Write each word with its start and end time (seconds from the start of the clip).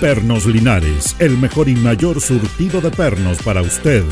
Pernos 0.00 0.46
Linares, 0.46 1.16
el 1.18 1.36
mejor 1.38 1.68
y 1.68 1.74
mayor 1.74 2.20
surtido 2.20 2.80
de 2.80 2.90
pernos 2.90 3.42
para 3.42 3.62
usted. 3.62 4.04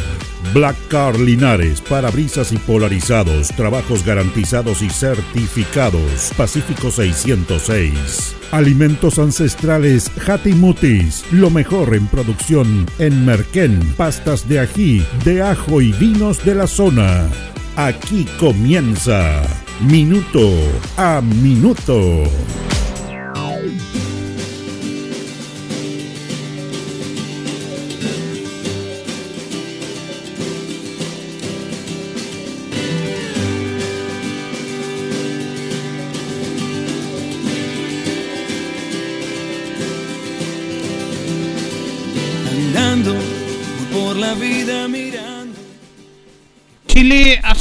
Black 0.52 0.76
Car 0.88 1.18
Linares, 1.18 1.80
parabrisas 1.80 2.50
y 2.50 2.56
polarizados, 2.56 3.48
trabajos 3.48 4.04
garantizados 4.04 4.82
y 4.82 4.90
certificados. 4.90 6.32
Pacífico 6.36 6.90
606. 6.90 8.34
Alimentos 8.50 9.20
ancestrales 9.20 10.10
Hatimutis, 10.26 11.24
lo 11.30 11.50
mejor 11.50 11.94
en 11.94 12.08
producción 12.08 12.86
en 12.98 13.24
Merquén, 13.24 13.94
pastas 13.96 14.48
de 14.48 14.60
ají, 14.60 15.06
de 15.24 15.42
ajo 15.42 15.80
y 15.80 15.92
vinos 15.92 16.44
de 16.44 16.56
la 16.56 16.66
zona. 16.66 17.28
Aquí 17.76 18.26
comienza 18.40 19.42
Minuto 19.80 20.50
a 20.96 21.20
Minuto. 21.20 22.24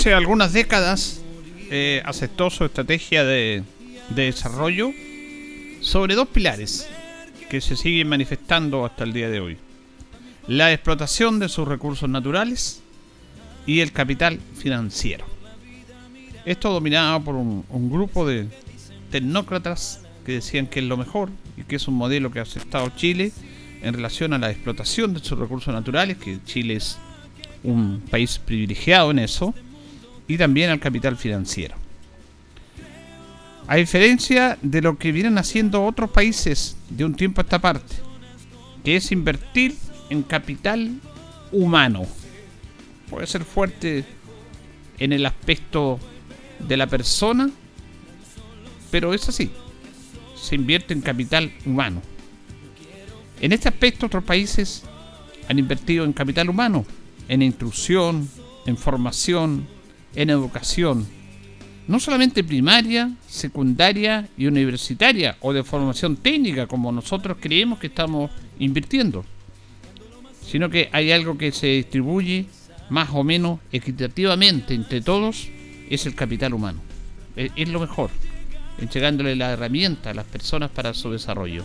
Hace 0.05 0.13
algunas 0.13 0.53
décadas 0.53 1.23
eh, 1.71 1.99
aceptó 2.05 2.51
su 2.51 2.63
estrategia 2.63 3.23
de, 3.23 3.63
de 4.09 4.25
desarrollo 4.25 4.91
sobre 5.81 6.13
dos 6.13 6.27
pilares 6.27 6.87
que 7.49 7.59
se 7.59 7.75
siguen 7.75 8.09
manifestando 8.09 8.85
hasta 8.85 9.03
el 9.03 9.13
día 9.13 9.31
de 9.31 9.39
hoy. 9.39 9.57
La 10.47 10.71
explotación 10.71 11.39
de 11.39 11.49
sus 11.49 11.67
recursos 11.67 12.07
naturales 12.07 12.83
y 13.65 13.79
el 13.79 13.93
capital 13.93 14.39
financiero. 14.53 15.25
Esto 16.45 16.71
dominado 16.71 17.21
por 17.21 17.33
un 17.33 17.89
grupo 17.89 18.27
de 18.27 18.47
tecnócratas 19.09 20.01
que 20.23 20.33
decían 20.33 20.67
que 20.67 20.81
es 20.81 20.85
lo 20.85 20.97
mejor 20.97 21.31
y 21.57 21.63
que 21.63 21.77
es 21.77 21.87
un 21.87 21.95
modelo 21.95 22.29
que 22.29 22.37
ha 22.37 22.43
aceptado 22.43 22.91
Chile 22.95 23.31
en 23.81 23.95
relación 23.95 24.33
a 24.33 24.37
la 24.37 24.51
explotación 24.51 25.15
de 25.15 25.21
sus 25.21 25.39
recursos 25.39 25.73
naturales, 25.73 26.17
que 26.17 26.37
Chile 26.45 26.75
es 26.75 26.99
un 27.63 28.03
país 28.11 28.37
privilegiado 28.37 29.09
en 29.09 29.17
eso, 29.17 29.55
y 30.27 30.37
también 30.37 30.69
al 30.69 30.79
capital 30.79 31.17
financiero. 31.17 31.75
A 33.67 33.77
diferencia 33.77 34.57
de 34.61 34.81
lo 34.81 34.97
que 34.97 35.11
vienen 35.11 35.37
haciendo 35.37 35.83
otros 35.83 36.11
países 36.11 36.77
de 36.89 37.05
un 37.05 37.15
tiempo 37.15 37.41
a 37.41 37.43
esta 37.43 37.59
parte, 37.59 37.95
que 38.83 38.95
es 38.95 39.11
invertir 39.11 39.75
en 40.09 40.21
capital 40.21 40.99
humano. 41.51 42.05
Puede 43.09 43.25
ser 43.25 43.43
fuerte 43.43 44.05
en 44.99 45.13
el 45.13 45.25
aspecto 45.25 45.99
de 46.59 46.77
la 46.77 46.87
persona, 46.87 47.49
pero 48.91 49.13
es 49.13 49.27
así. 49.27 49.51
Se 50.35 50.55
invierte 50.55 50.93
en 50.93 51.01
capital 51.01 51.51
humano. 51.65 52.01
En 53.41 53.51
este 53.51 53.67
aspecto 53.67 54.05
otros 54.05 54.23
países 54.23 54.83
han 55.49 55.59
invertido 55.59 56.05
en 56.05 56.13
capital 56.13 56.49
humano, 56.49 56.85
en 57.27 57.41
instrucción, 57.41 58.29
en 58.65 58.77
formación, 58.77 59.67
en 60.15 60.29
educación, 60.29 61.07
no 61.87 61.99
solamente 61.99 62.43
primaria, 62.43 63.11
secundaria 63.27 64.27
y 64.37 64.47
universitaria 64.47 65.37
o 65.41 65.53
de 65.53 65.63
formación 65.63 66.17
técnica 66.17 66.67
como 66.67 66.91
nosotros 66.91 67.37
creemos 67.39 67.79
que 67.79 67.87
estamos 67.87 68.31
invirtiendo, 68.57 69.23
sino 70.45 70.69
que 70.69 70.89
hay 70.91 71.11
algo 71.11 71.37
que 71.37 71.51
se 71.51 71.67
distribuye 71.67 72.45
más 72.89 73.09
o 73.13 73.23
menos 73.23 73.59
equitativamente 73.71 74.73
entre 74.73 75.01
todos, 75.01 75.49
es 75.89 76.05
el 76.05 76.15
capital 76.15 76.53
humano. 76.53 76.81
Es, 77.35 77.69
lo 77.69 77.79
mejor, 77.79 78.09
entregándole 78.79 79.35
la 79.35 79.51
herramienta 79.51 80.11
a 80.11 80.13
las 80.13 80.25
personas 80.25 80.71
para 80.71 80.93
su 80.93 81.11
desarrollo. 81.11 81.63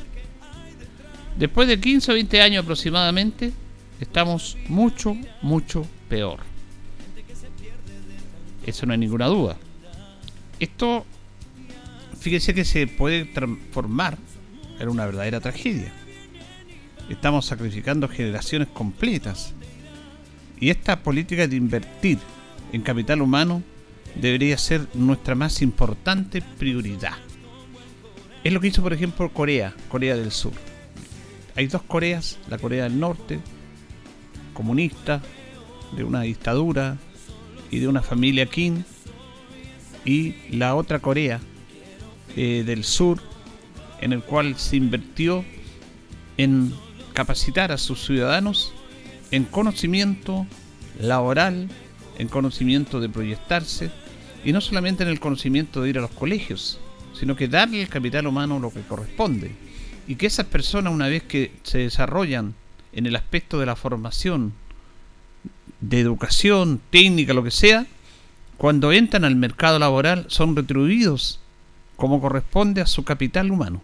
Después 1.39 1.69
de 1.69 1.81
15 1.81 2.11
o 2.11 2.15
20 2.15 2.43
años 2.43 2.65
aproximadamente, 2.65 3.53
estamos 4.01 4.57
mucho, 4.69 5.17
mucho 5.43 5.87
peor. 6.09 6.50
Eso 8.67 8.87
no 8.87 8.93
hay 8.93 8.99
ninguna 8.99 9.27
duda. 9.27 9.57
Esto, 10.59 11.07
fíjese 12.19 12.55
que 12.55 12.65
se 12.65 12.87
puede 12.87 13.25
transformar 13.25 14.19
en 14.79 14.89
una 14.89 15.07
verdadera 15.07 15.41
tragedia. 15.41 15.93
Estamos 17.09 17.47
sacrificando 17.47 18.09
generaciones 18.09 18.69
completas. 18.69 19.55
Y 20.59 20.71
esta 20.71 21.03
política 21.03 21.47
de 21.49 21.57
invertir 21.57 22.19
en 22.73 22.83
capital 22.83 23.23
humano 23.23 23.63
debería 24.15 24.59
ser 24.59 24.87
nuestra 24.95 25.35
más 25.35 25.63
importante 25.63 26.43
prioridad. 26.43 27.15
Es 28.45 28.53
lo 28.53 28.61
que 28.61 28.69
hizo, 28.69 28.83
por 28.83 28.93
ejemplo, 28.93 29.33
Corea, 29.33 29.75
Corea 29.89 30.17
del 30.17 30.33
Sur. 30.33 30.53
Hay 31.57 31.67
dos 31.67 31.83
Coreas, 31.83 32.39
la 32.49 32.59
Corea 32.59 32.85
del 32.85 32.99
Norte, 32.99 33.41
comunista, 34.55 35.21
de 35.97 36.05
una 36.05 36.23
dictadura 36.23 36.97
y 37.71 37.79
de 37.79 37.89
una 37.89 38.03
familia 38.03 38.47
Kim, 38.47 38.83
y 40.05 40.35
la 40.51 40.75
otra 40.75 40.99
Corea 40.99 41.41
eh, 42.37 42.63
del 42.65 42.85
Sur, 42.85 43.21
en 44.01 44.13
el 44.13 44.23
cual 44.23 44.57
se 44.57 44.77
invirtió 44.77 45.45
en 46.37 46.73
capacitar 47.13 47.71
a 47.71 47.79
sus 47.79 48.05
ciudadanos 48.05 48.73
en 49.31 49.45
conocimiento 49.45 50.47
laboral, 50.99 51.69
en 52.19 52.29
conocimiento 52.29 53.01
de 53.01 53.09
proyectarse, 53.09 53.91
y 54.45 54.53
no 54.53 54.61
solamente 54.61 55.03
en 55.03 55.11
el 55.11 55.21
conocimiento 55.21 55.83
de 55.83 55.91
ir 55.91 55.99
a 55.99 56.03
los 56.03 56.11
colegios, 56.11 56.81
sino 57.13 57.37
que 57.37 57.49
darle 57.49 57.83
al 57.83 57.89
capital 57.89 58.27
humano 58.27 58.59
lo 58.59 58.73
que 58.73 58.81
corresponde. 58.81 59.53
Y 60.09 60.17
que 60.17 60.27
esas 60.27 60.47
personas, 60.47 60.93
una 60.93 61.09
vez 61.09 61.23
que 61.23 61.53
se 61.63 61.79
desarrollan 61.79 62.55
en 62.93 63.07
el 63.07 63.17
aspecto 63.17 63.59
de 63.61 63.67
la 63.67 63.77
formación, 63.77 64.55
de 65.81 66.01
educación, 66.01 66.81
técnica, 66.91 67.35
lo 67.35 67.45
que 67.45 67.51
sea, 67.51 67.87
cuando 68.57 68.93
entran 68.93 69.25
al 69.25 69.37
mercado 69.37 69.79
laboral 69.79 70.27
son 70.29 70.55
retribuidos 70.55 71.41
como 71.97 72.21
corresponde 72.21 72.81
a 72.81 72.87
su 72.87 73.05
capital 73.05 73.51
humano, 73.51 73.83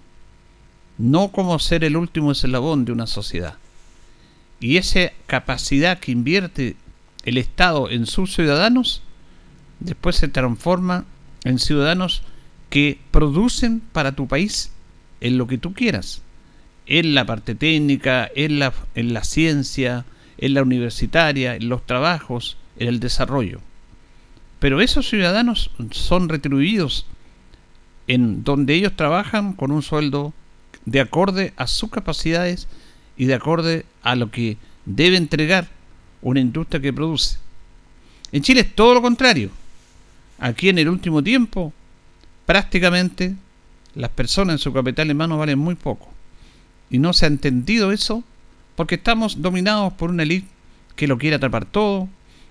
no 0.99 1.29
como 1.29 1.59
ser 1.59 1.85
el 1.85 1.97
último 1.97 2.33
eslabón 2.33 2.85
de 2.85 2.93
una 2.93 3.07
sociedad. 3.07 3.57
Y 4.61 4.79
esa 4.79 5.13
capacidad 5.27 5.99
que 5.99 6.13
invierte 6.13 6.77
el 7.25 7.39
Estado 7.39 7.91
en 7.91 8.07
sus 8.07 8.35
ciudadanos, 8.35 9.03
después 9.81 10.17
se 10.17 10.29
transforma 10.29 11.05
en 11.45 11.59
ciudadanos 11.59 12.23
que 12.71 12.99
producen 13.11 13.81
para 13.81 14.13
tu 14.13 14.27
país 14.27 14.73
en 15.21 15.39
lo 15.39 15.47
que 15.47 15.59
tú 15.59 15.75
quieras, 15.75 16.23
en 16.87 17.15
la 17.15 17.27
parte 17.27 17.55
técnica, 17.55 18.31
en 18.35 18.59
la, 18.59 18.73
en 18.95 19.13
la 19.13 19.25
ciencia, 19.25 20.05
en 20.39 20.55
la 20.55 20.63
universitaria, 20.63 21.57
en 21.57 21.69
los 21.69 21.85
trabajos, 21.87 22.57
en 22.79 22.89
el 22.89 23.01
desarrollo. 23.01 23.61
Pero 24.59 24.81
esos 24.81 25.09
ciudadanos 25.09 25.71
son 25.91 26.29
retribuidos 26.29 27.07
en 28.07 28.45
donde 28.45 28.75
ellos 28.75 28.95
trabajan 28.97 29.53
con 29.53 29.71
un 29.71 29.83
sueldo 29.83 30.33
de 30.85 31.01
acorde 31.01 31.53
a 31.57 31.67
sus 31.67 31.91
capacidades 31.91 32.69
y 33.17 33.27
de 33.27 33.35
acorde 33.35 33.85
a 34.03 34.15
lo 34.15 34.31
que 34.31 34.57
debe 34.85 35.17
entregar 35.17 35.69
una 36.23 36.41
industria 36.41 36.81
que 36.81 36.93
produce. 36.93 37.39
En 38.33 38.43
Chile 38.43 38.61
es 38.61 38.75
todo 38.75 38.95
lo 38.95 39.03
contrario. 39.03 39.51
Aquí 40.39 40.69
en 40.69 40.79
el 40.79 40.89
último 40.89 41.23
tiempo, 41.23 41.73
prácticamente 42.45 43.35
las 43.95 44.11
personas 44.11 44.55
en 44.55 44.59
su 44.59 44.73
capital 44.73 45.11
en 45.11 45.17
mano 45.17 45.39
valen 45.39 45.59
muy 45.59 45.75
poco. 45.75 46.09
Y 46.91 46.99
no 46.99 47.13
se 47.13 47.27
ha 47.27 47.29
entendido 47.29 47.93
eso 47.93 48.23
porque 48.77 48.97
estamos 48.97 49.43
dominados 49.43 49.93
por 49.95 50.11
una 50.11 50.23
élite 50.23 50.49
que 50.95 51.07
lo 51.07 51.19
quiere 51.19 51.37
atrapar 51.37 51.65
todo, 51.65 52.09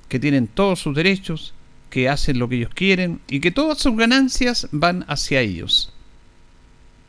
que 0.10 0.19
tienen 0.19 0.48
todos 0.48 0.80
sus 0.80 0.95
derechos, 0.95 1.54
que 1.89 2.10
hacen 2.10 2.39
lo 2.39 2.50
que 2.50 2.57
ellos 2.57 2.72
quieren 2.74 3.22
y 3.27 3.39
que 3.39 3.51
todas 3.51 3.77
sus 3.77 3.95
ganancias 3.95 4.68
van 4.72 5.06
hacia 5.07 5.39
ellos. 5.39 5.94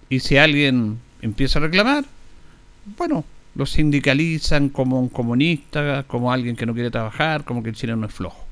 Y 0.08 0.20
si 0.20 0.36
alguien 0.36 1.00
empieza 1.20 1.58
a 1.58 1.62
reclamar, 1.62 2.04
bueno, 2.96 3.24
lo 3.54 3.66
sindicalizan 3.66 4.68
como 4.68 5.00
un 5.00 5.08
comunista, 5.08 6.04
como 6.06 6.32
alguien 6.32 6.56
que 6.56 6.66
no 6.66 6.74
quiere 6.74 6.90
trabajar, 6.90 7.44
como 7.44 7.62
que 7.62 7.70
el 7.70 7.74
chileno 7.74 8.06
es 8.06 8.14
flojo. 8.14 8.46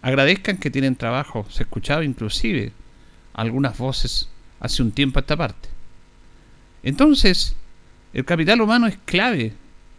Agradezcan 0.00 0.58
que 0.58 0.70
tienen 0.70 0.96
trabajo. 0.96 1.46
Se 1.50 1.64
escuchaba 1.64 2.04
inclusive 2.04 2.72
algunas 3.34 3.76
voces 3.76 4.28
hace 4.60 4.82
un 4.82 4.92
tiempo 4.92 5.18
a 5.18 5.22
esta 5.22 5.36
parte. 5.36 5.68
Entonces, 6.82 7.54
el 8.12 8.24
capital 8.24 8.60
humano 8.60 8.86
es 8.86 8.96
clave 9.04 9.52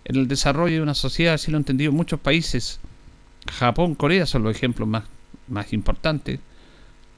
en 0.06 0.16
el 0.16 0.28
desarrollo 0.28 0.76
de 0.76 0.82
una 0.82 0.94
sociedad, 0.94 1.36
así 1.36 1.52
lo 1.52 1.58
han 1.58 1.62
entendido 1.62 1.92
muchos 1.92 2.20
países. 2.20 2.80
Japón, 3.52 3.96
Corea 3.96 4.26
son 4.26 4.44
los 4.44 4.56
ejemplos 4.56 4.88
más, 4.88 5.04
más 5.48 5.74
importantes. 5.74 6.40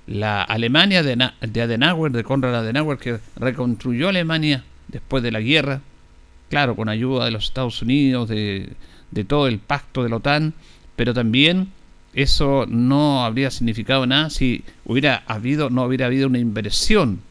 La 0.08 0.44
Alemania 0.44 1.02
de, 1.02 1.32
de 1.42 1.62
Adenauer, 1.62 2.12
de 2.12 2.24
Konrad 2.24 2.56
Adenauer, 2.56 2.98
que 2.98 3.20
reconstruyó 3.36 4.10
Alemania 4.10 4.64
después 4.88 5.24
de 5.24 5.32
la 5.32 5.42
guerra, 5.42 5.82
claro, 6.50 6.76
con 6.76 6.90
ayuda 6.90 7.26
de 7.26 7.32
los 7.32 7.46
Estados 7.46 7.82
Unidos, 7.82 8.30
de, 8.30 8.74
de 9.12 9.24
todo 9.24 9.48
el 9.48 9.60
pacto 9.60 10.04
de 10.04 10.10
la 10.10 10.18
OTAN, 10.18 10.54
pero 10.96 11.14
también 11.14 11.70
eso 12.14 12.66
no 12.68 13.26
habría 13.26 13.52
significado 13.52 14.06
nada 14.06 14.30
si 14.30 14.64
hubiera 14.86 15.24
habido, 15.28 15.70
no 15.70 15.84
hubiera 15.84 16.06
habido 16.06 16.28
una 16.28 16.40
inversión. 16.40 17.22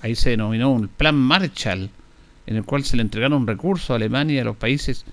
Ahí 0.00 0.14
se 0.14 0.30
denominó 0.30 0.70
un 0.72 0.88
plan 0.88 1.14
Marshall, 1.14 1.90
en 2.46 2.56
el 2.56 2.64
cual 2.64 2.84
se 2.84 2.96
le 2.96 3.02
entregaron 3.02 3.46
recursos 3.46 3.90
a 3.90 3.94
Alemania 3.94 4.36
y 4.36 4.38
a 4.40 4.44
los 4.44 4.56
países 4.56 5.04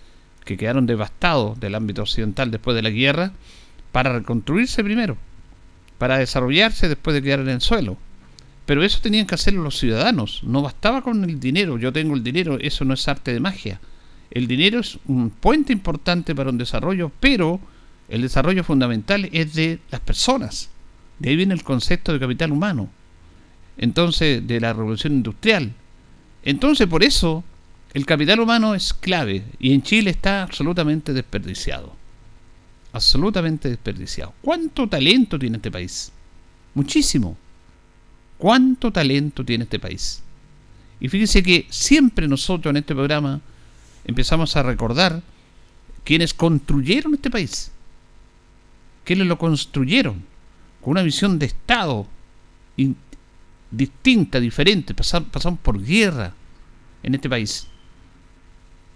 que 0.45 0.57
quedaron 0.57 0.85
devastados 0.85 1.59
del 1.59 1.75
ámbito 1.75 2.01
occidental 2.01 2.51
después 2.51 2.75
de 2.75 2.81
la 2.81 2.89
guerra, 2.89 3.31
para 3.91 4.11
reconstruirse 4.11 4.83
primero, 4.83 5.17
para 5.97 6.17
desarrollarse 6.17 6.89
después 6.89 7.13
de 7.13 7.21
quedar 7.21 7.39
en 7.41 7.49
el 7.49 7.61
suelo. 7.61 7.97
Pero 8.65 8.83
eso 8.83 8.99
tenían 9.01 9.27
que 9.27 9.35
hacerlo 9.35 9.61
los 9.61 9.77
ciudadanos, 9.77 10.41
no 10.43 10.61
bastaba 10.61 11.01
con 11.01 11.23
el 11.23 11.39
dinero, 11.39 11.77
yo 11.77 11.91
tengo 11.91 12.15
el 12.15 12.23
dinero, 12.23 12.57
eso 12.59 12.85
no 12.85 12.93
es 12.93 13.07
arte 13.07 13.33
de 13.33 13.39
magia. 13.39 13.79
El 14.31 14.47
dinero 14.47 14.79
es 14.79 14.97
un 15.05 15.29
puente 15.29 15.73
importante 15.73 16.33
para 16.33 16.49
un 16.49 16.57
desarrollo, 16.57 17.11
pero 17.19 17.59
el 18.09 18.21
desarrollo 18.21 18.63
fundamental 18.63 19.29
es 19.31 19.53
de 19.53 19.79
las 19.91 20.01
personas. 20.01 20.69
De 21.19 21.29
ahí 21.29 21.35
viene 21.35 21.53
el 21.53 21.63
concepto 21.63 22.11
de 22.13 22.19
capital 22.19 22.51
humano. 22.51 22.89
Entonces, 23.77 24.45
de 24.45 24.59
la 24.59 24.73
revolución 24.73 25.13
industrial. 25.13 25.73
Entonces, 26.43 26.87
por 26.87 27.03
eso, 27.03 27.43
el 27.93 28.05
capital 28.05 28.39
humano 28.39 28.75
es 28.75 28.93
clave 28.93 29.43
y 29.59 29.73
en 29.73 29.81
Chile 29.81 30.11
está 30.11 30.43
absolutamente 30.43 31.13
desperdiciado. 31.13 31.95
Absolutamente 32.91 33.69
desperdiciado. 33.69 34.33
¿Cuánto 34.41 34.87
talento 34.87 35.39
tiene 35.39 35.57
este 35.57 35.71
país? 35.71 36.11
Muchísimo. 36.73 37.37
¿Cuánto 38.37 38.91
talento 38.91 39.45
tiene 39.45 39.63
este 39.63 39.79
país? 39.79 40.21
Y 40.99 41.07
fíjense 41.07 41.43
que 41.43 41.67
siempre 41.69 42.27
nosotros 42.27 42.71
en 42.71 42.77
este 42.77 42.93
programa 42.93 43.41
empezamos 44.05 44.55
a 44.55 44.63
recordar 44.63 45.21
quienes 46.03 46.33
construyeron 46.33 47.13
este 47.13 47.29
país. 47.29 47.71
Quienes 49.03 49.27
lo 49.27 49.37
construyeron 49.37 50.23
con 50.81 50.91
una 50.91 51.03
visión 51.03 51.39
de 51.39 51.45
Estado 51.47 52.07
distinta, 53.73 54.39
diferente. 54.39 54.93
pasamos 54.93 55.59
por 55.59 55.83
guerra 55.83 56.33
en 57.01 57.15
este 57.15 57.29
país. 57.29 57.67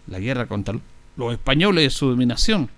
La 0.08 0.20
guerra 0.20 0.46
contra 0.46 0.80
los 1.18 1.34
españoles 1.34 1.86
y 1.86 1.90
su 1.96 2.10
dominación, 2.10 2.70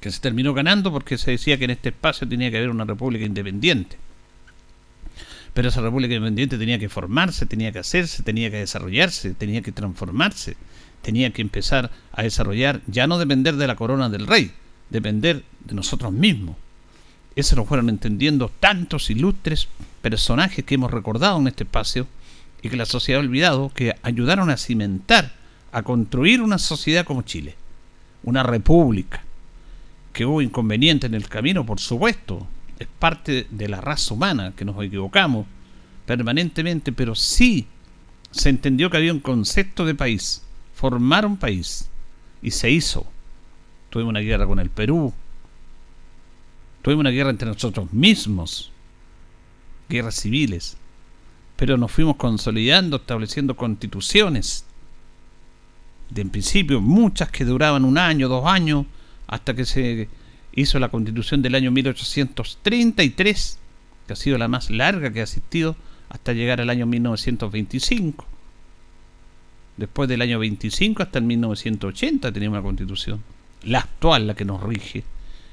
que 0.00 0.10
se 0.10 0.20
terminó 0.20 0.54
ganando 0.54 0.92
porque 0.92 1.18
se 1.18 1.32
decía 1.32 1.58
que 1.58 1.64
en 1.64 1.70
este 1.70 1.90
espacio 1.90 2.28
tenía 2.28 2.50
que 2.50 2.58
haber 2.58 2.70
una 2.70 2.84
república 2.84 3.24
independiente. 3.24 3.98
Pero 5.52 5.68
esa 5.68 5.82
república 5.82 6.14
independiente 6.14 6.58
tenía 6.58 6.78
que 6.78 6.88
formarse, 6.88 7.46
tenía 7.46 7.72
que 7.72 7.80
hacerse, 7.80 8.22
tenía 8.22 8.50
que 8.50 8.58
desarrollarse, 8.58 9.34
tenía 9.34 9.62
que 9.62 9.72
transformarse, 9.72 10.56
tenía 11.02 11.30
que 11.30 11.42
empezar 11.42 11.90
a 12.12 12.22
desarrollar, 12.22 12.80
ya 12.86 13.06
no 13.06 13.18
depender 13.18 13.56
de 13.56 13.66
la 13.66 13.76
corona 13.76 14.08
del 14.08 14.26
rey, 14.26 14.52
depender 14.90 15.44
de 15.64 15.74
nosotros 15.74 16.12
mismos. 16.12 16.56
Eso 17.36 17.56
lo 17.56 17.64
fueron 17.64 17.88
entendiendo 17.88 18.50
tantos 18.60 19.10
ilustres 19.10 19.68
personajes 20.04 20.62
que 20.66 20.74
hemos 20.74 20.90
recordado 20.90 21.38
en 21.38 21.46
este 21.46 21.64
espacio 21.64 22.06
y 22.60 22.68
que 22.68 22.76
la 22.76 22.84
sociedad 22.84 23.22
ha 23.22 23.24
olvidado, 23.24 23.72
que 23.74 23.96
ayudaron 24.02 24.50
a 24.50 24.58
cimentar, 24.58 25.32
a 25.72 25.82
construir 25.82 26.42
una 26.42 26.58
sociedad 26.58 27.06
como 27.06 27.22
Chile, 27.22 27.56
una 28.22 28.42
república, 28.42 29.24
que 30.12 30.26
hubo 30.26 30.42
inconvenientes 30.42 31.08
en 31.08 31.14
el 31.14 31.26
camino, 31.30 31.64
por 31.64 31.80
supuesto, 31.80 32.46
es 32.78 32.86
parte 32.98 33.46
de 33.50 33.66
la 33.66 33.80
raza 33.80 34.12
humana, 34.12 34.52
que 34.54 34.66
nos 34.66 34.76
equivocamos 34.84 35.46
permanentemente, 36.04 36.92
pero 36.92 37.14
sí 37.14 37.66
se 38.30 38.50
entendió 38.50 38.90
que 38.90 38.98
había 38.98 39.12
un 39.14 39.20
concepto 39.20 39.86
de 39.86 39.94
país, 39.94 40.42
formar 40.74 41.24
un 41.24 41.38
país, 41.38 41.88
y 42.42 42.50
se 42.50 42.70
hizo. 42.70 43.06
Tuvimos 43.88 44.10
una 44.10 44.20
guerra 44.20 44.46
con 44.46 44.58
el 44.58 44.68
Perú, 44.68 45.14
tuvimos 46.82 47.00
una 47.00 47.10
guerra 47.10 47.30
entre 47.30 47.48
nosotros 47.48 47.90
mismos, 47.90 48.70
guerras 49.94 50.16
civiles, 50.16 50.76
pero 51.56 51.76
nos 51.76 51.92
fuimos 51.92 52.16
consolidando, 52.16 52.96
estableciendo 52.96 53.56
constituciones, 53.56 54.64
de 56.10 56.22
en 56.22 56.30
principio 56.30 56.80
muchas 56.80 57.30
que 57.30 57.44
duraban 57.44 57.84
un 57.84 57.96
año, 57.98 58.28
dos 58.28 58.46
años, 58.46 58.86
hasta 59.26 59.54
que 59.54 59.64
se 59.64 60.08
hizo 60.52 60.78
la 60.78 60.90
constitución 60.90 61.42
del 61.42 61.54
año 61.54 61.70
1833, 61.70 63.58
que 64.06 64.12
ha 64.12 64.16
sido 64.16 64.38
la 64.38 64.48
más 64.48 64.70
larga 64.70 65.12
que 65.12 65.20
ha 65.20 65.24
asistido 65.24 65.76
hasta 66.08 66.32
llegar 66.32 66.60
al 66.60 66.70
año 66.70 66.86
1925. 66.86 68.26
Después 69.76 70.08
del 70.08 70.22
año 70.22 70.38
25 70.38 71.02
hasta 71.02 71.18
el 71.18 71.24
1980 71.24 72.30
teníamos 72.32 72.58
una 72.58 72.62
constitución, 72.62 73.22
la 73.62 73.80
actual, 73.80 74.26
la 74.26 74.34
que 74.34 74.44
nos 74.44 74.62
rige. 74.62 75.04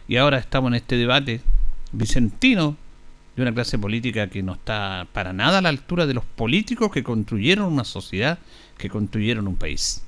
Y 0.07 0.17
ahora 0.17 0.37
estamos 0.37 0.69
en 0.69 0.75
este 0.75 0.97
debate 0.97 1.41
vicentino 1.91 2.77
de 3.35 3.41
una 3.41 3.53
clase 3.53 3.79
política 3.79 4.27
que 4.27 4.43
no 4.43 4.53
está 4.53 5.07
para 5.13 5.33
nada 5.33 5.59
a 5.59 5.61
la 5.61 5.69
altura 5.69 6.05
de 6.05 6.13
los 6.13 6.25
políticos 6.25 6.91
que 6.91 7.03
construyeron 7.03 7.71
una 7.71 7.83
sociedad, 7.83 8.39
que 8.77 8.89
construyeron 8.89 9.47
un 9.47 9.55
país. 9.55 10.03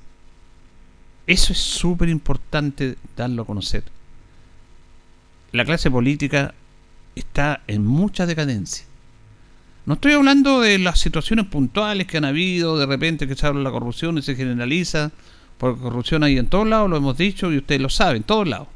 Eso 1.25 1.54
es 1.54 1.60
súper 1.60 2.10
importante 2.10 2.98
darlo 3.16 3.44
a 3.44 3.46
conocer 3.46 3.84
la 5.54 5.66
clase 5.66 5.90
política 5.90 6.54
está 7.16 7.62
en 7.68 7.86
mucha 7.86 8.25
decadencia. 8.25 8.86
No 9.86 9.94
estoy 9.94 10.14
hablando 10.14 10.62
de 10.62 10.80
las 10.80 11.00
situaciones 11.00 11.46
puntuales 11.46 12.08
que 12.08 12.18
han 12.18 12.25
habido, 12.25 12.78
de 12.78 12.88
repente 12.88 13.28
que 13.28 13.36
se 13.36 13.46
habla 13.46 13.60
de 13.60 13.66
la 13.66 13.72
corrupción 13.72 14.18
y 14.18 14.24
se 14.24 14.36
generaliza, 14.36 15.12
porque 15.60 15.81
corrupción 15.81 16.24
hay 16.24 16.40
en 16.40 16.48
todos 16.48 16.68
lados, 16.68 16.90
lo 16.90 16.98
hemos 16.98 17.18
dicho 17.18 17.52
y 17.52 17.58
ustedes 17.58 17.81
lo 17.81 17.90
saben, 17.90 18.18
en 18.18 18.24
todos 18.24 18.48
lados. 18.48 18.68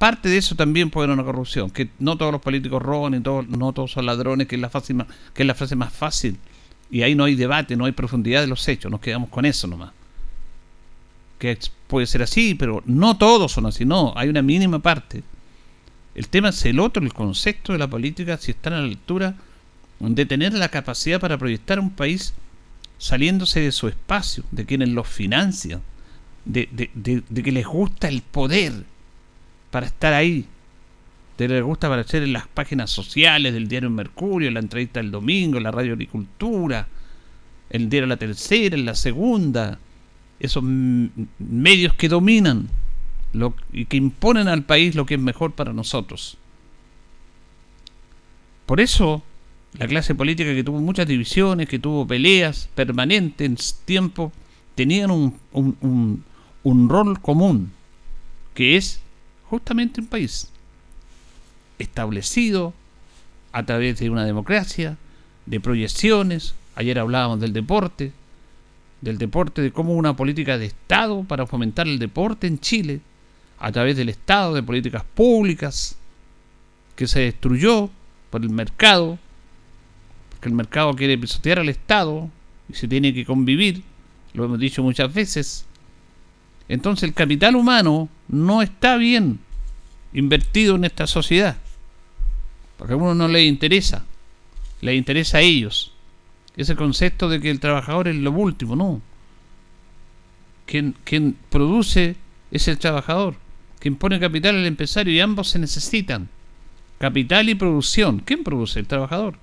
Parte 0.00 0.28
de 0.28 0.38
eso 0.38 0.56
también 0.56 0.90
puede 0.90 1.04
haber 1.04 1.18
una 1.18 1.24
corrupción, 1.24 1.70
que 1.70 1.90
no 2.00 2.16
todos 2.16 2.32
los 2.32 2.40
políticos 2.40 2.82
roban 2.82 3.14
y 3.14 3.20
no 3.20 3.72
todos 3.72 3.92
son 3.92 4.06
ladrones, 4.06 4.48
que 4.48 4.56
es, 4.56 4.60
la 4.60 4.70
que 5.34 5.42
es 5.42 5.46
la 5.46 5.54
frase 5.54 5.76
más 5.76 5.92
fácil. 5.92 6.38
Y 6.90 7.02
ahí 7.02 7.14
no 7.14 7.24
hay 7.24 7.36
debate, 7.36 7.76
no 7.76 7.84
hay 7.84 7.92
profundidad 7.92 8.40
de 8.40 8.48
los 8.48 8.66
hechos, 8.66 8.90
nos 8.90 9.00
quedamos 9.00 9.28
con 9.28 9.44
eso 9.44 9.68
nomás 9.68 9.92
que 11.40 11.58
puede 11.88 12.06
ser 12.06 12.22
así, 12.22 12.54
pero 12.54 12.82
no 12.86 13.16
todos 13.16 13.50
son 13.50 13.66
así, 13.66 13.84
no, 13.84 14.12
hay 14.14 14.28
una 14.28 14.42
mínima 14.42 14.78
parte. 14.78 15.24
El 16.14 16.28
tema 16.28 16.50
es 16.50 16.64
el 16.66 16.78
otro, 16.78 17.02
el 17.02 17.14
concepto 17.14 17.72
de 17.72 17.78
la 17.78 17.88
política, 17.88 18.36
si 18.36 18.52
están 18.52 18.74
a 18.74 18.80
la 18.80 18.84
altura 18.84 19.34
de 19.98 20.26
tener 20.26 20.52
la 20.52 20.68
capacidad 20.68 21.18
para 21.18 21.38
proyectar 21.38 21.80
un 21.80 21.90
país 21.90 22.34
saliéndose 22.98 23.60
de 23.60 23.72
su 23.72 23.88
espacio, 23.88 24.44
de 24.50 24.66
quienes 24.66 24.90
los 24.90 25.08
financian, 25.08 25.80
de, 26.44 26.68
de, 26.70 27.42
que 27.42 27.52
les 27.52 27.66
gusta 27.66 28.08
el 28.08 28.20
poder 28.20 28.84
para 29.70 29.86
estar 29.86 30.12
ahí, 30.12 30.46
les 31.48 31.62
gusta 31.62 31.86
aparecer 31.86 32.22
en 32.22 32.32
las 32.32 32.46
páginas 32.46 32.90
sociales 32.90 33.54
del 33.54 33.68
diario 33.68 33.90
Mercurio, 33.90 34.50
la 34.50 34.60
entrevista 34.60 35.00
del 35.00 35.10
domingo, 35.10 35.60
la 35.60 35.70
radio 35.70 35.94
Agricultura, 35.94 36.86
el 37.70 37.88
diario 37.88 38.06
La 38.06 38.16
Tercera, 38.16 38.76
en 38.76 38.84
la 38.84 38.94
Segunda, 38.94 39.78
esos 40.38 40.62
medios 40.62 41.94
que 41.94 42.08
dominan 42.08 42.68
y 43.72 43.84
que 43.86 43.96
imponen 43.96 44.48
al 44.48 44.64
país 44.64 44.94
lo 44.94 45.06
que 45.06 45.14
es 45.14 45.20
mejor 45.20 45.52
para 45.52 45.72
nosotros. 45.72 46.36
Por 48.66 48.80
eso, 48.80 49.22
la 49.78 49.86
clase 49.86 50.14
política 50.14 50.54
que 50.54 50.64
tuvo 50.64 50.80
muchas 50.80 51.06
divisiones, 51.06 51.68
que 51.68 51.78
tuvo 51.78 52.06
peleas 52.06 52.68
permanentes 52.74 53.46
en 53.46 53.56
tiempo, 53.84 54.32
tenían 54.74 55.10
un, 55.10 55.36
un, 55.52 56.24
un 56.62 56.88
rol 56.88 57.20
común, 57.20 57.72
que 58.54 58.76
es 58.76 59.00
justamente 59.50 60.00
un 60.00 60.06
país 60.06 60.48
establecido 61.80 62.72
a 63.52 63.64
través 63.66 63.98
de 63.98 64.08
una 64.08 64.24
democracia, 64.24 64.96
de 65.46 65.58
proyecciones. 65.60 66.54
Ayer 66.76 66.98
hablábamos 66.98 67.40
del 67.40 67.52
deporte, 67.52 68.12
del 69.00 69.18
deporte, 69.18 69.60
de 69.60 69.72
cómo 69.72 69.94
una 69.94 70.14
política 70.14 70.56
de 70.56 70.66
Estado 70.66 71.24
para 71.24 71.46
fomentar 71.46 71.88
el 71.88 71.98
deporte 71.98 72.46
en 72.46 72.60
Chile, 72.60 73.00
a 73.58 73.72
través 73.72 73.96
del 73.96 74.08
Estado, 74.08 74.54
de 74.54 74.62
políticas 74.62 75.02
públicas, 75.14 75.96
que 76.94 77.08
se 77.08 77.20
destruyó 77.20 77.90
por 78.30 78.42
el 78.42 78.50
mercado, 78.50 79.18
porque 80.30 80.48
el 80.48 80.54
mercado 80.54 80.94
quiere 80.94 81.18
pisotear 81.18 81.58
al 81.58 81.68
Estado 81.68 82.30
y 82.68 82.74
se 82.74 82.86
tiene 82.86 83.12
que 83.12 83.26
convivir, 83.26 83.82
lo 84.32 84.44
hemos 84.44 84.60
dicho 84.60 84.82
muchas 84.82 85.12
veces. 85.12 85.66
Entonces 86.70 87.02
el 87.02 87.14
capital 87.14 87.56
humano 87.56 88.08
no 88.28 88.62
está 88.62 88.96
bien 88.96 89.40
invertido 90.12 90.76
en 90.76 90.84
esta 90.84 91.08
sociedad. 91.08 91.56
Porque 92.76 92.92
a 92.92 92.96
uno 92.96 93.12
no 93.12 93.26
le 93.26 93.44
interesa. 93.44 94.04
Le 94.80 94.94
interesa 94.94 95.38
a 95.38 95.40
ellos. 95.40 95.92
Ese 96.56 96.76
concepto 96.76 97.28
de 97.28 97.40
que 97.40 97.50
el 97.50 97.58
trabajador 97.58 98.06
es 98.06 98.14
lo 98.14 98.30
último, 98.30 98.76
no. 98.76 99.02
Quien, 100.64 100.94
quien 101.02 101.36
produce 101.50 102.14
es 102.52 102.68
el 102.68 102.78
trabajador. 102.78 103.34
Quien 103.80 103.96
pone 103.96 104.20
capital 104.20 104.54
es 104.54 104.60
el 104.60 104.66
empresario 104.68 105.12
y 105.12 105.18
ambos 105.18 105.48
se 105.48 105.58
necesitan. 105.58 106.28
Capital 107.00 107.48
y 107.48 107.56
producción. 107.56 108.20
¿Quién 108.20 108.44
produce? 108.44 108.78
El 108.78 108.86
trabajador. 108.86 109.34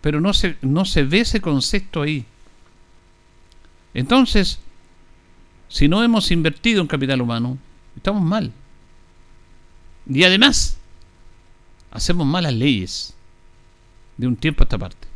Pero 0.00 0.20
no 0.20 0.34
se, 0.34 0.56
no 0.62 0.84
se 0.84 1.02
ve 1.02 1.20
ese 1.20 1.40
concepto 1.40 2.02
ahí. 2.02 2.26
Entonces, 3.92 4.60
si 5.74 5.88
no 5.88 6.04
hemos 6.04 6.30
invertido 6.30 6.80
en 6.80 6.86
capital 6.86 7.20
humano, 7.20 7.58
estamos 7.96 8.22
mal. 8.22 8.52
Y 10.08 10.22
además, 10.22 10.78
hacemos 11.90 12.24
malas 12.28 12.54
leyes 12.54 13.12
de 14.16 14.28
un 14.28 14.36
tiempo 14.36 14.62
a 14.62 14.66
esta 14.66 14.78
parte. 14.78 15.08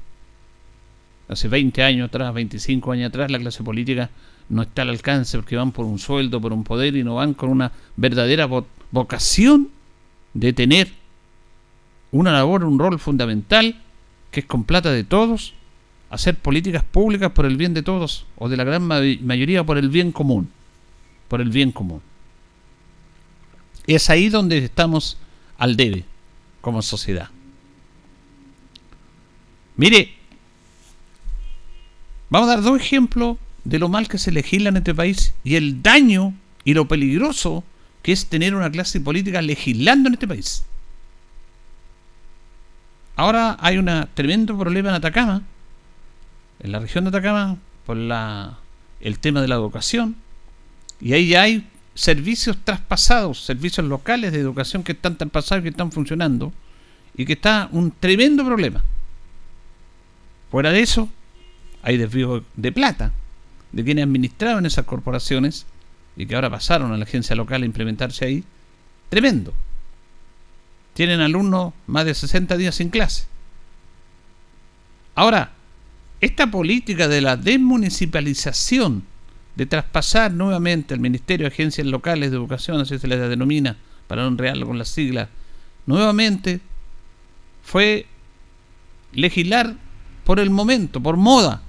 Hace 1.28 1.46
20 1.46 1.80
años 1.84 2.08
atrás, 2.08 2.34
25 2.34 2.90
años 2.90 3.10
atrás, 3.10 3.30
la 3.30 3.38
clase 3.38 3.62
política 3.62 4.10
no 4.48 4.62
está 4.62 4.82
al 4.82 4.88
alcance 4.88 5.38
porque 5.38 5.54
van 5.54 5.70
por 5.70 5.86
un 5.86 6.00
sueldo, 6.00 6.40
por 6.40 6.52
un 6.52 6.64
poder 6.64 6.96
y 6.96 7.04
no 7.04 7.14
van 7.14 7.34
con 7.34 7.50
una 7.50 7.70
verdadera 7.94 8.48
vocación 8.90 9.68
de 10.34 10.52
tener 10.52 10.88
una 12.10 12.32
labor, 12.32 12.64
un 12.64 12.80
rol 12.80 12.98
fundamental, 12.98 13.80
que 14.32 14.40
es 14.40 14.46
con 14.46 14.64
plata 14.64 14.90
de 14.90 15.04
todos, 15.04 15.54
hacer 16.10 16.36
políticas 16.36 16.84
públicas 16.84 17.32
por 17.32 17.46
el 17.46 17.56
bien 17.56 17.74
de 17.74 17.82
todos, 17.82 18.26
o 18.36 18.48
de 18.48 18.56
la 18.56 18.64
gran 18.64 18.82
mayoría 18.84 19.64
por 19.64 19.78
el 19.78 19.88
bien 19.88 20.12
común. 20.12 20.50
Por 21.28 21.40
el 21.40 21.50
bien 21.50 21.72
común. 21.72 22.00
Es 23.86 24.10
ahí 24.10 24.28
donde 24.28 24.58
estamos 24.58 25.18
al 25.58 25.76
debe, 25.76 26.04
como 26.60 26.82
sociedad. 26.82 27.28
Mire, 29.76 30.14
vamos 32.30 32.48
a 32.48 32.54
dar 32.54 32.62
dos 32.62 32.80
ejemplos 32.80 33.36
de 33.64 33.78
lo 33.78 33.88
mal 33.88 34.08
que 34.08 34.18
se 34.18 34.32
legisla 34.32 34.70
en 34.70 34.78
este 34.78 34.94
país 34.94 35.34
y 35.44 35.56
el 35.56 35.82
daño 35.82 36.34
y 36.64 36.74
lo 36.74 36.88
peligroso 36.88 37.64
que 38.02 38.12
es 38.12 38.26
tener 38.26 38.54
una 38.54 38.70
clase 38.70 39.00
política 39.00 39.42
legislando 39.42 40.08
en 40.08 40.14
este 40.14 40.28
país. 40.28 40.64
Ahora 43.16 43.56
hay 43.60 43.78
un 43.78 43.90
tremendo 44.14 44.56
problema 44.56 44.90
en 44.90 44.94
Atacama, 44.94 45.42
en 46.60 46.72
la 46.72 46.80
región 46.80 47.04
de 47.04 47.08
Atacama, 47.08 47.56
por 47.86 47.96
la, 47.96 48.58
el 49.00 49.18
tema 49.18 49.40
de 49.40 49.48
la 49.48 49.54
educación, 49.54 50.16
y 51.00 51.12
ahí 51.12 51.28
ya 51.28 51.42
hay 51.42 51.68
servicios 51.94 52.58
traspasados, 52.64 53.44
servicios 53.44 53.86
locales 53.86 54.32
de 54.32 54.40
educación 54.40 54.82
que 54.82 54.92
están 54.92 55.16
traspasados 55.16 55.62
y 55.62 55.64
que 55.64 55.70
están 55.70 55.92
funcionando, 55.92 56.52
y 57.16 57.24
que 57.24 57.34
está 57.34 57.68
un 57.72 57.90
tremendo 57.90 58.44
problema. 58.44 58.84
Fuera 60.50 60.70
de 60.70 60.80
eso, 60.80 61.08
hay 61.82 61.96
desvío 61.96 62.44
de 62.56 62.72
plata 62.72 63.12
de 63.72 63.84
quienes 63.84 64.04
administraban 64.04 64.66
esas 64.66 64.84
corporaciones 64.84 65.66
y 66.16 66.26
que 66.26 66.34
ahora 66.34 66.50
pasaron 66.50 66.92
a 66.92 66.96
la 66.96 67.04
agencia 67.04 67.36
local 67.36 67.62
a 67.62 67.66
implementarse 67.66 68.24
ahí, 68.24 68.44
tremendo. 69.08 69.52
Tienen 70.94 71.20
alumnos 71.20 71.74
más 71.86 72.04
de 72.04 72.14
60 72.14 72.56
días 72.56 72.74
sin 72.74 72.90
clase. 72.90 73.26
Ahora, 75.14 75.52
esta 76.20 76.50
política 76.50 77.08
de 77.08 77.20
la 77.20 77.36
desmunicipalización, 77.36 79.04
de 79.54 79.66
traspasar 79.66 80.32
nuevamente 80.32 80.94
al 80.94 81.00
Ministerio 81.00 81.48
de 81.48 81.52
Agencias 81.52 81.86
Locales 81.86 82.30
de 82.30 82.36
Educación, 82.36 82.80
así 82.80 82.98
se 82.98 83.08
les 83.08 83.18
denomina, 83.28 83.76
para 84.06 84.22
no 84.22 84.28
enredarlo 84.28 84.66
con 84.66 84.78
las 84.78 84.88
siglas, 84.88 85.28
nuevamente 85.86 86.60
fue 87.62 88.06
legislar 89.12 89.74
por 90.24 90.40
el 90.40 90.50
momento, 90.50 91.02
por 91.02 91.16
moda, 91.16 91.62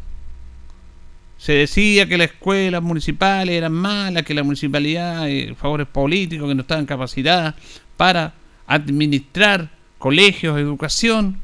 se 1.40 1.54
decía 1.54 2.06
que 2.06 2.18
las 2.18 2.32
escuelas 2.32 2.84
municipales 2.84 3.56
eran 3.56 3.72
malas, 3.72 4.24
que 4.24 4.34
la 4.34 4.44
municipalidad, 4.44 5.30
eh, 5.30 5.56
favores 5.56 5.88
políticos, 5.88 6.50
que 6.50 6.56
no 6.56 6.62
estaban 6.62 6.86
capacitadas 6.86 7.56
para 7.96 8.34
administrar 8.68 9.70
colegios, 9.98 10.60
educación. 10.60 11.40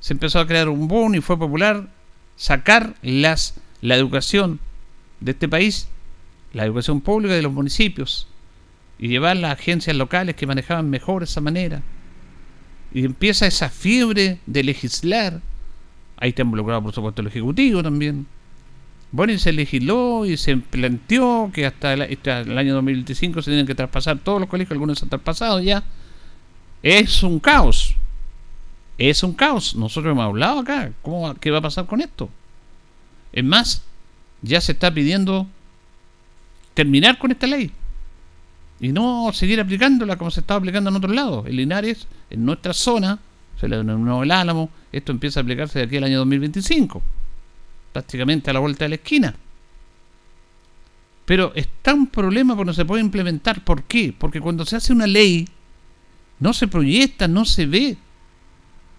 Se 0.00 0.12
empezó 0.12 0.38
a 0.38 0.46
crear 0.46 0.68
un 0.68 0.86
boom 0.86 1.14
y 1.14 1.22
fue 1.22 1.38
popular 1.38 1.88
sacar 2.36 2.94
las, 3.02 3.54
la 3.80 3.96
educación 3.96 4.60
de 5.20 5.32
este 5.32 5.48
país, 5.48 5.88
la 6.52 6.64
educación 6.64 7.00
pública 7.00 7.34
de 7.34 7.42
los 7.42 7.52
municipios, 7.52 8.28
y 8.98 9.08
llevar 9.08 9.36
las 9.36 9.58
agencias 9.58 9.96
locales 9.96 10.36
que 10.36 10.46
manejaban 10.46 10.88
mejor 10.88 11.22
esa 11.22 11.40
manera. 11.40 11.82
Y 12.94 13.04
empieza 13.04 13.46
esa 13.46 13.68
fiebre 13.68 14.38
de 14.46 14.64
legislar. 14.64 15.40
Ahí 16.16 16.30
está 16.30 16.42
involucrado, 16.42 16.82
por 16.82 16.94
supuesto, 16.94 17.20
el 17.20 17.28
Ejecutivo 17.28 17.82
también 17.82 18.26
bueno, 19.12 19.32
y 19.32 19.38
se 19.38 19.52
legisló 19.52 20.26
y 20.26 20.36
se 20.36 20.56
planteó 20.56 21.50
que 21.52 21.64
hasta 21.64 21.94
el, 21.94 22.58
año 22.58 22.74
2025 22.74 23.40
se 23.40 23.50
tienen 23.50 23.66
que 23.66 23.74
traspasar 23.74 24.18
todos 24.18 24.40
los 24.40 24.48
colegios, 24.48 24.72
algunos 24.72 24.98
se 24.98 25.04
han 25.04 25.08
traspasado 25.08 25.60
ya. 25.60 25.84
Es 26.82 27.22
un 27.22 27.38
caos. 27.38 27.94
Es 28.98 29.22
un 29.22 29.34
caos. 29.34 29.76
Nosotros 29.76 30.12
hemos 30.12 30.24
hablado 30.24 30.60
acá. 30.60 30.92
¿Cómo, 31.02 31.34
¿Qué 31.34 31.50
va 31.50 31.58
a 31.58 31.62
pasar 31.62 31.86
con 31.86 32.00
esto? 32.00 32.28
Es 33.32 33.44
más, 33.44 33.82
ya 34.42 34.60
se 34.60 34.72
está 34.72 34.92
pidiendo 34.92 35.46
terminar 36.74 37.18
con 37.18 37.30
esta 37.30 37.46
ley 37.46 37.70
y 38.80 38.88
no 38.88 39.30
seguir 39.32 39.60
aplicándola 39.60 40.16
como 40.16 40.30
se 40.30 40.40
estaba 40.40 40.58
aplicando 40.58 40.90
en 40.90 40.96
otros 40.96 41.14
lados. 41.14 41.46
En 41.46 41.56
Linares, 41.56 42.06
en 42.30 42.44
nuestra 42.44 42.72
zona, 42.72 43.18
se 43.60 43.68
le 43.68 43.76
denominó 43.78 44.22
el 44.22 44.30
Álamo, 44.30 44.70
esto 44.92 45.12
empieza 45.12 45.40
a 45.40 45.42
aplicarse 45.42 45.78
de 45.78 45.84
aquí 45.86 45.96
al 45.96 46.04
año 46.04 46.18
2025 46.18 47.02
prácticamente 47.96 48.50
a 48.50 48.52
la 48.52 48.60
vuelta 48.60 48.84
de 48.84 48.90
la 48.90 48.94
esquina. 48.96 49.34
Pero 51.24 51.52
está 51.54 51.94
un 51.94 52.08
problema 52.08 52.54
porque 52.54 52.66
no 52.66 52.74
se 52.74 52.84
puede 52.84 53.00
implementar. 53.00 53.64
¿Por 53.64 53.84
qué? 53.84 54.14
Porque 54.16 54.38
cuando 54.38 54.66
se 54.66 54.76
hace 54.76 54.92
una 54.92 55.06
ley, 55.06 55.48
no 56.38 56.52
se 56.52 56.68
proyecta, 56.68 57.26
no 57.26 57.46
se 57.46 57.64
ve. 57.64 57.96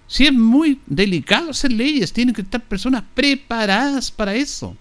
Si 0.08 0.26
es 0.26 0.34
muy 0.34 0.80
delicado 0.86 1.52
hacer 1.52 1.72
leyes, 1.72 2.14
tienen 2.14 2.34
que 2.34 2.42
estar 2.42 2.62
personas 2.62 3.04
preparadas 3.14 4.10
para 4.10 4.34
eso. 4.34 4.76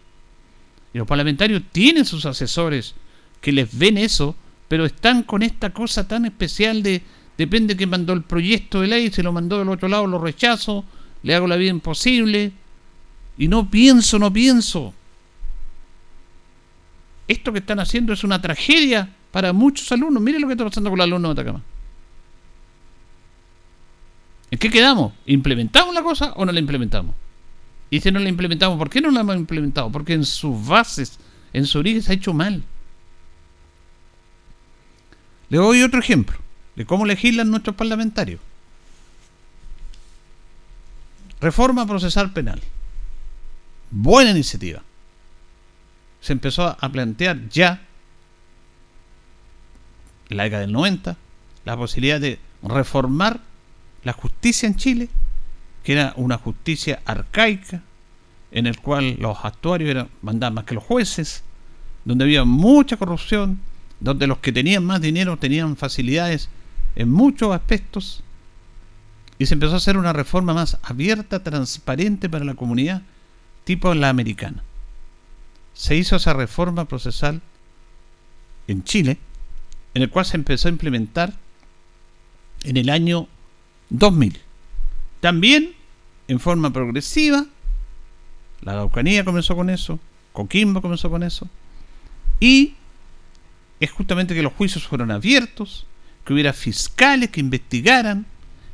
Y 0.95 0.99
los 0.99 1.07
parlamentarios 1.07 1.63
tienen 1.73 2.05
sus 2.05 2.25
asesores 2.27 2.95
que 3.41 3.53
les 3.53 3.77
ven 3.77 3.99
eso, 3.99 4.37
pero 4.69 4.87
están 4.87 5.25
con 5.25 5.43
esta 5.43 5.71
cosa 5.71 6.07
tan 6.07 6.25
especial 6.25 6.83
de 6.83 7.03
depende 7.37 7.77
que 7.77 7.87
mandó 7.87 8.13
el 8.13 8.23
proyecto 8.23 8.81
de 8.81 8.87
ley, 8.87 9.11
se 9.11 9.23
lo 9.23 9.33
mandó 9.33 9.59
del 9.59 9.69
otro 9.69 9.89
lado, 9.89 10.07
lo 10.07 10.19
rechazo, 10.19 10.85
le 11.23 11.35
hago 11.35 11.47
la 11.47 11.57
vida 11.57 11.71
imposible. 11.71 12.53
Y 13.37 13.49
no 13.49 13.71
pienso, 13.71 14.19
no 14.19 14.33
pienso. 14.33 14.95
Esto 17.29 17.53
que 17.53 17.59
están 17.59 17.81
haciendo 17.81 18.13
es 18.13 18.25
una 18.25 18.41
tragedia 18.41 19.11
para 19.33 19.53
muchos 19.53 19.91
alumnos. 19.93 20.23
Miren 20.23 20.41
lo 20.41 20.47
que 20.47 20.55
está 20.55 20.65
pasando 20.65 20.89
con 20.89 20.99
los 20.99 21.05
alumnos 21.05 21.35
de 21.35 21.43
Atacama. 21.43 21.63
¿En 24.57 24.59
qué 24.59 24.71
quedamos? 24.71 25.13
¿Implementamos 25.27 25.95
la 25.95 26.03
cosa 26.03 26.33
o 26.35 26.47
no 26.47 26.51
la 26.51 26.59
implementamos? 26.59 27.15
Y 27.91 28.01
si 28.01 28.11
no 28.11 28.19
la 28.19 28.31
implementamos, 28.31 28.79
¿por 28.79 28.89
qué 28.89 29.03
no 29.03 29.11
la 29.11 29.21
hemos 29.21 29.37
implementado? 29.37 29.93
Porque 29.93 30.15
en 30.15 30.25
sus 30.25 30.67
bases, 30.67 31.19
en 31.53 31.67
su 31.67 31.79
origen, 31.79 32.01
se 32.01 32.13
ha 32.13 32.15
hecho 32.15 32.33
mal. 32.33 32.63
Le 35.51 35.59
doy 35.59 35.83
otro 35.83 36.01
ejemplo 36.01 36.39
de 36.75 36.87
cómo 36.87 37.05
legislan 37.05 37.51
nuestros 37.51 37.77
parlamentarios. 37.77 38.41
Reforma 41.39 41.87
procesal 41.87 42.33
penal. 42.33 42.63
Buena 43.91 44.31
iniciativa. 44.31 44.83
Se 46.23 46.33
empezó 46.33 46.75
a 46.81 46.89
plantear 46.89 47.47
ya, 47.51 47.83
en 50.31 50.39
la 50.39 50.45
década 50.45 50.63
del 50.63 50.73
90, 50.73 51.15
la 51.67 51.77
posibilidad 51.77 52.19
de 52.19 52.39
reformar 52.63 53.46
la 54.07 54.13
justicia 54.13 54.69
en 54.69 54.77
Chile, 54.77 55.09
que 55.83 55.95
era 55.95 56.13
una 56.15 56.39
justicia 56.39 57.03
arcaica, 57.05 57.83
en 58.53 58.69
el 58.69 58.79
cual 58.79 59.17
los 59.19 59.45
actuarios 59.45 59.91
eran, 59.91 60.09
mandaban 60.23 60.55
más 60.55 60.65
que 60.65 60.77
los 60.77 60.85
jueces, 60.85 61.43
donde 62.05 62.23
había 62.23 62.45
mucha 62.45 62.97
corrupción, 62.99 63.59
donde 63.99 64.29
los 64.29 64.39
que 64.39 64.53
tenían 64.53 64.85
más 64.85 65.01
dinero 65.01 65.39
tenían 65.39 65.77
facilidades 65.77 66.49
en 66.95 67.11
muchos 67.11 67.53
aspectos, 67.53 68.23
y 69.41 69.47
se 69.47 69.55
empezó 69.55 69.75
a 69.75 69.79
hacer 69.79 69.97
una 69.97 70.13
reforma 70.13 70.55
más 70.55 70.79
abierta, 70.85 71.43
transparente 71.43 72.29
para 72.31 72.45
la 72.45 72.55
comunidad, 72.55 73.03
tipo 73.65 73.93
la 73.93 74.09
americana. 74.09 74.63
Se 75.75 75.97
hizo 75.97 76.15
esa 76.15 76.33
reforma 76.33 76.85
procesal 76.85 77.43
en 78.69 78.85
Chile, 78.85 79.19
en 79.95 80.03
el 80.03 80.11
cual 80.11 80.27
se 80.27 80.37
empezó 80.37 80.69
a 80.69 80.71
implementar 80.71 81.33
en 82.63 82.77
el 82.77 82.89
año 82.89 83.27
2000. 83.91 84.41
También 85.21 85.75
en 86.29 86.41
forma 86.41 86.73
progresiva, 86.73 87.47
la 88.61 88.73
Araucanía 88.73 89.25
comenzó 89.25 89.55
con 89.55 89.71
eso, 89.71 89.99
Coquimbo 90.33 90.83
comenzó 90.83 91.11
con 91.11 91.23
eso. 91.23 91.49
Y 92.41 92.75
es 93.81 93.91
justamente 93.91 94.35
que 94.35 94.43
los 94.43 94.53
juicios 94.53 94.87
fueron 94.87 95.11
abiertos, 95.11 95.87
que 96.25 96.33
hubiera 96.33 96.53
fiscales 96.53 97.31
que 97.31 97.41
investigaran, 97.41 98.27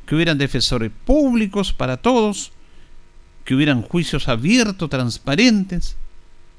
que 0.05 0.15
hubieran 0.15 0.37
defensores 0.37 0.91
públicos 1.05 1.73
para 1.73 1.97
todos, 1.97 2.51
que 3.45 3.55
hubieran 3.55 3.81
juicios 3.81 4.27
abiertos, 4.27 4.89
transparentes, 4.89 5.95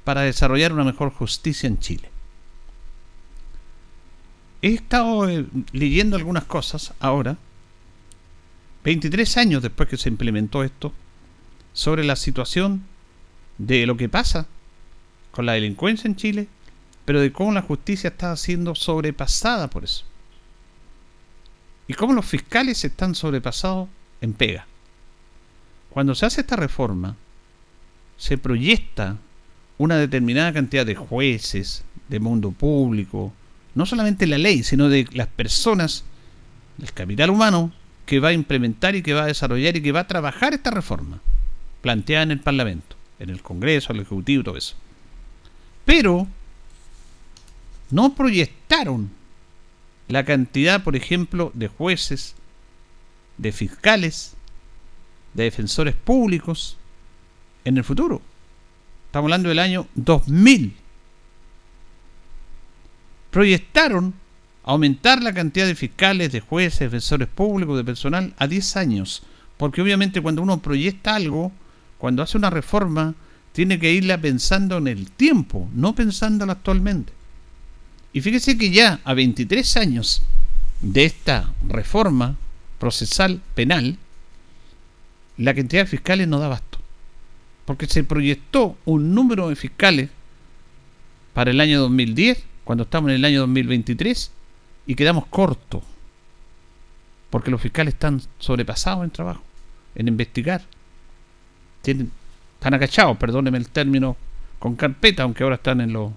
para 0.04 0.22
desarrollar 0.22 0.72
una 0.72 0.84
mejor 0.84 1.10
justicia 1.10 1.66
en 1.66 1.78
Chile. 1.78 2.10
He 4.62 4.74
estado 4.74 5.28
eh, 5.28 5.46
leyendo 5.72 6.16
algunas 6.16 6.44
cosas 6.44 6.94
ahora, 7.00 7.36
23 8.84 9.36
años 9.38 9.62
después 9.62 9.88
que 9.88 9.96
se 9.96 10.10
implementó 10.10 10.62
esto, 10.62 10.92
sobre 11.72 12.04
la 12.04 12.16
situación 12.16 12.84
de 13.58 13.86
lo 13.86 13.96
que 13.96 14.08
pasa 14.08 14.46
con 15.30 15.46
la 15.46 15.54
delincuencia 15.54 16.06
en 16.06 16.16
Chile, 16.16 16.48
pero 17.04 17.20
de 17.20 17.32
cómo 17.32 17.52
la 17.52 17.62
justicia 17.62 18.08
está 18.08 18.36
siendo 18.36 18.74
sobrepasada 18.74 19.68
por 19.68 19.84
eso. 19.84 20.04
Y 21.88 21.94
cómo 21.94 22.12
los 22.12 22.24
fiscales 22.24 22.84
están 22.84 23.14
sobrepasados 23.14 23.88
en 24.20 24.32
pega. 24.32 24.66
Cuando 25.90 26.14
se 26.14 26.26
hace 26.26 26.42
esta 26.42 26.56
reforma, 26.56 27.16
se 28.16 28.38
proyecta 28.38 29.16
una 29.76 29.96
determinada 29.96 30.52
cantidad 30.52 30.86
de 30.86 30.94
jueces, 30.94 31.84
de 32.08 32.20
mundo 32.20 32.52
público, 32.52 33.32
no 33.74 33.86
solamente 33.86 34.26
la 34.26 34.38
ley, 34.38 34.62
sino 34.62 34.88
de 34.88 35.08
las 35.12 35.26
personas, 35.26 36.04
del 36.78 36.92
capital 36.92 37.30
humano, 37.30 37.72
que 38.06 38.20
va 38.20 38.28
a 38.28 38.32
implementar 38.32 38.94
y 38.94 39.02
que 39.02 39.14
va 39.14 39.24
a 39.24 39.26
desarrollar 39.26 39.76
y 39.76 39.82
que 39.82 39.92
va 39.92 40.00
a 40.00 40.06
trabajar 40.06 40.54
esta 40.54 40.70
reforma, 40.70 41.20
planteada 41.80 42.24
en 42.24 42.30
el 42.30 42.40
Parlamento, 42.40 42.96
en 43.18 43.30
el 43.30 43.42
Congreso, 43.42 43.92
el 43.92 44.00
Ejecutivo, 44.00 44.44
todo 44.44 44.56
eso. 44.56 44.76
Pero 45.84 46.26
no 47.90 48.14
proyectaron 48.14 49.10
la 50.08 50.24
cantidad, 50.24 50.82
por 50.82 50.96
ejemplo, 50.96 51.50
de 51.54 51.68
jueces, 51.68 52.34
de 53.38 53.52
fiscales, 53.52 54.34
de 55.32 55.44
defensores 55.44 55.94
públicos 55.94 56.76
en 57.64 57.78
el 57.78 57.84
futuro. 57.84 58.20
Estamos 59.06 59.26
hablando 59.26 59.48
del 59.48 59.58
año 59.58 59.86
2000 59.94 60.84
proyectaron 63.34 64.14
aumentar 64.64 65.22
la 65.22 65.34
cantidad 65.34 65.66
de 65.66 65.74
fiscales, 65.74 66.32
de 66.32 66.40
jueces, 66.40 66.80
defensores 66.80 67.28
públicos, 67.28 67.76
de 67.76 67.84
personal 67.84 68.34
a 68.38 68.46
10 68.46 68.76
años. 68.76 69.22
Porque 69.56 69.82
obviamente 69.82 70.20
cuando 70.20 70.42
uno 70.42 70.60
proyecta 70.60 71.14
algo, 71.14 71.52
cuando 71.98 72.22
hace 72.22 72.38
una 72.38 72.50
reforma, 72.50 73.14
tiene 73.52 73.78
que 73.78 73.92
irla 73.92 74.18
pensando 74.18 74.78
en 74.78 74.88
el 74.88 75.10
tiempo, 75.10 75.68
no 75.74 75.94
pensándola 75.94 76.54
actualmente. 76.54 77.12
Y 78.12 78.20
fíjese 78.20 78.58
que 78.58 78.70
ya 78.70 79.00
a 79.04 79.14
23 79.14 79.76
años 79.76 80.22
de 80.80 81.04
esta 81.04 81.52
reforma 81.68 82.36
procesal 82.78 83.40
penal, 83.54 83.98
la 85.36 85.54
cantidad 85.54 85.82
de 85.82 85.88
fiscales 85.88 86.26
no 86.26 86.38
da 86.38 86.46
abasto. 86.46 86.78
Porque 87.64 87.86
se 87.86 88.04
proyectó 88.04 88.76
un 88.84 89.14
número 89.14 89.48
de 89.48 89.56
fiscales 89.56 90.10
para 91.32 91.50
el 91.50 91.60
año 91.60 91.80
2010 91.80 92.44
cuando 92.64 92.84
estamos 92.84 93.10
en 93.10 93.16
el 93.16 93.24
año 93.24 93.40
2023 93.40 94.30
y 94.86 94.94
quedamos 94.94 95.26
cortos, 95.26 95.82
porque 97.30 97.50
los 97.50 97.60
fiscales 97.60 97.94
están 97.94 98.20
sobrepasados 98.38 99.04
en 99.04 99.10
trabajo, 99.10 99.42
en 99.94 100.08
investigar. 100.08 100.62
Tienen, 101.82 102.10
están 102.54 102.74
agachados, 102.74 103.16
perdóneme 103.16 103.58
el 103.58 103.68
término, 103.68 104.16
con 104.58 104.76
carpeta, 104.76 105.24
aunque 105.24 105.42
ahora 105.42 105.56
están 105.56 105.80
en 105.80 105.92
los 105.92 106.12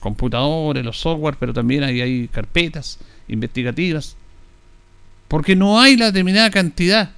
computadores, 0.00 0.84
los 0.84 0.98
software, 0.98 1.36
pero 1.38 1.52
también 1.52 1.82
hay, 1.82 2.00
hay 2.00 2.28
carpetas 2.28 2.98
investigativas, 3.28 4.16
porque 5.28 5.56
no 5.56 5.80
hay 5.80 5.96
la 5.96 6.06
determinada 6.06 6.50
cantidad 6.50 7.10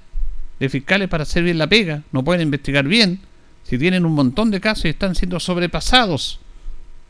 de 0.59 0.69
fiscales 0.69 1.07
para 1.07 1.23
hacer 1.23 1.43
bien 1.43 1.57
la 1.57 1.67
pega, 1.67 2.03
no 2.11 2.23
pueden 2.23 2.41
investigar 2.41 2.85
bien, 2.85 3.19
si 3.63 3.77
tienen 3.77 4.05
un 4.05 4.13
montón 4.13 4.51
de 4.51 4.59
casos 4.59 4.85
y 4.85 4.89
están 4.89 5.15
siendo 5.15 5.39
sobrepasados 5.39 6.39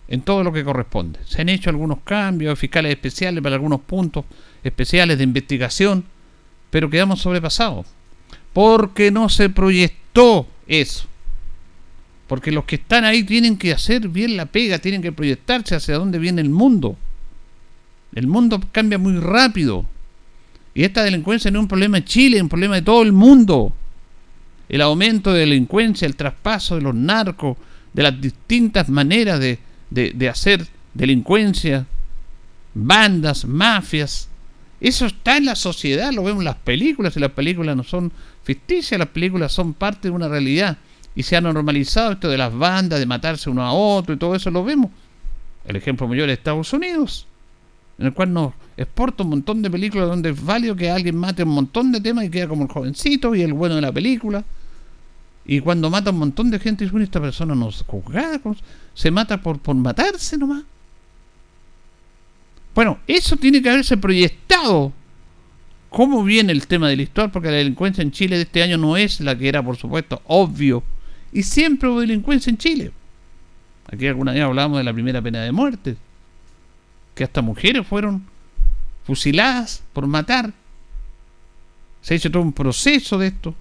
en 0.10 0.22
todo 0.22 0.44
lo 0.44 0.52
que 0.52 0.64
corresponde. 0.64 1.20
Se 1.26 1.42
han 1.42 1.50
hecho 1.50 1.70
algunos 1.70 2.00
cambios, 2.04 2.58
fiscales 2.58 2.92
especiales 2.92 3.44
para 3.44 3.56
algunos 3.56 3.82
puntos 3.82 4.26
especiales 4.64 5.20
de 5.20 5.24
investigación, 5.24 6.04
pero 6.72 6.90
quedamos 6.90 7.22
sobrepasados. 7.22 7.86
Porque 8.52 9.12
no 9.12 9.30
se 9.30 9.50
proyectó 9.50 10.48
eso. 10.68 11.06
Porque 12.28 12.52
los 12.52 12.66
que 12.66 12.78
están 12.78 13.06
ahí 13.06 13.24
tienen 13.24 13.56
que 13.56 13.72
hacer 13.72 14.08
bien 14.08 14.36
la 14.36 14.48
pega, 14.48 14.80
tienen 14.80 15.04
que 15.04 15.12
proyectarse 15.12 15.76
hacia 15.76 16.00
dónde 16.00 16.18
viene 16.18 16.42
el 16.42 16.50
mundo. 16.50 16.98
El 18.16 18.26
mundo 18.26 18.60
cambia 18.72 18.98
muy 18.98 19.18
rápido. 19.18 19.86
Y 20.74 20.86
esta 20.86 21.04
delincuencia 21.04 21.52
no 21.52 21.60
es 21.60 21.64
un 21.64 21.68
problema 21.68 21.98
de 21.98 22.06
Chile, 22.06 22.38
es 22.38 22.44
un 22.44 22.50
problema 22.50 22.76
de 22.76 22.82
todo 22.82 23.04
el 23.04 23.12
mundo. 23.12 23.74
El 24.68 24.82
aumento 24.82 25.32
de 25.32 25.42
delincuencia, 25.42 26.08
el 26.08 26.16
traspaso 26.16 26.76
de 26.76 26.82
los 26.82 26.96
narcos, 26.96 27.58
de 27.94 28.04
las 28.04 28.20
distintas 28.20 28.90
maneras 28.90 29.40
de, 29.40 29.60
de, 29.90 30.30
hacer 30.30 30.66
delincuencia, 30.94 31.86
bandas, 32.74 33.46
mafias. 33.46 34.30
Eso 34.80 35.06
está 35.06 35.38
en 35.38 35.46
la 35.46 35.56
sociedad, 35.56 36.12
lo 36.14 36.24
vemos 36.24 36.42
en 36.42 36.46
las 36.46 36.56
películas, 36.56 37.16
y 37.18 37.20
las 37.20 37.32
películas 37.32 37.76
no 37.76 37.84
son 37.84 38.12
ficticias, 38.44 38.98
las 38.98 39.10
películas 39.10 39.52
son 39.52 39.74
parte 39.74 40.08
de 40.08 40.16
una 40.16 40.28
realidad. 40.28 40.78
Y 41.16 41.24
se 41.24 41.36
ha 41.36 41.42
normalizado 41.42 42.14
esto 42.14 42.30
de 42.30 42.38
las 42.38 42.54
bandas, 42.54 43.00
de 43.00 43.06
matarse 43.06 43.50
uno 43.50 43.64
a 43.64 43.74
otro 43.74 44.14
y 44.14 44.18
todo 44.18 44.36
eso 44.36 44.52
lo 44.52 44.64
vemos. 44.64 44.92
El 45.66 45.76
ejemplo 45.76 46.08
mayor 46.08 46.30
es 46.30 46.38
Estados 46.38 46.72
Unidos, 46.72 47.28
en 47.98 48.08
el 48.08 48.14
cual 48.14 48.32
nos 48.32 48.54
exporta 48.78 49.24
un 49.24 49.32
montón 49.32 49.62
de 49.62 49.70
películas 49.70 50.08
donde 50.08 50.30
es 50.30 50.44
válido 50.44 50.76
que 50.76 50.90
alguien 50.90 51.18
mate 51.18 51.44
un 51.44 51.50
montón 51.50 51.92
de 51.92 52.00
temas 52.00 52.26
y 52.26 52.30
queda 52.30 52.48
como 52.48 52.64
el 52.64 52.70
jovencito 52.70 53.36
y 53.36 53.42
el 53.42 53.54
bueno 53.54 53.76
de 53.76 53.82
la 53.82 53.92
película. 53.92 54.46
Y 55.52 55.62
cuando 55.62 55.90
mata 55.90 56.12
un 56.12 56.20
montón 56.20 56.52
de 56.52 56.60
gente, 56.60 56.86
dice, 56.86 57.02
esta 57.02 57.20
persona 57.20 57.56
no 57.56 57.72
se 57.72 57.84
juzgada, 57.84 58.40
se 58.94 59.10
mata 59.10 59.42
por, 59.42 59.58
por 59.58 59.74
matarse 59.74 60.38
nomás. 60.38 60.64
Bueno, 62.76 63.00
eso 63.08 63.36
tiene 63.36 63.60
que 63.60 63.72
haberse 63.72 63.98
proyectado. 63.98 64.94
¿Cómo 65.90 66.24
viene 66.24 66.52
el 66.52 66.68
tema 66.68 66.88
del 66.88 67.02
histórico? 67.02 67.34
Porque 67.34 67.50
la 67.50 67.58
delincuencia 67.58 68.04
en 68.04 68.12
Chile 68.12 68.36
de 68.36 68.44
este 68.44 68.62
año 68.62 68.78
no 68.78 68.96
es 68.96 69.22
la 69.22 69.36
que 69.36 69.50
era, 69.50 69.64
por 69.64 69.76
supuesto, 69.76 70.22
obvio. 70.28 70.84
Y 71.34 71.42
siempre 71.42 71.90
hubo 71.90 72.02
delincuencia 72.02 72.52
en 72.52 72.58
Chile. 72.60 72.92
Aquí 73.92 74.06
alguna 74.06 74.34
vez 74.34 74.44
hablábamos 74.44 74.78
de 74.78 74.84
la 74.84 74.94
primera 74.94 75.20
pena 75.20 75.42
de 75.42 75.52
muerte. 75.52 75.98
Que 77.16 77.24
hasta 77.24 77.42
mujeres 77.42 77.88
fueron 77.88 78.24
fusiladas 79.04 79.82
por 79.94 80.06
matar. 80.06 80.54
Se 82.04 82.14
hecho 82.14 82.30
todo 82.30 82.44
un 82.44 82.54
proceso 82.54 83.18
de 83.18 83.30
esto. 83.30 83.56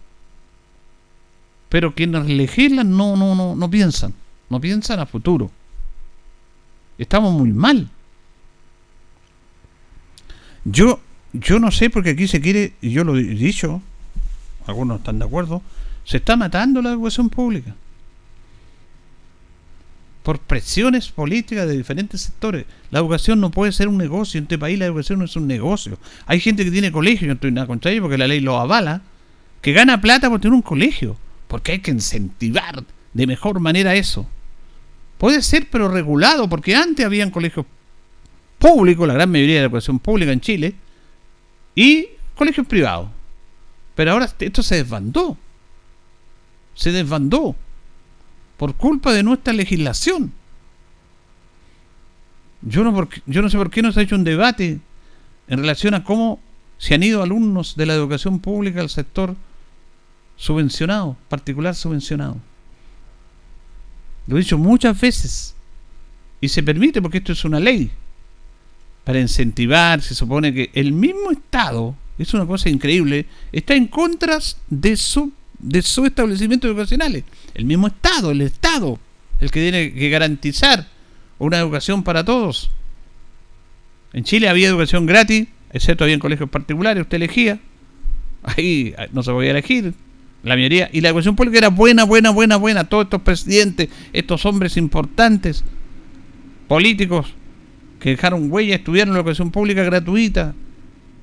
Pero 1.69 1.95
quienes 1.95 2.27
legislan 2.27 2.97
no, 2.97 3.17
no, 3.17 3.35
no, 3.35 3.55
no 3.55 3.71
piensan, 3.71 4.15
no 4.49 4.61
piensan 4.61 5.01
a 5.01 5.07
futuro. 5.07 5.51
Estamos 6.97 7.33
muy 7.33 7.53
mal. 7.53 7.89
Yo, 10.65 11.01
yo 11.33 11.59
no 11.59 11.71
sé 11.71 11.91
porque 11.91 12.11
aquí 12.11 12.27
se 12.27 12.41
quiere, 12.41 12.73
y 12.81 12.91
yo 12.91 13.05
lo 13.05 13.17
he 13.17 13.23
dicho, 13.23 13.83
algunos 14.67 14.99
están 14.99 15.19
de 15.19 15.27
acuerdo, 15.27 15.63
se 16.05 16.19
está 16.19 16.37
matando 16.37 16.81
la 16.83 16.91
educación 16.91 17.29
pública. 17.29 17.75
Por 20.23 20.41
presiones 20.41 21.09
políticas 21.09 21.67
de 21.67 21.77
diferentes 21.77 22.21
sectores. 22.21 22.67
La 22.91 22.99
educación 22.99 23.41
no 23.41 23.51
puede 23.51 23.73
ser 23.73 23.89
un 23.89 23.97
negocio. 23.97 24.37
En 24.37 24.45
este 24.45 24.59
país 24.59 24.79
la 24.79 24.85
educación 24.85 25.21
no 25.21 25.25
es 25.25 25.37
un 25.37 25.47
negocio. 25.47 25.99
Hay 26.27 26.41
gente 26.41 26.65
que 26.65 26.71
tiene 26.71 26.93
colegio, 26.93 27.27
yo 27.27 27.29
no 27.29 27.35
estoy 27.35 27.53
nada 27.53 27.67
contra 27.67 27.93
ello 27.93 28.03
porque 28.03 28.19
la 28.19 28.27
ley 28.27 28.41
lo 28.41 28.59
avala, 28.59 29.03
que 29.63 29.73
gana 29.73 30.01
plata 30.01 30.29
por 30.29 30.41
tener 30.41 30.55
un 30.55 30.63
colegio 30.63 31.17
porque 31.49 31.73
hay 31.73 31.79
que 31.81 31.91
incentivar 31.91 32.85
de 33.13 33.27
mejor 33.27 33.59
manera 33.59 33.95
eso. 33.95 34.27
Puede 35.17 35.43
ser, 35.43 35.69
pero 35.69 35.89
regulado, 35.89 36.49
porque 36.49 36.77
antes 36.77 37.05
habían 37.05 37.31
colegios 37.31 37.67
públicos, 38.59 39.09
la 39.09 39.15
gran 39.15 39.31
mayoría 39.31 39.57
de 39.57 39.61
la 39.63 39.67
educación 39.67 39.99
pública 39.99 40.33
en 40.33 40.41
Chile, 40.41 40.75
y 41.75 42.09
colegios 42.37 42.67
privados. 42.67 43.09
Pero 43.95 44.13
ahora 44.13 44.33
esto 44.39 44.63
se 44.63 44.77
desbandó. 44.77 45.37
Se 46.75 46.93
desbandó 46.93 47.57
por 48.57 48.75
culpa 48.75 49.13
de 49.13 49.25
nuestra 49.25 49.53
legislación. 49.53 50.33
Yo 52.63 52.85
no, 52.85 53.09
yo 53.27 53.43
no 53.43 53.51
sé 53.51 53.57
por 53.57 53.71
qué 53.71 53.83
no 53.83 53.91
se 53.91 54.01
ha 54.01 54.03
hecho 54.03 54.17
un 54.17 54.25
debate 54.25 54.79
en 55.49 55.59
relación 55.59 55.95
a 55.95 56.05
cómo 56.05 56.41
se 56.77 56.95
han 56.95 57.03
ido 57.03 57.23
alumnos 57.23 57.77
de 57.77 57.87
la 57.87 57.95
educación 57.95 58.39
pública 58.41 58.81
al 58.81 58.91
sector 58.91 59.35
subvencionado, 60.39 61.17
particular 61.29 61.75
subvencionado. 61.75 62.39
Lo 64.27 64.37
he 64.37 64.41
dicho 64.41 64.57
muchas 64.57 64.99
veces. 64.99 65.55
Y 66.41 66.49
se 66.49 66.63
permite 66.63 67.03
porque 67.03 67.19
esto 67.19 67.33
es 67.33 67.45
una 67.45 67.59
ley. 67.59 67.91
Para 69.05 69.21
incentivar, 69.21 70.01
se 70.01 70.15
supone 70.15 70.55
que 70.55 70.71
el 70.75 70.93
mismo 70.93 71.33
Estado, 71.33 71.97
es 72.19 72.33
una 72.33 72.47
cosa 72.47 72.69
increíble, 72.69 73.27
está 73.51 73.75
en 73.75 73.89
contra 73.89 74.39
de 74.69 74.97
su, 74.97 75.33
de 75.59 75.83
su 75.83 76.07
establecimiento 76.07 76.69
educacionales. 76.69 77.25
El 77.55 77.65
mismo 77.65 77.89
Estado, 77.89 78.31
el 78.31 78.43
Estado. 78.43 78.99
el 79.41 79.51
que 79.51 79.61
tiene 79.61 79.93
que 79.93 80.09
garantizar 80.09 80.87
una 81.39 81.59
educación 81.59 82.03
para 82.05 82.25
todos. 82.25 82.71
En 84.13 84.25
Chile 84.25 84.49
había 84.49 84.69
educación 84.69 85.07
gratis, 85.07 85.49
excepto 85.73 86.05
había 86.05 86.15
en 86.15 86.21
colegios 86.21 86.49
particulares, 86.51 87.03
usted 87.03 87.17
elegía. 87.17 87.59
Ahí 88.43 88.95
no 89.13 89.23
se 89.23 89.33
podía 89.33 89.51
elegir, 89.51 89.95
la 90.43 90.55
mayoría. 90.55 90.89
Y 90.93 91.01
la 91.01 91.09
educación 91.09 91.37
pública 91.37 91.59
era 91.59 91.69
buena, 91.69 92.05
buena, 92.05 92.31
buena, 92.31 92.57
buena. 92.57 92.85
Todos 92.85 93.05
estos 93.05 93.23
presidentes, 93.23 93.89
estos 94.13 94.45
hombres 94.47 94.77
importantes, 94.77 95.65
políticos, 96.67 97.35
que 98.01 98.11
dejaron 98.11 98.51
huella, 98.51 98.77
estudiaron 98.77 99.15
la 99.15 99.21
educación 99.21 99.51
pública 99.51 99.83
gratuita. 99.83 100.55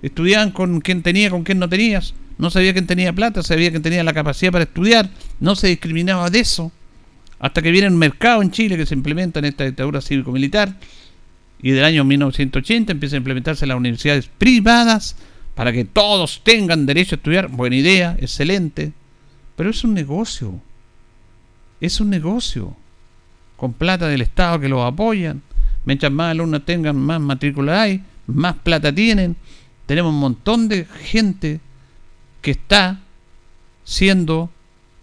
Estudiaban 0.01 0.51
con 0.51 0.81
quien 0.81 1.01
tenía, 1.01 1.29
con 1.29 1.43
quien 1.43 1.59
no 1.59 1.69
tenías. 1.69 2.13
No 2.37 2.49
sabía 2.49 2.73
quién 2.73 2.85
tenía 2.85 3.13
plata, 3.13 3.43
sabía 3.43 3.71
quién 3.71 3.81
tenía 3.81 4.03
la 4.03 4.13
capacidad 4.13 4.51
para 4.51 4.65
estudiar. 4.65 5.09
No 5.39 5.55
se 5.55 5.67
discriminaba 5.67 6.29
de 6.29 6.39
eso. 6.39 6.71
Hasta 7.39 7.61
que 7.61 7.71
viene 7.71 7.87
el 7.87 7.93
mercado 7.93 8.41
en 8.41 8.51
Chile 8.51 8.77
que 8.77 8.85
se 8.85 8.93
implementa 8.93 9.39
en 9.39 9.45
esta 9.45 9.63
dictadura 9.63 10.01
cívico-militar. 10.01 10.77
Y 11.61 11.71
del 11.71 11.85
año 11.85 12.03
1980 12.03 12.91
empieza 12.91 13.15
a 13.15 13.17
implementarse 13.17 13.65
las 13.65 13.77
universidades 13.77 14.29
privadas 14.37 15.15
para 15.55 15.71
que 15.71 15.85
todos 15.85 16.41
tengan 16.43 16.85
derecho 16.85 17.15
a 17.15 17.17
estudiar. 17.17 17.47
Buena 17.47 17.77
idea, 17.77 18.17
excelente. 18.19 18.91
Pero 19.55 19.69
es 19.69 19.83
un 19.83 19.93
negocio. 19.93 20.59
Es 21.79 21.99
un 21.99 22.09
negocio. 22.09 22.75
Con 23.57 23.73
plata 23.73 24.07
del 24.07 24.21
Estado 24.21 24.59
que 24.59 24.69
los 24.69 24.85
apoyan. 24.85 25.41
Mientras 25.85 26.11
más 26.11 26.31
alumnos 26.31 26.65
tengan, 26.65 26.97
más 26.97 27.21
matrícula 27.21 27.81
hay, 27.81 28.03
más 28.27 28.55
plata 28.55 28.93
tienen. 28.93 29.35
Tenemos 29.85 30.13
un 30.13 30.19
montón 30.19 30.67
de 30.67 30.85
gente 30.85 31.59
que 32.41 32.51
está 32.51 32.99
siendo 33.83 34.49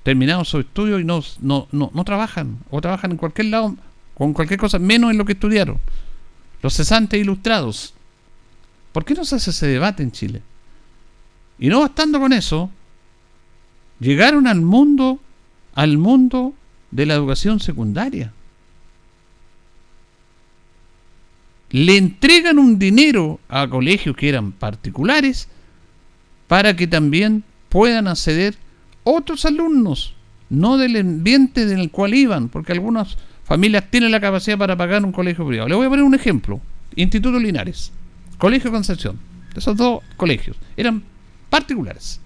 terminado 0.02 0.44
su 0.44 0.58
estudio 0.58 0.98
y 0.98 1.04
no, 1.04 1.22
no, 1.40 1.68
no, 1.70 2.04
trabajan. 2.04 2.58
O 2.70 2.80
trabajan 2.80 3.12
en 3.12 3.16
cualquier 3.16 3.46
lado, 3.46 3.76
con 4.14 4.32
cualquier 4.32 4.58
cosa, 4.58 4.78
menos 4.78 5.12
en 5.12 5.18
lo 5.18 5.24
que 5.24 5.32
estudiaron. 5.32 5.78
Los 6.62 6.74
cesantes 6.74 7.20
ilustrados. 7.20 7.94
¿Por 8.92 9.04
qué 9.04 9.14
no 9.14 9.24
se 9.24 9.36
hace 9.36 9.50
ese 9.50 9.66
debate 9.66 10.02
en 10.02 10.12
Chile? 10.12 10.42
Y 11.58 11.68
no 11.68 11.80
bastando 11.80 12.18
con 12.18 12.32
eso, 12.32 12.70
llegaron 14.02 14.46
al 14.46 14.60
mundo, 14.60 15.20
al 15.74 15.96
mundo 15.96 16.54
de 16.90 17.06
la 17.06 17.14
educación 17.14 17.60
secundaria. 17.60 18.32
Le 21.70 21.96
entregan 21.96 22.58
un 22.58 22.78
dinero 22.78 23.40
a 23.48 23.66
colegios 23.66 24.14
que 24.14 24.28
eran 24.28 24.52
particulares 24.52 25.48
para 26.48 26.76
que 26.76 26.86
también 26.86 27.44
puedan 27.70 28.08
acceder 28.08 28.56
otros 29.04 29.46
alumnos, 29.46 30.14
no 30.50 30.76
del 30.76 30.96
ambiente 30.96 31.62
en 31.62 31.78
el 31.78 31.90
cual 31.90 32.12
iban, 32.12 32.50
porque 32.50 32.72
algunas 32.72 33.16
familias 33.44 33.90
tienen 33.90 34.10
la 34.10 34.20
capacidad 34.20 34.58
para 34.58 34.76
pagar 34.76 35.02
un 35.02 35.12
colegio 35.12 35.46
privado. 35.46 35.68
Le 35.68 35.76
voy 35.76 35.86
a 35.86 35.90
poner 35.90 36.04
un 36.04 36.14
ejemplo. 36.14 36.60
Instituto 36.94 37.38
Linares, 37.38 37.90
Colegio 38.36 38.70
Concepción. 38.70 39.18
Esos 39.56 39.76
dos 39.76 40.02
colegios 40.18 40.56
eran 40.76 41.02
particulares. 41.48 42.20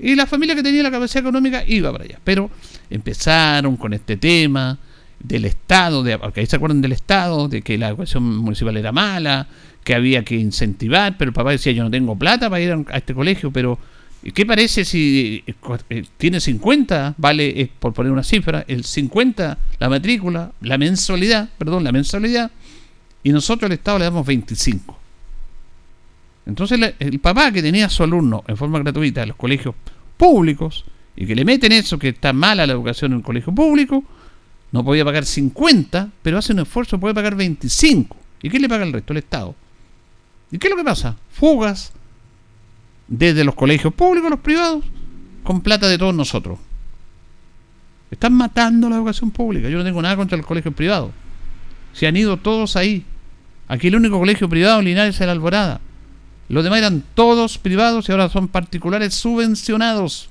Y 0.00 0.14
la 0.14 0.26
familia 0.26 0.54
que 0.54 0.62
tenía 0.62 0.82
la 0.82 0.90
capacidad 0.90 1.22
económica 1.22 1.62
iba 1.66 1.92
para 1.92 2.04
allá. 2.04 2.18
Pero 2.24 2.50
empezaron 2.88 3.76
con 3.76 3.92
este 3.92 4.16
tema 4.16 4.78
del 5.18 5.44
Estado, 5.44 6.02
de, 6.02 6.18
porque 6.18 6.40
ahí 6.40 6.46
se 6.46 6.56
acuerdan 6.56 6.80
del 6.80 6.92
Estado, 6.92 7.48
de 7.48 7.62
que 7.62 7.76
la 7.76 7.88
educación 7.88 8.24
municipal 8.38 8.76
era 8.76 8.92
mala, 8.92 9.46
que 9.84 9.94
había 9.94 10.24
que 10.24 10.36
incentivar, 10.36 11.16
pero 11.18 11.30
el 11.30 11.34
papá 11.34 11.50
decía 11.50 11.72
yo 11.72 11.84
no 11.84 11.90
tengo 11.90 12.16
plata 12.16 12.48
para 12.48 12.62
ir 12.62 12.72
a 12.72 12.96
este 12.96 13.14
colegio, 13.14 13.50
pero 13.50 13.78
¿qué 14.34 14.46
parece 14.46 14.84
si 14.84 15.42
eh, 15.46 15.54
eh, 15.90 16.04
tiene 16.16 16.40
50, 16.40 17.14
vale, 17.18 17.70
por 17.78 17.92
poner 17.92 18.12
una 18.12 18.22
cifra, 18.22 18.64
el 18.66 18.84
50 18.84 19.58
la 19.78 19.88
matrícula, 19.88 20.52
la 20.62 20.78
mensualidad, 20.78 21.48
perdón, 21.58 21.84
la 21.84 21.92
mensualidad, 21.92 22.50
y 23.22 23.30
nosotros 23.30 23.68
al 23.68 23.74
Estado 23.74 23.98
le 23.98 24.04
damos 24.06 24.26
25? 24.26 24.99
Entonces 26.46 26.94
el 26.98 27.20
papá 27.20 27.52
que 27.52 27.62
tenía 27.62 27.86
a 27.86 27.90
su 27.90 28.02
alumno 28.02 28.42
en 28.46 28.56
forma 28.56 28.78
gratuita 28.78 29.22
en 29.22 29.28
los 29.28 29.36
colegios 29.36 29.74
públicos 30.16 30.84
y 31.16 31.26
que 31.26 31.34
le 31.34 31.44
meten 31.44 31.72
eso, 31.72 31.98
que 31.98 32.08
está 32.08 32.32
mala 32.32 32.66
la 32.66 32.72
educación 32.72 33.12
en 33.12 33.18
el 33.18 33.24
colegio 33.24 33.54
público, 33.54 34.04
no 34.72 34.84
podía 34.84 35.04
pagar 35.04 35.24
50, 35.24 36.10
pero 36.22 36.38
hace 36.38 36.52
un 36.52 36.60
esfuerzo, 36.60 36.98
puede 36.98 37.14
pagar 37.14 37.34
25. 37.34 38.16
¿Y 38.42 38.50
qué 38.50 38.58
le 38.58 38.68
paga 38.68 38.84
el 38.84 38.92
resto? 38.92 39.12
El 39.12 39.18
Estado. 39.18 39.54
¿Y 40.50 40.58
qué 40.58 40.68
es 40.68 40.70
lo 40.70 40.76
que 40.76 40.84
pasa? 40.84 41.16
Fugas 41.30 41.92
desde 43.06 43.44
los 43.44 43.54
colegios 43.54 43.92
públicos 43.92 44.28
a 44.28 44.30
los 44.30 44.40
privados 44.40 44.84
con 45.42 45.60
plata 45.60 45.88
de 45.88 45.98
todos 45.98 46.14
nosotros. 46.14 46.58
Están 48.10 48.34
matando 48.34 48.88
la 48.88 48.96
educación 48.96 49.30
pública. 49.30 49.68
Yo 49.68 49.78
no 49.78 49.84
tengo 49.84 50.02
nada 50.02 50.16
contra 50.16 50.36
el 50.36 50.44
colegio 50.44 50.72
privado. 50.72 51.12
Se 51.92 52.06
han 52.06 52.16
ido 52.16 52.36
todos 52.36 52.76
ahí. 52.76 53.04
Aquí 53.68 53.88
el 53.88 53.96
único 53.96 54.18
colegio 54.18 54.48
privado 54.48 54.80
en 54.80 54.86
Linares 54.86 55.14
es 55.14 55.20
el 55.20 55.28
Alborada. 55.28 55.80
Los 56.50 56.64
demás 56.64 56.80
eran 56.80 57.04
todos 57.14 57.58
privados 57.58 58.08
y 58.08 58.12
ahora 58.12 58.28
son 58.28 58.48
particulares 58.48 59.14
subvencionados. 59.14 60.28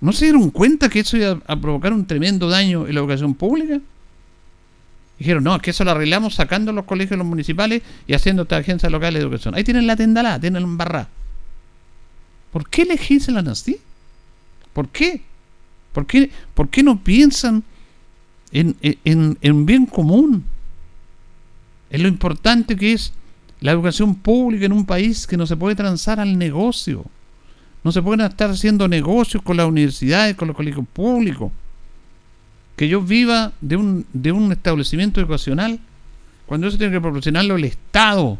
¿No 0.00 0.12
se 0.12 0.24
dieron 0.24 0.50
cuenta 0.50 0.88
que 0.88 1.00
eso 1.00 1.18
iba 1.18 1.38
a 1.46 1.56
provocar 1.56 1.92
un 1.92 2.06
tremendo 2.06 2.48
daño 2.48 2.86
en 2.86 2.94
la 2.94 3.00
educación 3.00 3.34
pública? 3.34 3.80
Dijeron, 5.18 5.44
no, 5.44 5.54
es 5.54 5.60
que 5.60 5.72
eso 5.72 5.84
lo 5.84 5.90
arreglamos 5.90 6.36
sacando 6.36 6.72
los 6.72 6.86
colegios 6.86 7.18
los 7.18 7.26
municipales 7.26 7.82
y 8.06 8.14
haciendo 8.14 8.44
esta 8.44 8.56
agencia 8.56 8.88
local 8.88 9.12
de 9.12 9.20
educación. 9.20 9.54
Ahí 9.54 9.62
tienen 9.62 9.86
la 9.86 9.94
tendalá, 9.94 10.40
tienen 10.40 10.62
la 10.62 10.68
barra. 10.70 11.08
¿Por 12.50 12.66
qué 12.66 12.86
legislan 12.86 13.46
así? 13.46 13.78
¿Por 14.72 14.88
qué? 14.88 15.20
¿Por 15.92 16.06
qué, 16.06 16.30
por 16.54 16.70
qué 16.70 16.82
no 16.82 17.04
piensan 17.04 17.62
en, 18.52 18.74
en, 18.80 19.36
en 19.42 19.66
bien 19.66 19.84
común? 19.84 20.46
En 21.90 22.02
lo 22.02 22.08
importante 22.08 22.74
que 22.74 22.94
es 22.94 23.12
la 23.60 23.72
educación 23.72 24.14
pública 24.14 24.66
en 24.66 24.72
un 24.72 24.86
país 24.86 25.26
que 25.26 25.36
no 25.36 25.46
se 25.46 25.56
puede 25.56 25.76
transar 25.76 26.18
al 26.18 26.38
negocio. 26.38 27.04
No 27.84 27.92
se 27.92 28.02
pueden 28.02 28.26
estar 28.26 28.50
haciendo 28.50 28.88
negocios 28.88 29.42
con 29.42 29.56
las 29.56 29.66
universidades, 29.66 30.36
con 30.36 30.48
los 30.48 30.56
colegios 30.56 30.86
públicos. 30.92 31.52
Que 32.76 32.88
yo 32.88 33.02
viva 33.02 33.52
de 33.60 33.76
un, 33.76 34.06
de 34.12 34.32
un 34.32 34.52
establecimiento 34.52 35.20
educacional 35.20 35.78
cuando 36.46 36.66
eso 36.66 36.78
tiene 36.78 36.92
que 36.92 37.00
proporcionarlo 37.00 37.56
el 37.56 37.64
Estado. 37.64 38.38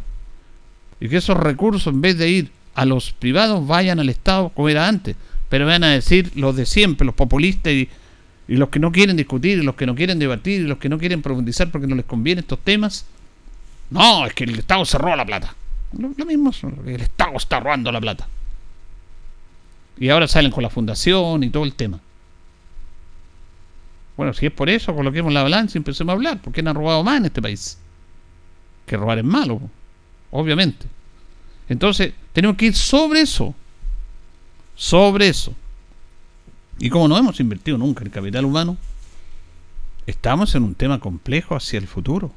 Y 1.01 1.09
que 1.09 1.19
esos 1.19 1.37
recursos, 1.37 1.93
en 1.93 2.01
vez 2.01 2.17
de 2.19 2.29
ir 2.29 2.51
a 2.75 2.85
los 2.85 3.13
privados, 3.13 3.67
vayan 3.67 4.01
al 4.01 4.09
Estado 4.09 4.51
como 4.51 4.69
era 4.69 4.89
antes. 4.89 5.17
Pero 5.49 5.67
van 5.67 5.85
a 5.85 5.91
decir 5.91 6.33
los 6.35 6.57
de 6.57 6.65
siempre, 6.65 7.05
los 7.05 7.15
populistas 7.15 7.73
y, 7.73 7.89
los 8.49 8.69
que 8.71 8.81
no 8.81 8.91
quieren 8.91 9.17
discutir, 9.17 9.63
los 9.63 9.77
que 9.77 9.87
no 9.87 9.95
quieren 9.95 10.19
debatir, 10.19 10.63
y 10.63 10.65
los 10.65 10.79
que 10.79 10.89
no 10.89 10.99
quieren 10.99 11.23
profundizar 11.23 11.71
porque 11.71 11.87
no 11.87 11.95
les 11.95 12.05
conviene 12.05 12.41
estos 12.41 12.59
temas 12.59 13.07
no, 13.91 14.27
es 14.27 14.35
que 14.35 14.45
el 14.45 14.59
Estado 14.59 14.85
se 14.85 14.99
roba 14.99 15.17
la 15.17 15.27
plata. 15.27 15.55
Lo, 15.99 16.25
mismo, 16.25 16.53
el 16.87 17.01
Estado 17.01 17.37
está 17.37 17.59
robando 17.59 17.91
la 17.91 18.01
plata. 18.01 18.29
Y 19.99 20.09
ahora 20.09 20.29
salen 20.29 20.53
con 20.53 20.63
la 20.63 20.71
fundación 20.71 21.43
y 21.43 21.51
todo 21.51 21.65
el 21.65 21.75
tema. 21.75 22.01
Bueno, 24.17 24.33
si 24.33 24.47
es 24.47 24.53
por 24.53 24.71
eso, 24.71 24.95
coloquemos 24.95 25.33
la 25.33 25.43
balanza 25.43 25.77
y 25.77 25.79
empecemos 25.79 26.13
a 26.13 26.15
hablar. 26.15 26.41
¿Por 26.41 26.53
qué 26.53 26.63
no 26.63 26.71
han 26.71 26.77
robado 26.77 27.03
más 27.03 27.19
en 27.19 27.27
este 27.27 27.43
país? 27.43 27.79
Que 28.87 28.97
robar 28.97 29.19
es 29.19 29.25
malo, 29.25 29.61
obviamente. 30.31 30.87
Entonces, 31.69 32.13
tenemos 32.33 32.57
que 32.57 32.67
ir 32.67 32.77
sobre 32.77 33.23
eso. 33.23 33.55
Sobre 34.77 35.29
eso. 35.29 35.55
Y 36.79 36.89
como 36.91 37.09
no 37.09 37.19
hemos 37.19 37.41
invertido 37.41 37.77
nunca 37.77 38.05
en 38.05 38.11
capital 38.11 38.45
humano, 38.45 38.77
estamos 40.07 40.55
en 40.55 40.63
un 40.63 40.75
tema 40.75 40.99
complejo 41.01 41.57
hacia 41.57 41.79
el 41.79 41.87
futuro. 41.87 42.33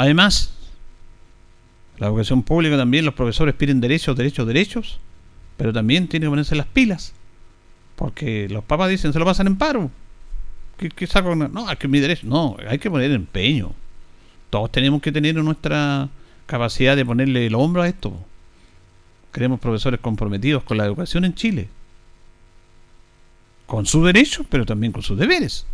Además, 0.00 0.54
la 1.98 2.06
educación 2.06 2.42
pública 2.42 2.74
también, 2.78 3.04
los 3.04 3.12
profesores 3.12 3.54
piden 3.54 3.82
derechos, 3.82 4.16
derechos, 4.16 4.46
derechos, 4.46 4.98
pero 5.58 5.74
también 5.74 6.08
tienen 6.08 6.26
que 6.26 6.30
ponerse 6.30 6.56
las 6.56 6.64
pilas, 6.64 7.12
porque 7.96 8.48
los 8.48 8.64
papás 8.64 8.88
dicen, 8.88 9.12
se 9.12 9.18
lo 9.18 9.26
pasan 9.26 9.46
en 9.46 9.56
paro. 9.56 9.90
¿Qué, 10.78 11.06
saco? 11.06 11.36
No, 11.36 11.70
es 11.70 11.78
que 11.78 11.86
mi 11.86 12.00
derecho. 12.00 12.26
No, 12.26 12.56
hay 12.66 12.78
que 12.78 12.90
poner 12.90 13.10
empeño. 13.10 13.74
Todos 14.48 14.72
tenemos 14.72 15.02
que 15.02 15.12
tener 15.12 15.34
nuestra 15.34 16.08
capacidad 16.46 16.96
de 16.96 17.04
ponerle 17.04 17.44
el 17.44 17.54
hombro 17.54 17.82
a 17.82 17.88
esto. 17.88 18.18
Queremos 19.34 19.60
profesores 19.60 20.00
comprometidos 20.00 20.62
con 20.62 20.78
la 20.78 20.86
educación 20.86 21.26
en 21.26 21.34
Chile. 21.34 21.68
Con 23.66 23.84
sus 23.84 24.06
derechos, 24.06 24.46
pero 24.48 24.64
también 24.64 24.92
con 24.92 25.02
sus 25.02 25.18
deberes. 25.18 25.66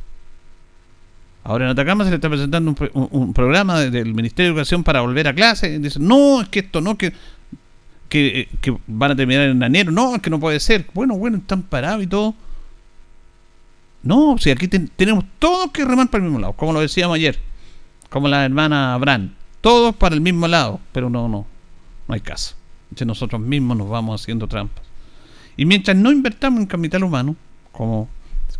Ahora 1.48 1.66
en 1.66 1.70
Atacama 1.70 2.02
se 2.02 2.10
le 2.10 2.16
está 2.16 2.28
presentando 2.28 2.74
un, 2.92 3.32
programa 3.32 3.78
del 3.78 4.14
Ministerio 4.14 4.46
de 4.46 4.56
Educación 4.56 4.82
para 4.82 5.00
volver 5.00 5.28
a 5.28 5.32
clase. 5.32 5.78
Dicen, 5.78 6.04
no, 6.04 6.40
es 6.40 6.48
que 6.48 6.58
esto 6.58 6.80
no, 6.80 6.98
que, 6.98 7.12
que, 8.08 8.48
van 8.88 9.12
a 9.12 9.16
terminar 9.16 9.44
en 9.50 9.62
enero. 9.62 9.92
No, 9.92 10.16
es 10.16 10.22
que 10.22 10.28
no 10.28 10.40
puede 10.40 10.58
ser. 10.58 10.86
Bueno, 10.92 11.16
bueno, 11.16 11.36
están 11.36 11.62
parados 11.62 12.02
y 12.02 12.08
todo. 12.08 12.34
No, 14.02 14.36
si 14.38 14.50
aquí 14.50 14.66
tenemos 14.66 15.24
todos 15.38 15.70
que 15.70 15.84
remar 15.84 16.10
para 16.10 16.24
el 16.24 16.30
mismo 16.30 16.40
lado, 16.40 16.54
como 16.54 16.72
lo 16.72 16.80
decíamos 16.80 17.14
ayer, 17.14 17.38
como 18.10 18.26
la 18.26 18.44
hermana 18.44 18.94
Abraham. 18.94 19.30
Todos 19.60 19.94
para 19.94 20.16
el 20.16 20.20
mismo 20.20 20.48
lado, 20.48 20.80
pero 20.90 21.08
no, 21.08 21.28
no, 21.28 21.46
no 22.08 22.14
hay 22.14 22.22
caso. 22.22 22.56
Entonces 22.86 23.06
nosotros 23.06 23.40
mismos 23.40 23.76
nos 23.76 23.88
vamos 23.88 24.20
haciendo 24.20 24.48
trampas. 24.48 24.82
Y 25.56 25.64
mientras 25.64 25.96
no 25.96 26.10
invertamos 26.10 26.58
en 26.58 26.66
capital 26.66 27.04
humano, 27.04 27.36
como 27.70 28.08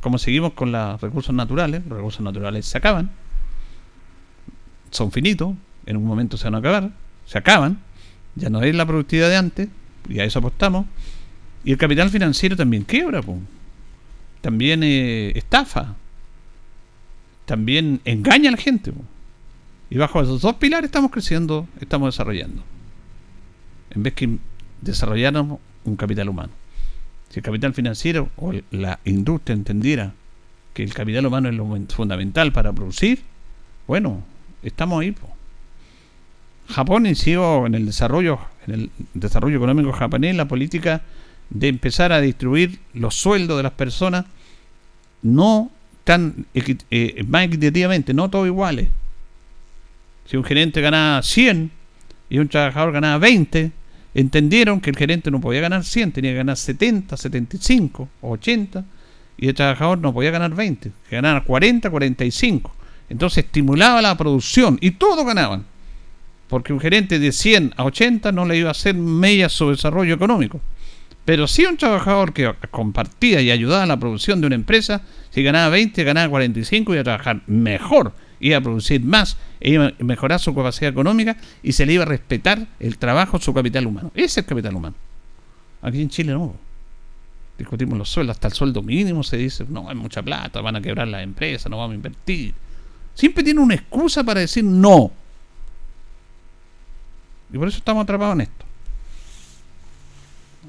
como 0.00 0.18
seguimos 0.18 0.52
con 0.52 0.72
los 0.72 1.00
recursos 1.00 1.34
naturales, 1.34 1.82
los 1.86 1.96
recursos 1.96 2.20
naturales 2.20 2.66
se 2.66 2.78
acaban, 2.78 3.10
son 4.90 5.10
finitos, 5.12 5.54
en 5.86 5.96
un 5.96 6.04
momento 6.04 6.36
se 6.36 6.44
van 6.44 6.54
a 6.56 6.58
acabar, 6.58 6.90
se 7.24 7.38
acaban, 7.38 7.78
ya 8.34 8.50
no 8.50 8.62
es 8.62 8.74
la 8.74 8.86
productividad 8.86 9.28
de 9.28 9.36
antes, 9.36 9.68
y 10.08 10.20
a 10.20 10.24
eso 10.24 10.38
apostamos. 10.38 10.86
Y 11.64 11.72
el 11.72 11.78
capital 11.78 12.10
financiero 12.10 12.56
también 12.56 12.84
quiebra, 12.84 13.20
también 14.40 14.82
eh, 14.84 15.32
estafa, 15.34 15.96
también 17.44 18.00
engaña 18.04 18.50
a 18.50 18.52
la 18.52 18.58
gente. 18.58 18.92
Y 19.90 19.98
bajo 19.98 20.20
esos 20.20 20.40
dos 20.40 20.54
pilares 20.56 20.88
estamos 20.88 21.10
creciendo, 21.10 21.66
estamos 21.80 22.14
desarrollando. 22.14 22.62
En 23.90 24.02
vez 24.02 24.14
que 24.14 24.38
desarrolláramos 24.80 25.58
un 25.84 25.96
capital 25.96 26.28
humano. 26.28 26.52
Si 27.30 27.40
el 27.40 27.42
capital 27.42 27.74
financiero 27.74 28.30
o 28.36 28.52
la 28.70 28.98
industria 29.04 29.54
entendiera 29.54 30.12
que 30.72 30.82
el 30.82 30.94
capital 30.94 31.26
humano 31.26 31.48
es 31.48 31.54
lo 31.54 31.66
fundamental 31.88 32.52
para 32.52 32.72
producir, 32.72 33.22
bueno, 33.86 34.22
estamos 34.62 35.00
ahí. 35.00 35.14
Japón 36.68 37.06
inició 37.06 37.66
en 37.66 37.74
el 37.74 37.86
desarrollo, 37.86 38.38
en 38.66 38.74
el 38.74 38.90
desarrollo 39.14 39.56
económico 39.56 39.92
japonés 39.92 40.34
la 40.34 40.48
política 40.48 41.02
de 41.50 41.68
empezar 41.68 42.12
a 42.12 42.20
distribuir 42.20 42.80
los 42.92 43.14
sueldos 43.14 43.56
de 43.56 43.62
las 43.62 43.72
personas 43.72 44.26
no 45.22 45.70
tan 46.04 46.46
eh, 46.54 47.24
más 47.26 47.44
equitativamente, 47.44 48.14
no 48.14 48.30
todos 48.30 48.46
iguales. 48.46 48.88
Si 50.26 50.36
un 50.36 50.44
gerente 50.44 50.80
ganaba 50.80 51.22
100 51.22 51.70
y 52.30 52.38
un 52.38 52.48
trabajador 52.48 52.92
ganaba 52.92 53.18
20, 53.18 53.72
entendieron 54.16 54.80
que 54.80 54.88
el 54.88 54.96
gerente 54.96 55.30
no 55.30 55.42
podía 55.42 55.60
ganar 55.60 55.84
100, 55.84 56.12
tenía 56.12 56.30
que 56.30 56.38
ganar 56.38 56.56
70, 56.56 57.18
75 57.18 58.08
o 58.22 58.30
80 58.30 58.82
y 59.36 59.48
el 59.48 59.54
trabajador 59.54 59.98
no 59.98 60.14
podía 60.14 60.30
ganar 60.30 60.54
20, 60.54 60.90
que 61.08 61.16
ganara 61.16 61.44
40, 61.44 61.90
45. 61.90 62.74
Entonces 63.10 63.44
estimulaba 63.44 64.00
la 64.00 64.16
producción 64.16 64.78
y 64.80 64.92
todos 64.92 65.24
ganaban. 65.26 65.66
Porque 66.48 66.72
un 66.72 66.80
gerente 66.80 67.18
de 67.18 67.30
100 67.30 67.74
a 67.76 67.84
80 67.84 68.32
no 68.32 68.46
le 68.46 68.56
iba 68.56 68.68
a 68.68 68.70
hacer 68.70 68.94
media 68.94 69.50
su 69.50 69.68
desarrollo 69.68 70.14
económico. 70.14 70.62
Pero 71.26 71.46
si 71.46 71.66
un 71.66 71.76
trabajador 71.76 72.32
que 72.32 72.50
compartía 72.70 73.42
y 73.42 73.50
ayudaba 73.50 73.82
a 73.82 73.86
la 73.86 73.98
producción 73.98 74.40
de 74.40 74.46
una 74.46 74.56
empresa, 74.56 75.02
si 75.28 75.42
ganaba 75.42 75.68
20, 75.68 76.04
ganaba 76.04 76.30
45, 76.30 76.92
iba 76.94 77.00
a 77.02 77.04
trabajar 77.04 77.42
mejor, 77.48 78.14
iba 78.40 78.58
a 78.58 78.60
producir 78.60 79.02
más, 79.02 79.36
iba 79.60 79.86
a 79.86 80.04
mejorar 80.04 80.40
su 80.40 80.54
capacidad 80.54 80.90
económica 80.90 81.36
y 81.62 81.72
se 81.72 81.86
le 81.86 81.94
iba 81.94 82.02
a 82.02 82.06
respetar 82.06 82.66
el 82.80 82.98
trabajo, 82.98 83.38
su 83.40 83.52
capital 83.54 83.86
humano. 83.86 84.10
Ese 84.14 84.24
es 84.24 84.38
el 84.38 84.44
capital 84.46 84.74
humano. 84.74 84.94
Aquí 85.82 86.00
en 86.02 86.08
Chile 86.08 86.32
no. 86.32 86.54
Discutimos 87.58 87.96
los 87.96 88.08
sueldos, 88.08 88.36
hasta 88.36 88.48
el 88.48 88.54
sueldo 88.54 88.82
mínimo 88.82 89.22
se 89.22 89.38
dice, 89.38 89.64
no, 89.68 89.88
hay 89.88 89.94
mucha 89.94 90.22
plata, 90.22 90.60
van 90.60 90.76
a 90.76 90.80
quebrar 90.80 91.08
las 91.08 91.22
empresas, 91.22 91.70
no 91.70 91.78
vamos 91.78 91.92
a 91.92 91.96
invertir. 91.96 92.54
Siempre 93.14 93.42
tiene 93.42 93.60
una 93.60 93.74
excusa 93.74 94.22
para 94.22 94.40
decir 94.40 94.62
no. 94.62 95.10
Y 97.52 97.56
por 97.56 97.68
eso 97.68 97.78
estamos 97.78 98.02
atrapados 98.02 98.34
en 98.34 98.40
esto. 98.42 98.66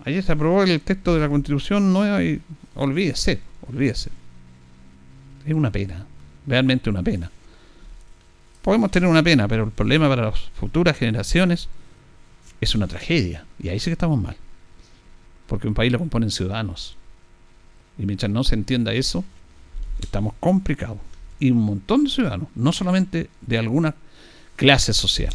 Ayer 0.06 0.23
se 0.23 0.32
aprobó 0.32 0.63
el 0.63 0.80
texto 0.80 1.13
de 1.13 1.19
la 1.19 1.27
constitución 1.27 1.91
nueva 1.91 2.23
y 2.23 2.39
olvídese, 2.75 3.41
olvídese. 3.69 4.10
Es 5.45 5.53
una 5.53 5.71
pena, 5.71 6.06
realmente 6.45 6.89
una 6.89 7.03
pena. 7.03 7.30
Podemos 8.67 8.91
tener 8.91 9.08
una 9.08 9.23
pena, 9.23 9.47
pero 9.47 9.63
el 9.63 9.71
problema 9.71 10.10
para 10.10 10.23
las 10.23 10.41
futuras 10.60 10.97
generaciones 10.97 11.69
es 12.60 12.75
una 12.75 12.86
tragedia. 12.86 13.45
Y 13.63 13.69
ahí 13.69 13.80
sí 13.80 13.86
que 13.86 13.93
estamos 13.93 14.21
mal. 14.21 14.36
Porque 15.47 15.69
un 15.69 15.73
país 15.73 15.89
lo 15.89 15.99
componen 15.99 16.30
ciudadanos. 16.30 16.97
Y 17.97 18.06
mientras 18.06 18.30
no 18.30 18.43
se 18.43 18.56
entienda 18.56 18.91
eso, 18.91 19.23
estamos 20.01 20.34
complicados. 20.41 20.97
Y 21.39 21.51
un 21.51 21.60
montón 21.60 22.03
de 22.03 22.10
ciudadanos, 22.10 22.49
no 22.56 22.73
solamente 22.73 23.30
de 23.39 23.58
alguna 23.58 23.95
clase 24.58 24.93
social. 24.93 25.34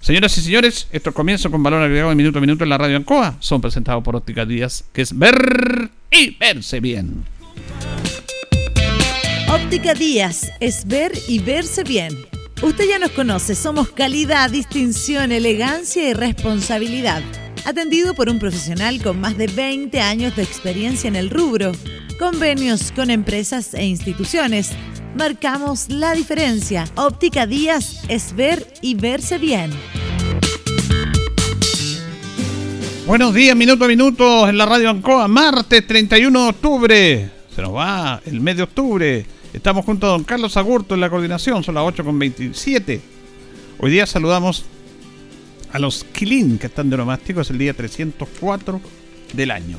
Señoras 0.00 0.38
y 0.38 0.40
señores, 0.40 0.88
estos 0.90 1.12
comienzos 1.12 1.52
con 1.52 1.62
valor 1.62 1.82
agregado 1.82 2.08
de 2.08 2.16
minuto 2.16 2.38
a 2.38 2.40
minuto 2.40 2.64
en 2.64 2.70
la 2.70 2.78
radio 2.78 2.96
Ancoa 2.96 3.36
son 3.40 3.60
presentados 3.60 4.02
por 4.02 4.16
Óptica 4.16 4.46
Díaz, 4.46 4.86
que 4.94 5.02
es 5.02 5.18
ver 5.18 5.90
y 6.10 6.30
verse 6.38 6.80
bien. 6.80 7.24
Óptica 9.52 9.92
Díaz 9.92 10.50
es 10.60 10.86
ver 10.86 11.12
y 11.28 11.38
verse 11.38 11.84
bien. 11.84 12.16
Usted 12.62 12.88
ya 12.88 12.98
nos 12.98 13.10
conoce, 13.10 13.54
somos 13.54 13.90
calidad, 13.90 14.48
distinción, 14.48 15.30
elegancia 15.30 16.08
y 16.08 16.14
responsabilidad. 16.14 17.22
Atendido 17.66 18.14
por 18.14 18.30
un 18.30 18.38
profesional 18.38 19.02
con 19.02 19.20
más 19.20 19.36
de 19.36 19.48
20 19.48 20.00
años 20.00 20.34
de 20.36 20.42
experiencia 20.42 21.06
en 21.06 21.16
el 21.16 21.28
rubro. 21.28 21.72
Convenios 22.18 22.92
con 22.92 23.10
empresas 23.10 23.74
e 23.74 23.84
instituciones 23.84 24.70
marcamos 25.18 25.90
la 25.90 26.14
diferencia. 26.14 26.86
Óptica 26.94 27.46
Díaz 27.46 28.04
es 28.08 28.34
ver 28.34 28.66
y 28.80 28.94
verse 28.94 29.36
bien. 29.36 29.70
Buenos 33.06 33.34
días, 33.34 33.54
minuto 33.54 33.84
a 33.84 33.88
minuto 33.88 34.48
en 34.48 34.56
la 34.56 34.64
radio 34.64 34.88
Ancoa, 34.88 35.28
martes 35.28 35.86
31 35.86 36.42
de 36.42 36.48
octubre. 36.48 37.30
Se 37.54 37.60
nos 37.60 37.74
va 37.74 38.18
el 38.24 38.40
mes 38.40 38.56
de 38.56 38.62
octubre. 38.62 39.26
Estamos 39.52 39.84
junto 39.84 40.06
a 40.06 40.10
don 40.10 40.24
Carlos 40.24 40.56
Agurto 40.56 40.94
en 40.94 41.00
la 41.00 41.10
coordinación, 41.10 41.62
son 41.62 41.74
las 41.74 41.84
8 41.84 42.04
con 42.04 42.18
27. 42.18 43.00
Hoy 43.78 43.90
día 43.90 44.06
saludamos 44.06 44.64
a 45.72 45.78
los 45.78 46.04
Quilín 46.04 46.58
que 46.58 46.68
están 46.68 46.90
de 46.90 46.96
nomástico, 46.96 47.40
es 47.40 47.50
el 47.50 47.58
día 47.58 47.74
304 47.74 48.80
del 49.34 49.50
año. 49.50 49.78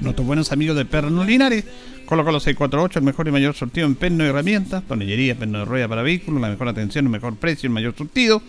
Nuestros 0.00 0.26
buenos 0.26 0.52
amigos 0.52 0.76
de 0.76 0.84
Perno 0.84 1.24
Linares 1.24 1.64
Colo 2.06 2.22
los 2.22 2.44
648, 2.44 3.00
el 3.00 3.04
mejor 3.04 3.26
y 3.26 3.32
mayor 3.32 3.56
sortido 3.56 3.88
en 3.88 3.96
perno 3.96 4.24
y 4.24 4.28
herramientas, 4.28 4.84
tonellería, 4.86 5.34
perno 5.34 5.58
de 5.58 5.64
rueda 5.64 5.88
para 5.88 6.02
vehículos, 6.02 6.40
la 6.40 6.48
mejor 6.48 6.68
atención, 6.68 7.06
el 7.06 7.10
mejor 7.10 7.34
precio, 7.34 7.66
el 7.66 7.72
mayor 7.72 7.96
surtido. 7.96 8.40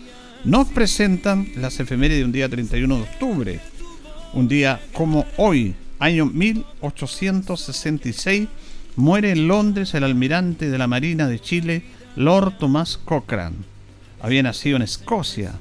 Nos 0.44 0.68
presentan 0.68 1.48
las 1.56 1.80
efemérides 1.80 2.20
de 2.20 2.24
un 2.24 2.30
día 2.30 2.48
31 2.48 2.96
de 2.96 3.02
octubre. 3.02 3.58
Un 4.32 4.46
día 4.46 4.80
como 4.92 5.26
hoy, 5.38 5.74
año 5.98 6.26
1866, 6.26 8.46
muere 8.98 9.30
en 9.30 9.46
Londres 9.46 9.94
el 9.94 10.02
almirante 10.02 10.70
de 10.70 10.76
la 10.76 10.88
Marina 10.88 11.28
de 11.28 11.38
Chile, 11.38 11.84
Lord 12.16 12.58
Thomas 12.58 12.98
Cochrane. 12.98 13.58
Había 14.20 14.42
nacido 14.42 14.74
en 14.74 14.82
Escocia. 14.82 15.52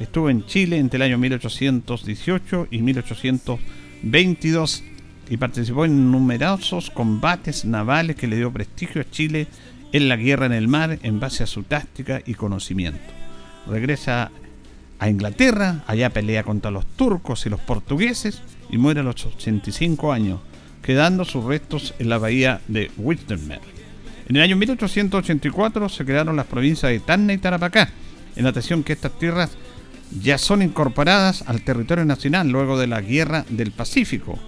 Estuvo 0.00 0.30
en 0.30 0.46
Chile 0.46 0.78
entre 0.78 0.96
el 0.96 1.02
año 1.02 1.18
1818 1.18 2.68
y 2.70 2.80
1822 2.80 4.82
y 5.28 5.36
participó 5.36 5.84
en 5.84 6.10
numerosos 6.10 6.90
combates 6.90 7.66
navales 7.66 8.16
que 8.16 8.28
le 8.28 8.36
dio 8.36 8.50
prestigio 8.50 9.02
a 9.02 9.10
Chile 9.10 9.46
en 9.92 10.08
la 10.08 10.16
guerra 10.16 10.46
en 10.46 10.54
el 10.54 10.66
mar 10.66 10.98
en 11.02 11.20
base 11.20 11.42
a 11.42 11.46
su 11.46 11.64
táctica 11.64 12.22
y 12.24 12.32
conocimiento. 12.32 13.12
Regresa 13.68 14.30
a 14.98 15.10
Inglaterra, 15.10 15.84
allá 15.86 16.08
pelea 16.08 16.44
contra 16.44 16.70
los 16.70 16.86
turcos 16.86 17.44
y 17.44 17.50
los 17.50 17.60
portugueses 17.60 18.40
y 18.70 18.78
muere 18.78 19.00
a 19.00 19.02
los 19.02 19.26
85 19.26 20.12
años, 20.12 20.40
quedando 20.86 21.24
sus 21.24 21.44
restos 21.44 21.94
en 21.98 22.08
la 22.08 22.18
bahía 22.18 22.60
de 22.68 22.92
Windermere. 22.96 23.60
En 24.28 24.36
el 24.36 24.42
año 24.42 24.56
1884 24.56 25.88
se 25.88 26.04
crearon 26.04 26.36
las 26.36 26.46
provincias 26.46 26.92
de 26.92 27.00
Tacna 27.00 27.32
y 27.32 27.38
Tarapacá, 27.38 27.90
en 28.36 28.46
atención 28.46 28.84
que 28.84 28.92
estas 28.92 29.18
tierras 29.18 29.50
ya 30.22 30.38
son 30.38 30.62
incorporadas 30.62 31.42
al 31.48 31.62
territorio 31.62 32.04
nacional 32.04 32.48
luego 32.48 32.78
de 32.78 32.86
la 32.86 33.00
Guerra 33.00 33.44
del 33.48 33.72
Pacífico, 33.72 34.38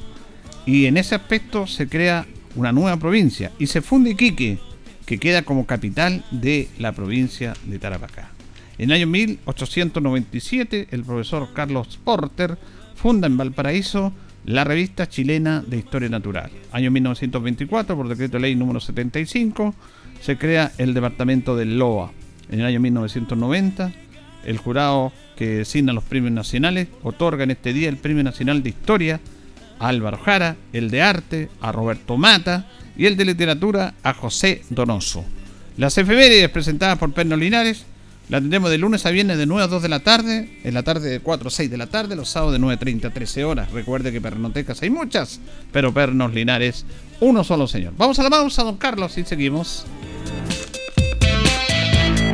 y 0.64 0.86
en 0.86 0.96
ese 0.96 1.16
aspecto 1.16 1.66
se 1.66 1.88
crea 1.88 2.24
una 2.54 2.70
nueva 2.70 2.96
provincia 2.98 3.50
y 3.58 3.66
se 3.66 3.82
funde 3.82 4.10
Iquique, 4.10 4.58
que 5.06 5.18
queda 5.18 5.42
como 5.42 5.66
capital 5.66 6.24
de 6.30 6.68
la 6.78 6.92
provincia 6.92 7.54
de 7.64 7.80
Tarapacá. 7.80 8.30
En 8.78 8.90
el 8.90 8.96
año 8.96 9.06
1897, 9.08 10.88
el 10.92 11.02
profesor 11.02 11.48
Carlos 11.52 11.98
Porter 12.04 12.58
funda 12.94 13.26
en 13.26 13.36
Valparaíso 13.36 14.12
la 14.48 14.64
revista 14.64 15.06
chilena 15.06 15.62
de 15.66 15.76
Historia 15.76 16.08
Natural. 16.08 16.50
Año 16.72 16.90
1924, 16.90 17.94
por 17.94 18.08
decreto 18.08 18.38
ley 18.38 18.54
número 18.54 18.80
75, 18.80 19.74
se 20.22 20.38
crea 20.38 20.72
el 20.78 20.94
departamento 20.94 21.54
del 21.54 21.78
LOA. 21.78 22.12
En 22.50 22.60
el 22.60 22.66
año 22.66 22.80
1990, 22.80 23.92
el 24.46 24.56
jurado 24.56 25.12
que 25.36 25.48
designa 25.58 25.92
los 25.92 26.04
premios 26.04 26.32
nacionales 26.32 26.88
otorga 27.02 27.44
en 27.44 27.50
este 27.50 27.74
día 27.74 27.90
el 27.90 27.98
Premio 27.98 28.24
Nacional 28.24 28.62
de 28.62 28.70
Historia 28.70 29.20
Álvaro 29.80 30.16
Jara, 30.16 30.56
el 30.72 30.90
de 30.90 31.02
arte 31.02 31.50
a 31.60 31.70
Roberto 31.70 32.16
Mata 32.16 32.66
y 32.96 33.04
el 33.04 33.18
de 33.18 33.26
literatura 33.26 33.94
a 34.02 34.14
José 34.14 34.62
Donoso. 34.70 35.26
Las 35.76 35.98
efemérides 35.98 36.48
presentadas 36.48 36.96
por 36.96 37.12
Perno 37.12 37.36
Linares 37.36 37.84
la 38.28 38.40
tendremos 38.40 38.70
de 38.70 38.78
lunes 38.78 39.06
a 39.06 39.10
viernes 39.10 39.38
de 39.38 39.46
9 39.46 39.64
a 39.64 39.66
2 39.68 39.82
de 39.82 39.88
la 39.88 40.00
tarde, 40.00 40.60
en 40.62 40.74
la 40.74 40.82
tarde 40.82 41.08
de 41.08 41.20
4 41.20 41.48
a 41.48 41.50
6 41.50 41.70
de 41.70 41.76
la 41.78 41.86
tarde, 41.86 42.14
los 42.14 42.28
sábados 42.28 42.52
de 42.52 42.60
9.30 42.60 43.06
a 43.06 43.10
13 43.10 43.44
horas. 43.44 43.72
Recuerde 43.72 44.12
que 44.12 44.20
pernotecas 44.20 44.82
hay 44.82 44.90
muchas, 44.90 45.40
pero 45.72 45.94
Pernos 45.94 46.34
Linares, 46.34 46.84
uno 47.20 47.42
solo 47.42 47.66
señor. 47.66 47.94
Vamos 47.96 48.18
a 48.18 48.22
la 48.22 48.30
pausa, 48.30 48.62
don 48.64 48.76
Carlos, 48.76 49.16
y 49.16 49.24
seguimos. 49.24 49.86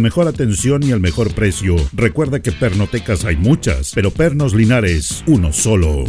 Mejor 0.00 0.28
atención 0.28 0.82
y 0.82 0.90
el 0.90 1.00
mejor 1.00 1.34
precio. 1.34 1.76
Recuerda 1.92 2.40
que 2.40 2.52
pernotecas 2.52 3.24
hay 3.24 3.36
muchas, 3.36 3.92
pero 3.94 4.10
Pernos 4.10 4.54
Linares, 4.54 5.22
uno 5.26 5.52
solo. 5.52 6.04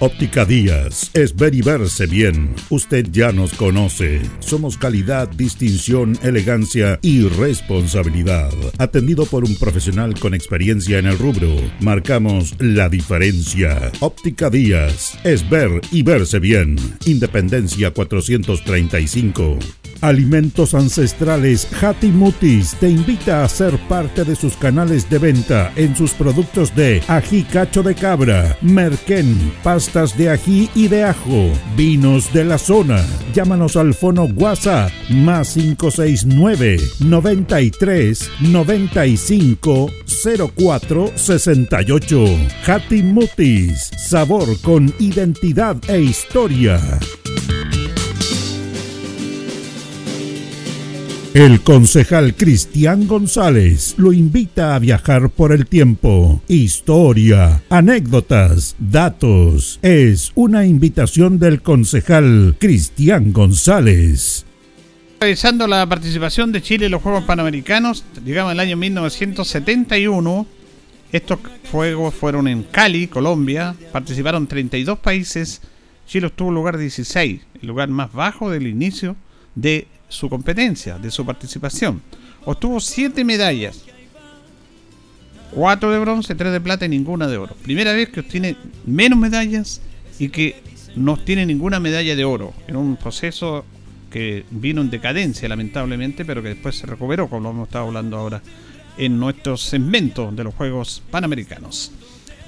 Óptica 0.00 0.44
Díaz 0.44 1.10
es 1.12 1.34
ver 1.34 1.56
y 1.56 1.62
verse 1.62 2.06
bien. 2.06 2.54
Usted 2.70 3.06
ya 3.10 3.32
nos 3.32 3.52
conoce. 3.54 4.20
Somos 4.38 4.78
calidad, 4.78 5.28
distinción, 5.28 6.16
elegancia 6.22 7.00
y 7.02 7.22
responsabilidad. 7.22 8.52
Atendido 8.78 9.26
por 9.26 9.42
un 9.42 9.56
profesional 9.56 10.16
con 10.20 10.34
experiencia 10.34 10.98
en 10.98 11.06
el 11.06 11.18
rubro, 11.18 11.48
marcamos 11.80 12.54
la 12.60 12.88
diferencia. 12.88 13.90
Óptica 13.98 14.50
Díaz 14.50 15.18
es 15.24 15.48
ver 15.50 15.80
y 15.90 16.04
verse 16.04 16.38
bien. 16.38 16.76
Independencia 17.04 17.90
435. 17.90 19.58
Alimentos 20.00 20.74
Ancestrales 20.74 21.66
Hatimutis 21.82 22.76
te 22.78 22.88
invita 22.88 23.42
a 23.42 23.48
ser 23.48 23.76
parte 23.88 24.24
de 24.24 24.36
sus 24.36 24.56
canales 24.56 25.10
de 25.10 25.18
venta 25.18 25.72
en 25.74 25.96
sus 25.96 26.12
productos 26.12 26.74
de 26.76 27.02
ají 27.08 27.42
cacho 27.42 27.82
de 27.82 27.96
cabra, 27.96 28.56
merquén, 28.62 29.52
de 29.88 30.28
ají 30.28 30.68
y 30.74 30.88
de 30.88 31.04
ajo, 31.04 31.50
vinos 31.74 32.30
de 32.34 32.44
la 32.44 32.58
zona. 32.58 33.02
Llámanos 33.32 33.74
al 33.74 33.94
fono 33.94 34.24
WhatsApp 34.24 34.90
más 35.08 35.54
569 35.54 36.78
93 37.00 38.30
95 38.40 39.90
04 40.54 41.12
68. 41.14 42.24
Hatimutis, 42.66 43.90
sabor 43.96 44.60
con 44.60 44.92
identidad 44.98 45.76
e 45.88 46.02
historia. 46.02 46.78
El 51.38 51.60
concejal 51.60 52.34
Cristian 52.34 53.06
González 53.06 53.94
lo 53.96 54.12
invita 54.12 54.74
a 54.74 54.80
viajar 54.80 55.30
por 55.30 55.52
el 55.52 55.68
tiempo. 55.68 56.42
Historia, 56.48 57.62
anécdotas, 57.70 58.74
datos. 58.80 59.78
Es 59.82 60.32
una 60.34 60.66
invitación 60.66 61.38
del 61.38 61.62
concejal 61.62 62.56
Cristian 62.58 63.32
González. 63.32 64.46
Revisando 65.20 65.68
la 65.68 65.86
participación 65.86 66.50
de 66.50 66.60
Chile 66.60 66.86
en 66.86 66.90
los 66.90 67.02
Juegos 67.02 67.22
Panamericanos, 67.22 68.04
llegamos 68.24 68.50
al 68.50 68.58
año 68.58 68.76
1971. 68.76 70.44
Estos 71.12 71.38
Juegos 71.70 72.14
fueron 72.16 72.48
en 72.48 72.64
Cali, 72.64 73.06
Colombia. 73.06 73.76
Participaron 73.92 74.48
32 74.48 74.98
países. 74.98 75.60
Chile 76.04 76.26
obtuvo 76.26 76.50
lugar 76.50 76.78
16, 76.78 77.40
el 77.62 77.68
lugar 77.68 77.90
más 77.90 78.12
bajo 78.12 78.50
del 78.50 78.66
inicio 78.66 79.14
de 79.54 79.86
su 80.08 80.28
competencia, 80.28 80.98
de 80.98 81.10
su 81.10 81.24
participación. 81.24 82.02
Obtuvo 82.44 82.80
siete 82.80 83.24
medallas. 83.24 83.82
Cuatro 85.50 85.90
de 85.90 85.98
bronce, 85.98 86.34
tres 86.34 86.52
de 86.52 86.60
plata 86.60 86.84
y 86.86 86.88
ninguna 86.88 87.26
de 87.26 87.38
oro. 87.38 87.54
Primera 87.62 87.92
vez 87.92 88.10
que 88.10 88.20
obtiene 88.20 88.56
menos 88.84 89.18
medallas 89.18 89.80
y 90.18 90.28
que 90.28 90.62
no 90.96 91.16
tiene 91.16 91.46
ninguna 91.46 91.80
medalla 91.80 92.14
de 92.14 92.24
oro. 92.24 92.52
En 92.66 92.76
un 92.76 92.96
proceso 92.96 93.64
que 94.10 94.44
vino 94.50 94.80
en 94.80 94.90
decadencia, 94.90 95.48
lamentablemente, 95.48 96.24
pero 96.24 96.42
que 96.42 96.50
después 96.50 96.76
se 96.76 96.86
recuperó, 96.86 97.28
como 97.28 97.50
hemos 97.50 97.68
estado 97.68 97.86
hablando 97.86 98.16
ahora 98.16 98.42
en 98.96 99.18
nuestro 99.18 99.56
segmento 99.56 100.30
de 100.32 100.44
los 100.44 100.54
Juegos 100.54 101.02
Panamericanos. 101.10 101.92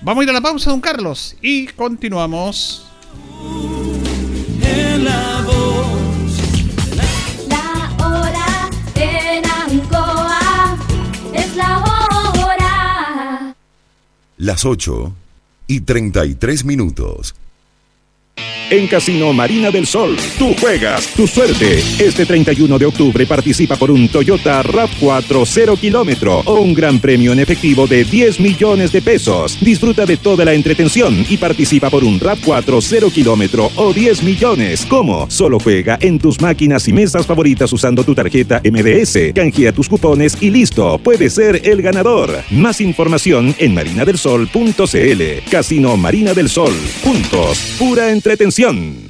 Vamos 0.03 0.23
a 0.23 0.25
ir 0.25 0.31
a 0.31 0.33
la 0.35 0.41
pausa, 0.41 0.71
don 0.71 0.81
Carlos, 0.81 1.37
y 1.41 1.67
continuamos. 1.67 2.87
Las 14.41 14.65
8 14.65 15.13
y 15.67 15.83
33 15.83 16.65
minutos. 16.65 17.35
En 18.71 18.87
Casino 18.87 19.33
Marina 19.33 19.73
del 19.73 19.85
Sol, 19.85 20.17
tú 20.39 20.55
juegas 20.61 21.09
tu 21.17 21.27
suerte. 21.27 21.83
Este 21.99 22.25
31 22.25 22.79
de 22.79 22.87
octubre 22.87 23.27
participa 23.27 23.75
por 23.75 23.91
un 23.91 24.09
Toyota 24.09 24.63
RAV4 24.63 25.45
0 25.45 25.77
kilómetro 25.77 26.43
o 26.45 26.61
un 26.61 26.73
gran 26.73 27.01
premio 27.01 27.33
en 27.33 27.41
efectivo 27.41 27.89
de 27.89 28.05
10 28.05 28.39
millones 28.39 28.93
de 28.93 29.03
pesos. 29.03 29.59
Disfruta 29.61 30.07
de 30.07 30.19
toda 30.19 30.45
la 30.45 30.55
entretención 30.55 31.27
y 31.29 31.37
participa 31.37 31.91
por 31.91 32.05
un 32.05 32.21
RAV4 32.21 32.81
0 32.81 33.11
kilómetro 33.13 33.73
o 33.75 33.93
10 33.93 34.23
millones. 34.23 34.87
¿Cómo? 34.89 35.29
Solo 35.29 35.59
juega 35.59 35.99
en 36.01 36.21
tus 36.21 36.41
máquinas 36.41 36.87
y 36.87 36.93
mesas 36.93 37.27
favoritas 37.27 37.73
usando 37.73 38.05
tu 38.05 38.15
tarjeta 38.15 38.63
MDS. 38.63 39.33
Canjea 39.35 39.73
tus 39.73 39.89
cupones 39.89 40.41
y 40.41 40.49
listo. 40.49 40.97
Puedes 40.99 41.35
ser 41.35 41.61
el 41.65 41.83
ganador. 41.83 42.45
Más 42.53 42.81
información 42.81 43.53
en 43.59 43.75
marinadelsol.cl. 43.75 45.51
Casino 45.51 45.97
Marina 45.97 46.35
del 46.35 46.49
Sol. 46.49 46.73
Juntos. 47.03 47.75
Pura 47.77 48.13
entretención. 48.13 48.60
Concepción. 48.61 49.10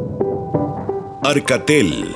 Arcatel 1.23 2.15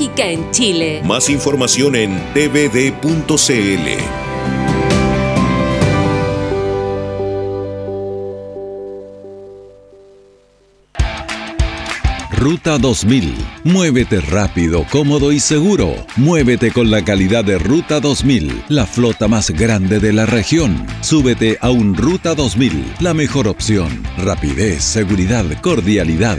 en 0.00 0.50
Chile. 0.50 1.02
Más 1.04 1.28
información 1.28 1.94
en 1.94 2.18
tvd.cl. 2.32 4.00
Ruta 12.32 12.78
2000. 12.78 13.34
Muévete 13.64 14.22
rápido, 14.22 14.86
cómodo 14.90 15.30
y 15.30 15.40
seguro. 15.40 15.94
Muévete 16.16 16.72
con 16.72 16.90
la 16.90 17.04
calidad 17.04 17.44
de 17.44 17.58
Ruta 17.58 18.00
2000, 18.00 18.64
la 18.68 18.86
flota 18.86 19.28
más 19.28 19.50
grande 19.50 20.00
de 20.00 20.14
la 20.14 20.24
región. 20.24 20.86
Súbete 21.02 21.58
a 21.60 21.70
un 21.70 21.94
Ruta 21.94 22.34
2000, 22.34 22.94
la 23.00 23.12
mejor 23.12 23.46
opción. 23.46 24.02
Rapidez, 24.16 24.82
seguridad, 24.82 25.44
cordialidad. 25.60 26.38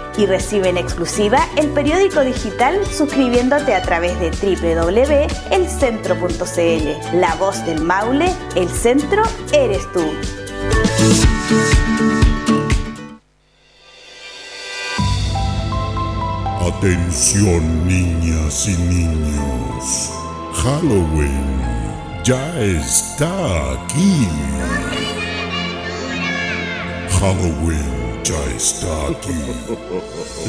y 0.17 0.25
recibe 0.25 0.69
en 0.69 0.77
exclusiva 0.77 1.45
el 1.57 1.67
periódico 1.69 2.21
digital 2.21 2.85
suscribiéndote 2.85 3.75
a 3.75 3.81
través 3.81 4.17
de 4.19 4.31
www.elcentro.cl. 4.31 7.19
La 7.19 7.35
voz 7.35 7.65
del 7.65 7.81
Maule, 7.81 8.33
el 8.55 8.69
centro 8.69 9.23
eres 9.53 9.91
tú. 9.91 10.05
Atención 16.61 17.87
niñas 17.87 18.67
y 18.67 18.77
niños. 18.77 20.11
Halloween 20.53 21.61
ya 22.23 22.59
está 22.59 23.73
aquí. 23.73 24.27
Halloween 27.19 28.00
ya 28.31 28.55
está 28.55 29.07
aquí. 29.07 29.35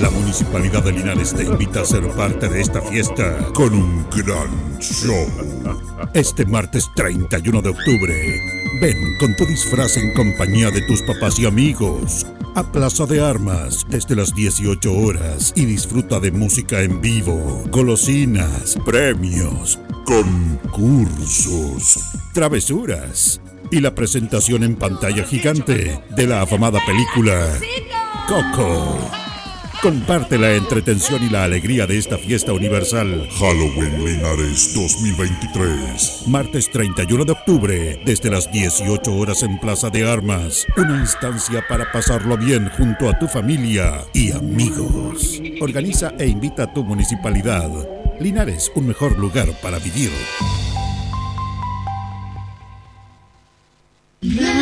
La 0.01 0.11
Municipalidad 0.11 0.83
de 0.85 0.93
Linares 0.93 1.35
te 1.35 1.45
invita 1.45 1.80
a 1.80 1.85
ser 1.85 2.09
parte 2.11 2.49
de 2.49 2.61
esta 2.61 2.80
fiesta 2.80 3.49
con 3.55 3.74
un 3.74 4.07
gran 4.11 4.78
show. 4.80 5.26
Este 6.14 6.47
martes 6.47 6.89
31 6.95 7.62
de 7.62 7.70
octubre, 7.70 8.41
ven 8.80 9.16
con 9.18 9.35
tu 9.37 9.45
disfraz 9.47 9.97
en 9.97 10.14
compañía 10.14 10.70
de 10.70 10.83
tus 10.83 11.03
papás 11.03 11.39
y 11.39 11.47
amigos 11.47 12.26
a 12.55 12.62
Plaza 12.70 13.07
de 13.07 13.24
Armas 13.24 13.87
desde 13.89 14.14
las 14.14 14.35
18 14.35 14.93
horas 14.93 15.53
y 15.57 15.64
disfruta 15.64 16.20
de 16.20 16.30
música 16.30 16.83
en 16.83 17.01
vivo, 17.01 17.64
golosinas, 17.70 18.76
premios, 18.85 19.78
concursos, 20.05 21.99
travesuras 22.35 23.41
y 23.73 23.81
la 23.81 23.95
presentación 23.95 24.62
en 24.62 24.77
pantalla 24.77 25.25
gigante 25.25 25.99
de 26.11 26.27
la 26.27 26.43
afamada 26.43 26.79
película 26.87 27.49
Coco. 28.29 29.11
Comparte 29.83 30.39
la 30.39 30.53
entretención 30.53 31.25
y 31.25 31.29
la 31.29 31.43
alegría 31.43 31.89
de 31.89 31.99
esta 31.99 32.16
fiesta 32.16 32.53
universal. 32.53 33.29
Halloween 33.41 34.05
Linares 34.05 34.75
2023. 34.75 36.29
Martes 36.29 36.70
31 36.70 37.25
de 37.25 37.33
octubre, 37.33 38.01
desde 38.05 38.31
las 38.31 38.53
18 38.53 39.12
horas 39.12 39.43
en 39.43 39.59
Plaza 39.59 39.91
de 39.91 40.09
Armas. 40.09 40.66
Una 40.77 41.01
instancia 41.01 41.64
para 41.68 41.91
pasarlo 41.91 42.37
bien 42.37 42.68
junto 42.77 43.09
a 43.09 43.18
tu 43.18 43.27
familia 43.27 44.05
y 44.12 44.31
amigos. 44.31 45.43
Organiza 45.61 46.12
e 46.18 46.29
invita 46.29 46.64
a 46.64 46.73
tu 46.73 46.85
municipalidad. 46.85 47.70
Linares, 48.20 48.70
un 48.77 48.87
mejor 48.87 49.18
lugar 49.18 49.49
para 49.62 49.79
vivir. 49.81 50.11
Radio 54.25 54.61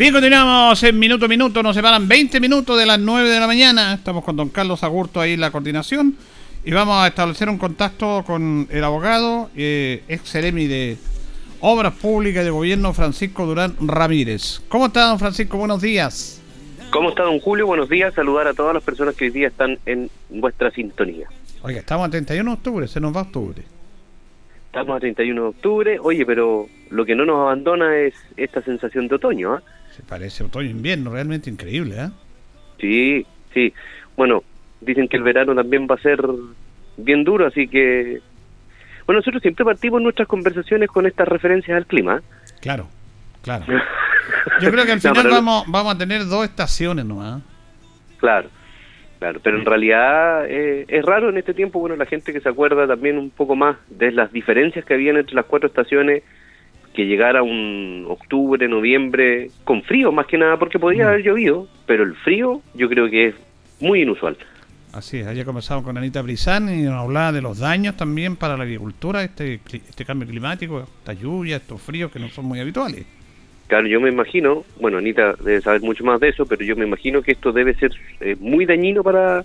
Bien, 0.00 0.14
continuamos 0.14 0.82
en 0.82 0.98
minuto 0.98 1.26
a 1.26 1.28
minuto. 1.28 1.62
Nos 1.62 1.76
separan 1.76 2.08
20 2.08 2.40
minutos 2.40 2.78
de 2.78 2.86
las 2.86 2.98
9 2.98 3.28
de 3.28 3.38
la 3.38 3.46
mañana. 3.46 3.92
Estamos 3.92 4.24
con 4.24 4.34
don 4.34 4.48
Carlos 4.48 4.82
Agurto 4.82 5.20
ahí 5.20 5.34
en 5.34 5.40
la 5.40 5.50
coordinación. 5.50 6.16
Y 6.64 6.72
vamos 6.72 7.04
a 7.04 7.08
establecer 7.08 7.50
un 7.50 7.58
contacto 7.58 8.24
con 8.26 8.66
el 8.70 8.82
abogado, 8.82 9.50
eh, 9.54 10.02
ex 10.08 10.26
seremi 10.26 10.66
de 10.68 10.96
Obras 11.60 11.92
Públicas 11.92 12.46
de 12.46 12.50
Gobierno, 12.50 12.94
Francisco 12.94 13.44
Durán 13.44 13.76
Ramírez. 13.78 14.62
¿Cómo 14.70 14.86
está, 14.86 15.06
don 15.06 15.18
Francisco? 15.18 15.58
Buenos 15.58 15.82
días. 15.82 16.40
¿Cómo 16.90 17.10
está, 17.10 17.24
don 17.24 17.38
Julio? 17.38 17.66
Buenos 17.66 17.90
días. 17.90 18.14
Saludar 18.14 18.48
a 18.48 18.54
todas 18.54 18.72
las 18.72 18.82
personas 18.82 19.14
que 19.14 19.26
hoy 19.26 19.30
día 19.32 19.48
están 19.48 19.78
en 19.84 20.08
vuestra 20.30 20.70
sintonía. 20.70 21.28
Oiga, 21.60 21.80
estamos 21.80 22.08
a 22.08 22.10
31 22.10 22.50
de 22.50 22.54
octubre, 22.54 22.88
se 22.88 23.00
nos 23.00 23.14
va 23.14 23.20
octubre. 23.20 23.62
Estamos 24.64 24.96
a 24.96 25.00
31 25.00 25.42
de 25.42 25.46
octubre. 25.46 25.98
Oye, 26.00 26.24
pero 26.24 26.68
lo 26.88 27.04
que 27.04 27.14
no 27.14 27.26
nos 27.26 27.40
abandona 27.40 27.98
es 27.98 28.14
esta 28.38 28.62
sensación 28.62 29.06
de 29.06 29.16
otoño, 29.16 29.56
¿ah? 29.56 29.62
Parece 30.02 30.44
otoño-invierno, 30.44 31.12
realmente 31.12 31.50
increíble, 31.50 31.96
¿eh? 31.98 32.10
Sí, 32.78 33.26
sí. 33.52 33.72
Bueno, 34.16 34.42
dicen 34.80 35.08
que 35.08 35.16
el 35.16 35.22
verano 35.22 35.54
también 35.54 35.86
va 35.90 35.96
a 35.96 36.02
ser 36.02 36.20
bien 36.96 37.24
duro, 37.24 37.46
así 37.46 37.68
que... 37.68 38.20
Bueno, 39.06 39.20
nosotros 39.20 39.42
siempre 39.42 39.64
partimos 39.64 40.00
nuestras 40.00 40.28
conversaciones 40.28 40.88
con 40.88 41.06
estas 41.06 41.26
referencias 41.26 41.76
al 41.76 41.86
clima. 41.86 42.22
Claro, 42.60 42.88
claro. 43.42 43.64
Yo 44.60 44.70
creo 44.70 44.84
que 44.84 44.92
al 44.92 45.00
final 45.00 45.28
vamos, 45.28 45.64
vamos 45.66 45.94
a 45.94 45.98
tener 45.98 46.26
dos 46.26 46.44
estaciones 46.44 47.04
nomás. 47.04 47.42
Claro, 48.18 48.48
claro. 49.18 49.40
Pero 49.42 49.58
en 49.58 49.64
realidad 49.64 50.46
eh, 50.48 50.84
es 50.86 51.04
raro 51.04 51.30
en 51.30 51.38
este 51.38 51.54
tiempo, 51.54 51.80
bueno, 51.80 51.96
la 51.96 52.06
gente 52.06 52.32
que 52.32 52.40
se 52.40 52.48
acuerda 52.48 52.86
también 52.86 53.18
un 53.18 53.30
poco 53.30 53.56
más 53.56 53.76
de 53.88 54.12
las 54.12 54.30
diferencias 54.32 54.84
que 54.84 54.94
habían 54.94 55.16
entre 55.16 55.34
las 55.34 55.46
cuatro 55.46 55.68
estaciones 55.68 56.22
que 56.94 57.06
llegara 57.06 57.42
un 57.42 58.06
octubre, 58.08 58.66
noviembre, 58.68 59.50
con 59.64 59.82
frío 59.82 60.12
más 60.12 60.26
que 60.26 60.38
nada, 60.38 60.58
porque 60.58 60.78
podría 60.78 61.04
mm. 61.04 61.08
haber 61.08 61.22
llovido, 61.22 61.68
pero 61.86 62.02
el 62.02 62.14
frío 62.16 62.60
yo 62.74 62.88
creo 62.88 63.08
que 63.08 63.28
es 63.28 63.34
muy 63.80 64.02
inusual. 64.02 64.36
Así 64.92 65.18
es, 65.18 65.26
ayer 65.28 65.46
comenzamos 65.46 65.84
con 65.84 65.96
Anita 65.96 66.20
Brizán 66.20 66.68
y 66.68 66.82
nos 66.82 66.94
hablaba 66.94 67.30
de 67.30 67.40
los 67.40 67.60
daños 67.60 67.96
también 67.96 68.34
para 68.34 68.56
la 68.56 68.64
agricultura, 68.64 69.22
este, 69.22 69.60
este 69.64 70.04
cambio 70.04 70.26
climático, 70.26 70.80
esta 70.80 71.12
lluvia, 71.12 71.56
estos 71.56 71.80
fríos 71.80 72.10
que 72.10 72.18
no 72.18 72.28
son 72.28 72.46
muy 72.46 72.58
habituales. 72.58 73.06
Claro, 73.68 73.86
yo 73.86 74.00
me 74.00 74.08
imagino, 74.08 74.64
bueno, 74.80 74.98
Anita 74.98 75.36
debe 75.44 75.60
saber 75.60 75.80
mucho 75.82 76.02
más 76.02 76.18
de 76.18 76.30
eso, 76.30 76.44
pero 76.44 76.64
yo 76.64 76.74
me 76.74 76.84
imagino 76.84 77.22
que 77.22 77.30
esto 77.30 77.52
debe 77.52 77.74
ser 77.74 77.92
eh, 78.20 78.34
muy 78.40 78.66
dañino 78.66 79.04
para, 79.04 79.44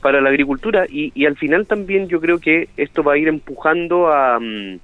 para 0.00 0.20
la 0.20 0.28
agricultura 0.28 0.86
y, 0.88 1.10
y, 1.16 1.26
al 1.26 1.36
final 1.36 1.66
también 1.66 2.06
yo 2.06 2.20
creo 2.20 2.38
que 2.38 2.68
esto 2.76 3.02
va 3.02 3.14
a 3.14 3.18
ir 3.18 3.26
empujando 3.26 4.12
a... 4.12 4.38
Mm, 4.38 4.78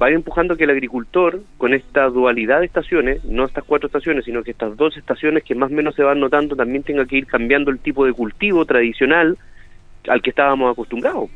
va 0.00 0.06
a 0.06 0.10
ir 0.10 0.16
empujando 0.16 0.56
que 0.56 0.64
el 0.64 0.70
agricultor, 0.70 1.40
con 1.56 1.72
esta 1.72 2.06
dualidad 2.08 2.60
de 2.60 2.66
estaciones, 2.66 3.24
no 3.24 3.44
estas 3.44 3.64
cuatro 3.64 3.86
estaciones, 3.86 4.24
sino 4.24 4.42
que 4.42 4.50
estas 4.50 4.76
dos 4.76 4.96
estaciones 4.96 5.42
que 5.42 5.54
más 5.54 5.70
o 5.70 5.74
menos 5.74 5.94
se 5.94 6.02
van 6.02 6.20
notando, 6.20 6.54
también 6.54 6.82
tenga 6.82 7.06
que 7.06 7.16
ir 7.16 7.26
cambiando 7.26 7.70
el 7.70 7.78
tipo 7.78 8.04
de 8.04 8.12
cultivo 8.12 8.64
tradicional 8.64 9.38
al 10.08 10.22
que 10.22 10.30
estábamos 10.30 10.72
acostumbrados. 10.72 11.30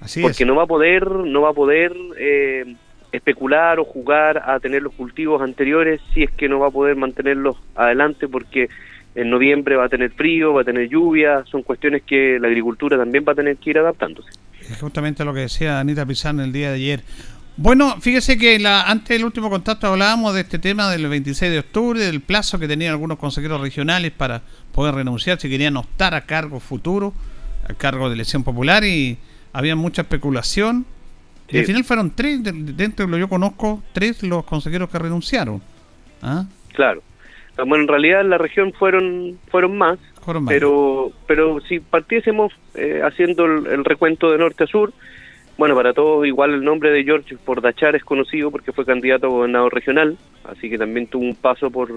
Así 0.00 0.20
Porque 0.20 0.44
no 0.44 0.56
va 0.56 0.64
a 0.64 0.66
poder, 0.66 1.08
no 1.08 1.42
va 1.42 1.50
a 1.50 1.54
poder 1.54 1.92
eh, 2.18 2.74
especular 3.12 3.78
o 3.78 3.84
jugar 3.84 4.42
a 4.44 4.58
tener 4.60 4.82
los 4.82 4.92
cultivos 4.92 5.40
anteriores 5.40 6.00
si 6.12 6.24
es 6.24 6.30
que 6.32 6.48
no 6.48 6.58
va 6.58 6.68
a 6.68 6.70
poder 6.70 6.96
mantenerlos 6.96 7.56
adelante 7.74 8.28
porque 8.28 8.68
en 9.14 9.30
noviembre 9.30 9.76
va 9.76 9.86
a 9.86 9.88
tener 9.88 10.10
frío, 10.10 10.52
va 10.52 10.60
a 10.60 10.64
tener 10.64 10.88
lluvia, 10.88 11.44
son 11.46 11.62
cuestiones 11.62 12.02
que 12.02 12.38
la 12.38 12.48
agricultura 12.48 12.98
también 12.98 13.24
va 13.26 13.32
a 13.32 13.34
tener 13.34 13.56
que 13.56 13.70
ir 13.70 13.78
adaptándose. 13.78 14.30
Es 14.60 14.80
justamente 14.80 15.24
lo 15.24 15.32
que 15.32 15.40
decía 15.40 15.80
Anita 15.80 16.04
Pizarro 16.04 16.42
el 16.42 16.52
día 16.52 16.70
de 16.70 16.76
ayer. 16.76 17.00
Bueno, 17.58 17.98
fíjese 18.02 18.36
que 18.36 18.58
la, 18.58 18.82
antes 18.82 19.16
del 19.16 19.24
último 19.24 19.48
contacto 19.48 19.86
hablábamos 19.86 20.34
de 20.34 20.42
este 20.42 20.58
tema 20.58 20.90
del 20.90 21.08
26 21.08 21.50
de 21.50 21.58
octubre, 21.60 22.00
del 22.00 22.20
plazo 22.20 22.58
que 22.58 22.68
tenían 22.68 22.92
algunos 22.92 23.18
consejeros 23.18 23.62
regionales 23.62 24.12
para 24.12 24.42
poder 24.72 24.94
renunciar 24.94 25.40
si 25.40 25.48
querían 25.48 25.78
optar 25.78 26.14
a 26.14 26.20
cargo 26.20 26.60
futuro, 26.60 27.14
a 27.66 27.72
cargo 27.72 28.08
de 28.08 28.14
elección 28.14 28.44
popular 28.44 28.84
y 28.84 29.16
había 29.54 29.74
mucha 29.74 30.02
especulación. 30.02 30.84
Y 31.48 31.58
al 31.58 31.64
final 31.64 31.84
fueron 31.84 32.10
tres, 32.10 32.40
dentro 32.42 33.06
de 33.06 33.10
lo 33.10 33.16
que 33.16 33.20
yo 33.20 33.28
conozco, 33.28 33.82
tres 33.94 34.22
los 34.22 34.44
consejeros 34.44 34.90
que 34.90 34.98
renunciaron. 34.98 35.62
¿Ah? 36.20 36.44
Claro. 36.74 37.02
Bueno, 37.56 37.84
en 37.84 37.88
realidad 37.88 38.20
en 38.20 38.30
la 38.30 38.38
región 38.38 38.74
fueron 38.74 39.38
fueron 39.48 39.78
más, 39.78 39.98
pero 40.46 41.10
pero 41.26 41.58
si 41.62 41.80
partiésemos 41.80 42.52
eh, 42.74 43.00
haciendo 43.02 43.46
el 43.46 43.82
recuento 43.82 44.30
de 44.30 44.36
norte 44.36 44.64
a 44.64 44.66
sur, 44.66 44.92
bueno, 45.58 45.74
para 45.74 45.92
todos 45.92 46.26
igual 46.26 46.52
el 46.52 46.64
nombre 46.64 46.90
de 46.90 47.04
George 47.04 47.36
Pordachar 47.44 47.96
es 47.96 48.04
conocido 48.04 48.50
porque 48.50 48.72
fue 48.72 48.84
candidato 48.84 49.26
a 49.26 49.30
gobernador 49.30 49.72
regional, 49.72 50.18
así 50.44 50.68
que 50.68 50.78
también 50.78 51.06
tuvo 51.06 51.24
un 51.24 51.34
paso 51.34 51.70
por, 51.70 51.90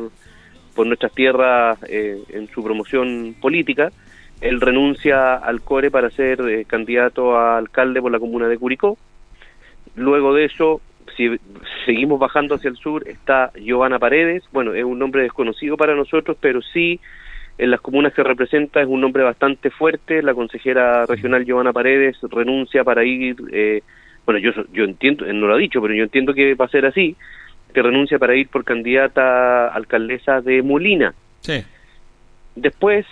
por 0.75 0.87
nuestras 0.87 1.11
tierras 1.13 1.77
eh, 1.89 2.17
en 2.29 2.47
su 2.49 2.63
promoción 2.63 3.35
política. 3.41 3.91
Él 4.39 4.61
renuncia 4.61 5.35
al 5.35 5.61
CORE 5.61 5.91
para 5.91 6.09
ser 6.09 6.39
eh, 6.41 6.63
candidato 6.65 7.35
a 7.35 7.57
alcalde 7.57 8.01
por 8.01 8.11
la 8.11 8.19
comuna 8.19 8.47
de 8.47 8.57
Curicó. 8.57 8.97
Luego 9.95 10.33
de 10.33 10.45
eso, 10.45 10.79
si 11.17 11.37
seguimos 11.85 12.19
bajando 12.19 12.55
hacia 12.55 12.69
el 12.69 12.77
sur, 12.77 13.05
está 13.07 13.51
Giovanna 13.55 13.99
Paredes. 13.99 14.43
Bueno, 14.53 14.73
es 14.73 14.85
un 14.85 14.97
nombre 14.97 15.23
desconocido 15.23 15.75
para 15.75 15.95
nosotros, 15.95 16.37
pero 16.39 16.61
sí 16.61 17.01
en 17.59 17.71
las 17.71 17.81
comunas 17.81 18.13
que 18.13 18.23
representa 18.23 18.81
es 18.81 18.87
un 18.87 19.01
nombre 19.01 19.21
bastante 19.21 19.69
fuerte. 19.69 20.23
La 20.23 20.33
consejera 20.33 21.05
regional 21.05 21.43
Giovanna 21.45 21.73
Paredes 21.73 22.17
renuncia 22.31 22.85
para 22.85 23.03
ir, 23.03 23.35
eh, 23.51 23.83
bueno, 24.25 24.39
yo, 24.39 24.51
yo 24.71 24.85
entiendo, 24.85 25.25
él 25.25 25.39
no 25.39 25.47
lo 25.47 25.55
ha 25.55 25.57
dicho, 25.57 25.81
pero 25.81 25.93
yo 25.93 26.03
entiendo 26.03 26.33
que 26.33 26.55
va 26.55 26.65
a 26.65 26.69
ser 26.69 26.85
así, 26.85 27.17
que 27.73 27.81
renuncia 27.81 28.17
para 28.17 28.33
ir 28.33 28.47
por 28.47 28.63
candidata 28.63 29.67
alcaldesa 29.67 30.39
de 30.39 30.63
Molina. 30.63 31.13
Sí. 31.41 31.61
Después, 32.55 33.05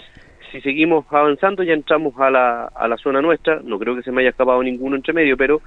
si 0.49 0.61
seguimos 0.61 1.05
avanzando, 1.11 1.61
ya 1.63 1.73
entramos 1.73 2.17
a 2.17 2.31
la, 2.31 2.65
a 2.73 2.87
la 2.87 2.95
zona 2.95 3.21
nuestra, 3.21 3.59
no 3.65 3.77
creo 3.77 3.97
que 3.97 4.03
se 4.03 4.13
me 4.13 4.21
haya 4.21 4.29
escapado 4.29 4.63
ninguno 4.63 4.95
entre 4.95 5.11
medio, 5.11 5.35
pero 5.35 5.61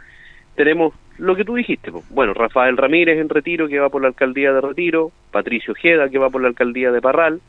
tenemos 0.57 0.95
lo 1.19 1.37
que 1.37 1.45
tú 1.45 1.55
dijiste. 1.55 1.93
Bueno, 2.09 2.33
Rafael 2.33 2.79
Ramírez 2.79 3.19
en 3.19 3.29
Retiro, 3.29 3.69
que 3.69 3.79
va 3.79 3.91
por 3.91 4.01
la 4.01 4.09
alcaldía 4.09 4.55
de 4.55 4.63
Retiro, 4.63 5.13
Patricio 5.31 5.73
Ojeda, 5.73 6.09
que 6.09 6.19
va 6.19 6.31
por 6.31 6.41
la 6.41 6.49
alcaldía 6.49 6.91
de 6.91 7.03
Parral, 7.03 7.41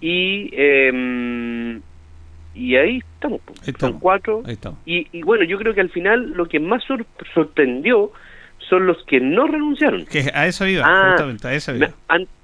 y 0.00 0.50
eh, 0.52 1.80
y 2.54 2.76
ahí 2.76 2.98
estamos, 2.98 3.40
son 3.78 3.98
cuatro. 4.00 4.42
Y, 4.84 5.06
y, 5.12 5.22
bueno 5.22 5.44
yo 5.44 5.58
creo 5.58 5.74
que 5.74 5.80
al 5.80 5.90
final 5.90 6.32
lo 6.32 6.46
que 6.46 6.60
más 6.60 6.82
sorprendió 7.34 8.10
son 8.58 8.86
los 8.86 9.02
que 9.04 9.20
no 9.20 9.46
renunciaron. 9.46 10.04
Que 10.06 10.30
a 10.34 10.46
eso 10.46 10.66
iba 10.66 10.84
ah, 10.86 11.16
a 11.44 11.54
eso 11.54 11.74
iba. 11.74 11.88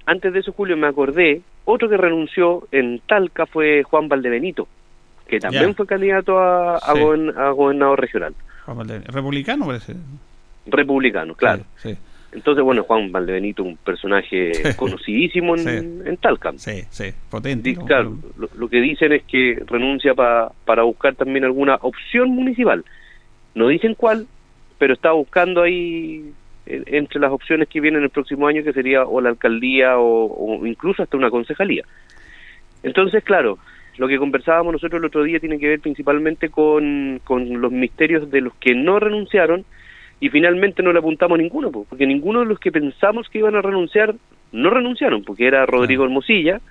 antes 0.07 0.33
de 0.33 0.39
eso 0.39 0.53
Julio 0.53 0.77
me 0.77 0.87
acordé 0.87 1.43
otro 1.65 1.89
que 1.89 1.97
renunció 1.97 2.69
en 2.73 3.01
Talca 3.07 3.47
fue 3.47 3.83
Juan 3.83 4.09
Valdebenito 4.09 4.69
que 5.29 5.41
también 5.41 5.75
fue 5.75 5.87
candidato 5.87 6.39
a, 6.39 6.77
a, 6.77 7.51
gobernador 7.51 8.01
regional. 8.01 8.35
Juan 8.67 8.89
republicano 9.07 9.67
parece. 9.67 9.95
Republicano 10.67 11.35
claro. 11.35 11.65
Sí. 11.77 11.97
Entonces, 12.35 12.65
bueno, 12.65 12.83
Juan 12.83 13.13
Valdebenito, 13.13 13.63
un 13.63 13.77
personaje 13.77 14.53
conocidísimo 14.77 15.57
en, 15.57 16.17
Talca. 16.21 16.53
Sí, 16.57 16.83
sí, 16.91 17.13
potente. 17.31 17.77
claro, 17.87 18.19
lo, 18.37 18.69
que 18.69 18.81
dicen 18.81 19.13
es 19.13 19.23
que 19.25 19.63
renuncia 19.67 20.15
para 20.15 20.83
buscar 20.83 21.15
también 21.15 21.45
alguna 21.45 21.77
opción 21.81 22.31
municipal. 22.31 22.85
No 23.55 23.69
dicen 23.69 23.95
cuál, 23.95 24.27
pero 24.79 24.95
está 24.95 25.13
buscando 25.13 25.63
ahí 25.63 26.33
entre 26.67 27.21
las 27.21 27.31
opciones 27.31 27.69
que 27.69 27.81
vienen 27.81 28.03
el 28.03 28.11
próximo 28.11 28.47
año, 28.47 28.63
que 28.65 28.73
sería 28.73 29.05
o 29.05 29.21
la 29.21 29.31
alcaldía 29.31 29.99
o, 29.99 30.65
incluso 30.67 31.03
hasta 31.03 31.17
una 31.17 31.31
concejalía. 31.31 31.85
Entonces, 32.83 33.23
claro, 33.23 33.59
lo 33.97 34.09
que 34.09 34.19
conversábamos 34.19 34.73
nosotros 34.73 34.99
el 34.99 35.07
otro 35.07 35.23
día 35.23 35.41
tiene 35.41 35.59
que 35.59 35.69
ver 35.69 35.81
principalmente 35.81 36.49
con, 36.49 37.21
con 37.25 37.61
los 37.61 37.71
misterios 37.71 38.31
de 38.31 38.41
los 38.41 38.55
que 38.55 38.75
no 38.75 38.99
renunciaron 38.99 39.65
y 40.25 40.31
finalmente 40.31 40.83
no 40.83 40.91
le 40.91 41.01
apuntamos 41.01 41.39
a 41.39 41.43
ninguno, 41.43 41.71
porque 41.71 42.07
ninguno 42.07 42.41
de 42.41 42.47
los 42.47 42.59
que 42.59 42.73
pensamos 42.73 43.29
que 43.29 43.41
iban 43.41 43.57
a 43.57 43.61
renunciar 43.61 44.15
no 44.53 44.71
renunciaron, 44.71 45.23
porque 45.23 45.47
era 45.47 45.67
Rodrigo 45.67 46.03
Hermosilla 46.03 46.63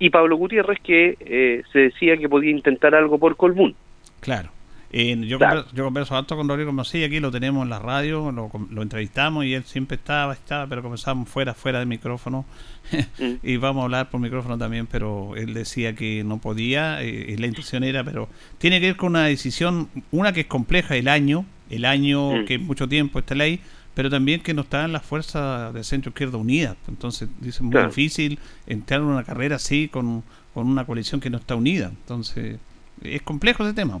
y 0.00 0.10
Pablo 0.10 0.34
Gutiérrez 0.34 0.80
que 0.80 1.16
eh, 1.20 1.62
se 1.72 1.78
decía 1.78 2.16
que 2.16 2.28
podía 2.28 2.50
intentar 2.50 2.96
algo 2.96 3.18
por 3.20 3.36
Colbún. 3.36 3.76
Claro. 4.18 4.50
Eh, 4.90 5.16
yo, 5.28 5.38
converso, 5.38 5.68
yo 5.72 5.84
converso 5.84 6.16
alto 6.16 6.36
con 6.36 6.48
Rodrigo 6.48 6.70
Hermosilla, 6.70 7.06
aquí 7.06 7.20
lo 7.20 7.30
tenemos 7.30 7.62
en 7.62 7.70
la 7.70 7.78
radio, 7.78 8.32
lo, 8.32 8.50
entrevistamos 8.82 9.44
y 9.44 9.54
él 9.54 9.62
siempre 9.62 9.94
estaba, 9.94 10.32
estaba, 10.32 10.66
pero 10.66 10.82
conversábamos 10.82 11.28
fuera, 11.28 11.54
fuera 11.54 11.78
del 11.78 11.86
micrófono 11.86 12.44
mm. 13.20 13.34
y 13.44 13.58
vamos 13.58 13.82
a 13.82 13.84
hablar 13.84 14.10
por 14.10 14.20
micrófono 14.20 14.58
también, 14.58 14.88
pero 14.88 15.36
él 15.36 15.54
decía 15.54 15.94
que 15.94 16.24
no 16.24 16.38
podía, 16.38 17.04
y 17.04 17.36
la 17.36 17.46
intención 17.46 17.84
era, 17.84 18.02
pero 18.02 18.28
tiene 18.58 18.80
que 18.80 18.86
ver 18.86 18.96
con 18.96 19.10
una 19.10 19.26
decisión, 19.26 19.88
una 20.10 20.32
que 20.32 20.40
es 20.40 20.46
compleja, 20.46 20.96
el 20.96 21.06
año, 21.06 21.46
el 21.70 21.84
año 21.84 22.32
mm. 22.32 22.44
que 22.44 22.54
es 22.54 22.60
mucho 22.60 22.88
tiempo 22.88 23.18
esta 23.18 23.34
ley, 23.34 23.60
pero 23.94 24.08
también 24.08 24.40
que 24.40 24.54
no 24.54 24.62
está 24.62 24.84
en 24.84 24.92
las 24.92 25.04
fuerzas 25.04 25.72
de 25.74 25.84
centro 25.84 26.10
izquierda 26.10 26.38
unida. 26.38 26.76
Entonces, 26.88 27.28
dice 27.40 27.62
muy 27.62 27.82
difícil 27.82 28.38
entrar 28.66 29.00
en 29.00 29.06
una 29.06 29.24
carrera 29.24 29.56
así 29.56 29.88
con, 29.88 30.22
con 30.54 30.66
una 30.66 30.84
coalición 30.84 31.20
que 31.20 31.30
no 31.30 31.38
está 31.38 31.54
unida. 31.54 31.86
Entonces, 31.88 32.58
es 33.02 33.22
complejo 33.22 33.64
ese 33.64 33.74
tema. 33.74 34.00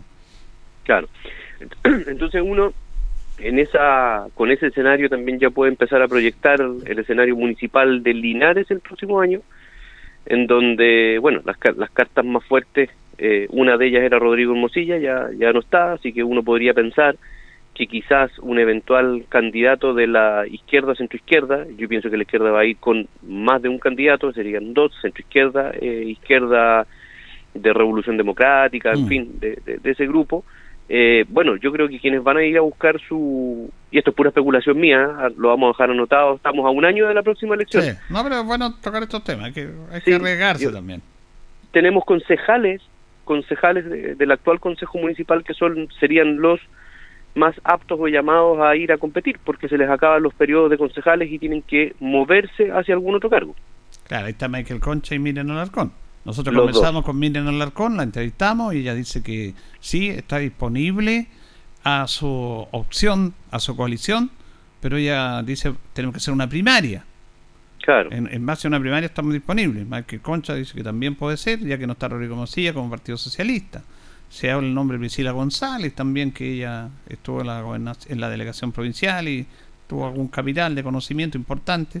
Claro. 0.84 1.08
Entonces 1.84 2.42
uno 2.44 2.72
en 3.38 3.58
esa 3.58 4.26
con 4.34 4.50
ese 4.50 4.68
escenario 4.68 5.08
también 5.08 5.38
ya 5.38 5.50
puede 5.50 5.70
empezar 5.70 6.02
a 6.02 6.08
proyectar 6.08 6.60
el 6.60 6.98
escenario 6.98 7.36
municipal 7.36 8.02
de 8.02 8.14
Linares 8.14 8.70
el 8.70 8.80
próximo 8.80 9.20
año, 9.20 9.40
en 10.26 10.46
donde, 10.46 11.18
bueno, 11.20 11.40
las, 11.44 11.56
las 11.76 11.90
cartas 11.90 12.24
más 12.24 12.44
fuertes, 12.44 12.90
eh, 13.18 13.46
una 13.50 13.76
de 13.76 13.86
ellas 13.88 14.02
era 14.02 14.18
Rodrigo 14.18 14.52
Hermosilla, 14.52 14.98
ya, 14.98 15.30
ya 15.36 15.52
no 15.52 15.60
está, 15.60 15.94
así 15.94 16.12
que 16.12 16.22
uno 16.22 16.42
podría 16.42 16.74
pensar 16.74 17.16
que 17.74 17.86
quizás 17.86 18.30
un 18.40 18.58
eventual 18.58 19.24
candidato 19.28 19.94
de 19.94 20.06
la 20.06 20.46
izquierda 20.46 20.94
centroizquierda, 20.94 21.66
yo 21.76 21.88
pienso 21.88 22.10
que 22.10 22.16
la 22.16 22.24
izquierda 22.24 22.50
va 22.50 22.60
a 22.60 22.64
ir 22.66 22.76
con 22.76 23.08
más 23.22 23.62
de 23.62 23.68
un 23.68 23.78
candidato, 23.78 24.32
serían 24.32 24.74
dos, 24.74 24.92
centroizquierda, 25.00 25.72
eh, 25.80 26.04
izquierda 26.06 26.86
de 27.54 27.72
Revolución 27.72 28.16
Democrática, 28.16 28.92
en 28.92 29.04
mm. 29.04 29.08
fin, 29.08 29.40
de, 29.40 29.80
ese 29.84 30.06
grupo. 30.06 30.44
Eh, 30.88 31.24
bueno, 31.28 31.56
yo 31.56 31.72
creo 31.72 31.88
que 31.88 31.98
quienes 31.98 32.22
van 32.22 32.36
a 32.36 32.44
ir 32.44 32.58
a 32.58 32.60
buscar 32.60 33.00
su... 33.08 33.70
Y 33.90 33.98
esto 33.98 34.10
es 34.10 34.16
pura 34.16 34.28
especulación 34.28 34.78
mía, 34.78 35.08
ah, 35.18 35.30
lo 35.34 35.48
vamos 35.48 35.68
a 35.68 35.72
dejar 35.72 35.90
anotado, 35.90 36.36
estamos 36.36 36.66
a 36.66 36.70
un 36.70 36.84
año 36.84 37.08
de 37.08 37.14
la 37.14 37.22
próxima 37.22 37.54
elección. 37.54 37.84
Sí, 37.84 37.90
no, 38.10 38.22
pero 38.22 38.40
es 38.40 38.44
bueno 38.44 38.74
tocar 38.82 39.02
estos 39.02 39.24
temas, 39.24 39.46
hay 39.46 39.52
que, 39.52 39.70
hay 39.90 40.00
que 40.02 40.14
arriesgarse 40.14 40.70
también. 40.70 41.00
Tenemos 41.70 42.04
concejales, 42.04 42.82
concejales 43.24 44.18
del 44.18 44.30
actual 44.30 44.60
Consejo 44.60 44.98
Municipal 44.98 45.42
que 45.42 45.54
son 45.54 45.88
serían 45.98 46.38
los 46.38 46.60
más 47.34 47.54
aptos 47.64 47.98
o 48.00 48.08
llamados 48.08 48.60
a 48.60 48.76
ir 48.76 48.92
a 48.92 48.98
competir, 48.98 49.38
porque 49.44 49.68
se 49.68 49.78
les 49.78 49.88
acaban 49.88 50.22
los 50.22 50.34
periodos 50.34 50.70
de 50.70 50.78
concejales 50.78 51.30
y 51.30 51.38
tienen 51.38 51.62
que 51.62 51.94
moverse 52.00 52.70
hacia 52.70 52.94
algún 52.94 53.14
otro 53.14 53.30
cargo. 53.30 53.54
Claro, 54.06 54.26
ahí 54.26 54.32
está 54.32 54.48
Michael 54.48 54.80
Concha 54.80 55.14
y 55.14 55.18
Miriam 55.18 55.50
Alarcón. 55.50 55.92
Nosotros 56.24 56.54
comenzamos 56.54 57.04
con 57.04 57.18
Miriam 57.18 57.48
Alarcón, 57.48 57.96
la 57.96 58.04
entrevistamos 58.04 58.74
y 58.74 58.78
ella 58.78 58.94
dice 58.94 59.22
que 59.22 59.54
sí, 59.80 60.08
está 60.08 60.38
disponible 60.38 61.26
a 61.84 62.06
su 62.06 62.28
opción, 62.70 63.34
a 63.50 63.58
su 63.58 63.74
coalición, 63.74 64.30
pero 64.80 64.96
ella 64.98 65.42
dice 65.42 65.74
tenemos 65.94 66.14
que 66.14 66.18
hacer 66.18 66.34
una 66.34 66.48
primaria. 66.48 67.04
Claro. 67.82 68.10
En, 68.12 68.46
base 68.46 68.68
a 68.68 68.70
una 68.70 68.78
primaria 68.78 69.06
estamos 69.06 69.32
disponibles. 69.32 69.84
Michael 69.84 70.22
Concha 70.22 70.54
dice 70.54 70.72
que 70.74 70.84
también 70.84 71.16
puede 71.16 71.36
ser, 71.36 71.58
ya 71.58 71.76
que 71.78 71.86
no 71.88 71.94
está 71.94 72.06
Rodrigo 72.06 72.36
Mosilla 72.36 72.72
como 72.72 72.88
Partido 72.88 73.18
Socialista 73.18 73.82
se 74.32 74.50
habla 74.50 74.66
el 74.66 74.74
nombre 74.74 74.96
de 74.96 75.00
Priscila 75.00 75.32
González 75.32 75.94
también, 75.94 76.32
que 76.32 76.54
ella 76.54 76.88
estuvo 77.06 77.42
en 77.42 77.46
la, 77.84 77.94
en 78.08 78.18
la 78.18 78.30
delegación 78.30 78.72
provincial 78.72 79.28
y 79.28 79.46
tuvo 79.86 80.06
algún 80.06 80.28
capital 80.28 80.74
de 80.74 80.82
conocimiento 80.82 81.36
importante. 81.36 82.00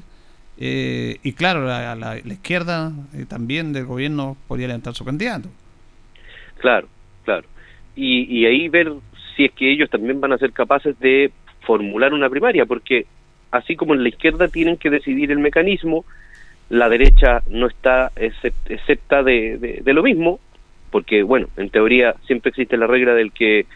Eh, 0.56 1.18
y 1.22 1.34
claro, 1.34 1.66
la, 1.66 1.94
la, 1.94 2.16
izquierda 2.16 2.90
eh, 3.14 3.26
también 3.28 3.74
del 3.74 3.84
gobierno 3.84 4.38
podría 4.48 4.68
levantar 4.68 4.94
su 4.94 5.04
candidato. 5.04 5.50
Claro, 6.56 6.88
claro. 7.26 7.46
Y, 7.94 8.22
y 8.22 8.46
ahí 8.46 8.70
ver 8.70 8.94
si 9.36 9.44
es 9.44 9.52
que 9.52 9.70
ellos 9.70 9.90
también 9.90 10.18
van 10.18 10.32
a 10.32 10.38
ser 10.38 10.52
capaces 10.52 10.98
de 11.00 11.32
formular 11.66 12.14
una 12.14 12.30
primaria, 12.30 12.64
porque 12.64 13.04
así 13.50 13.76
como 13.76 13.92
en 13.92 14.02
la 14.04 14.08
izquierda 14.08 14.48
tienen 14.48 14.78
que 14.78 14.88
decidir 14.88 15.32
el 15.32 15.38
mecanismo, 15.38 16.06
la 16.70 16.88
derecha 16.88 17.42
no 17.50 17.66
está 17.66 18.10
excepta 18.16 19.22
de, 19.22 19.82
de 19.84 19.92
lo 19.92 20.02
mismo, 20.02 20.40
porque 20.92 21.24
bueno, 21.24 21.48
en 21.56 21.70
teoría 21.70 22.14
siempre 22.26 22.50
existe 22.50 22.76
la 22.76 22.86
regla 22.86 23.14
del 23.14 23.32
que 23.32 23.66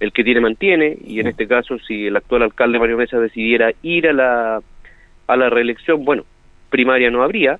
el 0.00 0.12
que 0.12 0.24
tiene 0.24 0.40
mantiene 0.40 0.98
y 1.06 1.20
en 1.20 1.28
este 1.28 1.46
caso 1.46 1.78
si 1.78 2.08
el 2.08 2.16
actual 2.16 2.42
alcalde 2.42 2.78
Mario 2.78 2.98
Mesa 2.98 3.18
decidiera 3.18 3.72
ir 3.82 4.08
a 4.08 4.12
la 4.12 4.60
a 5.26 5.36
la 5.36 5.48
reelección, 5.48 6.04
bueno, 6.04 6.24
primaria 6.68 7.10
no 7.10 7.22
habría 7.22 7.58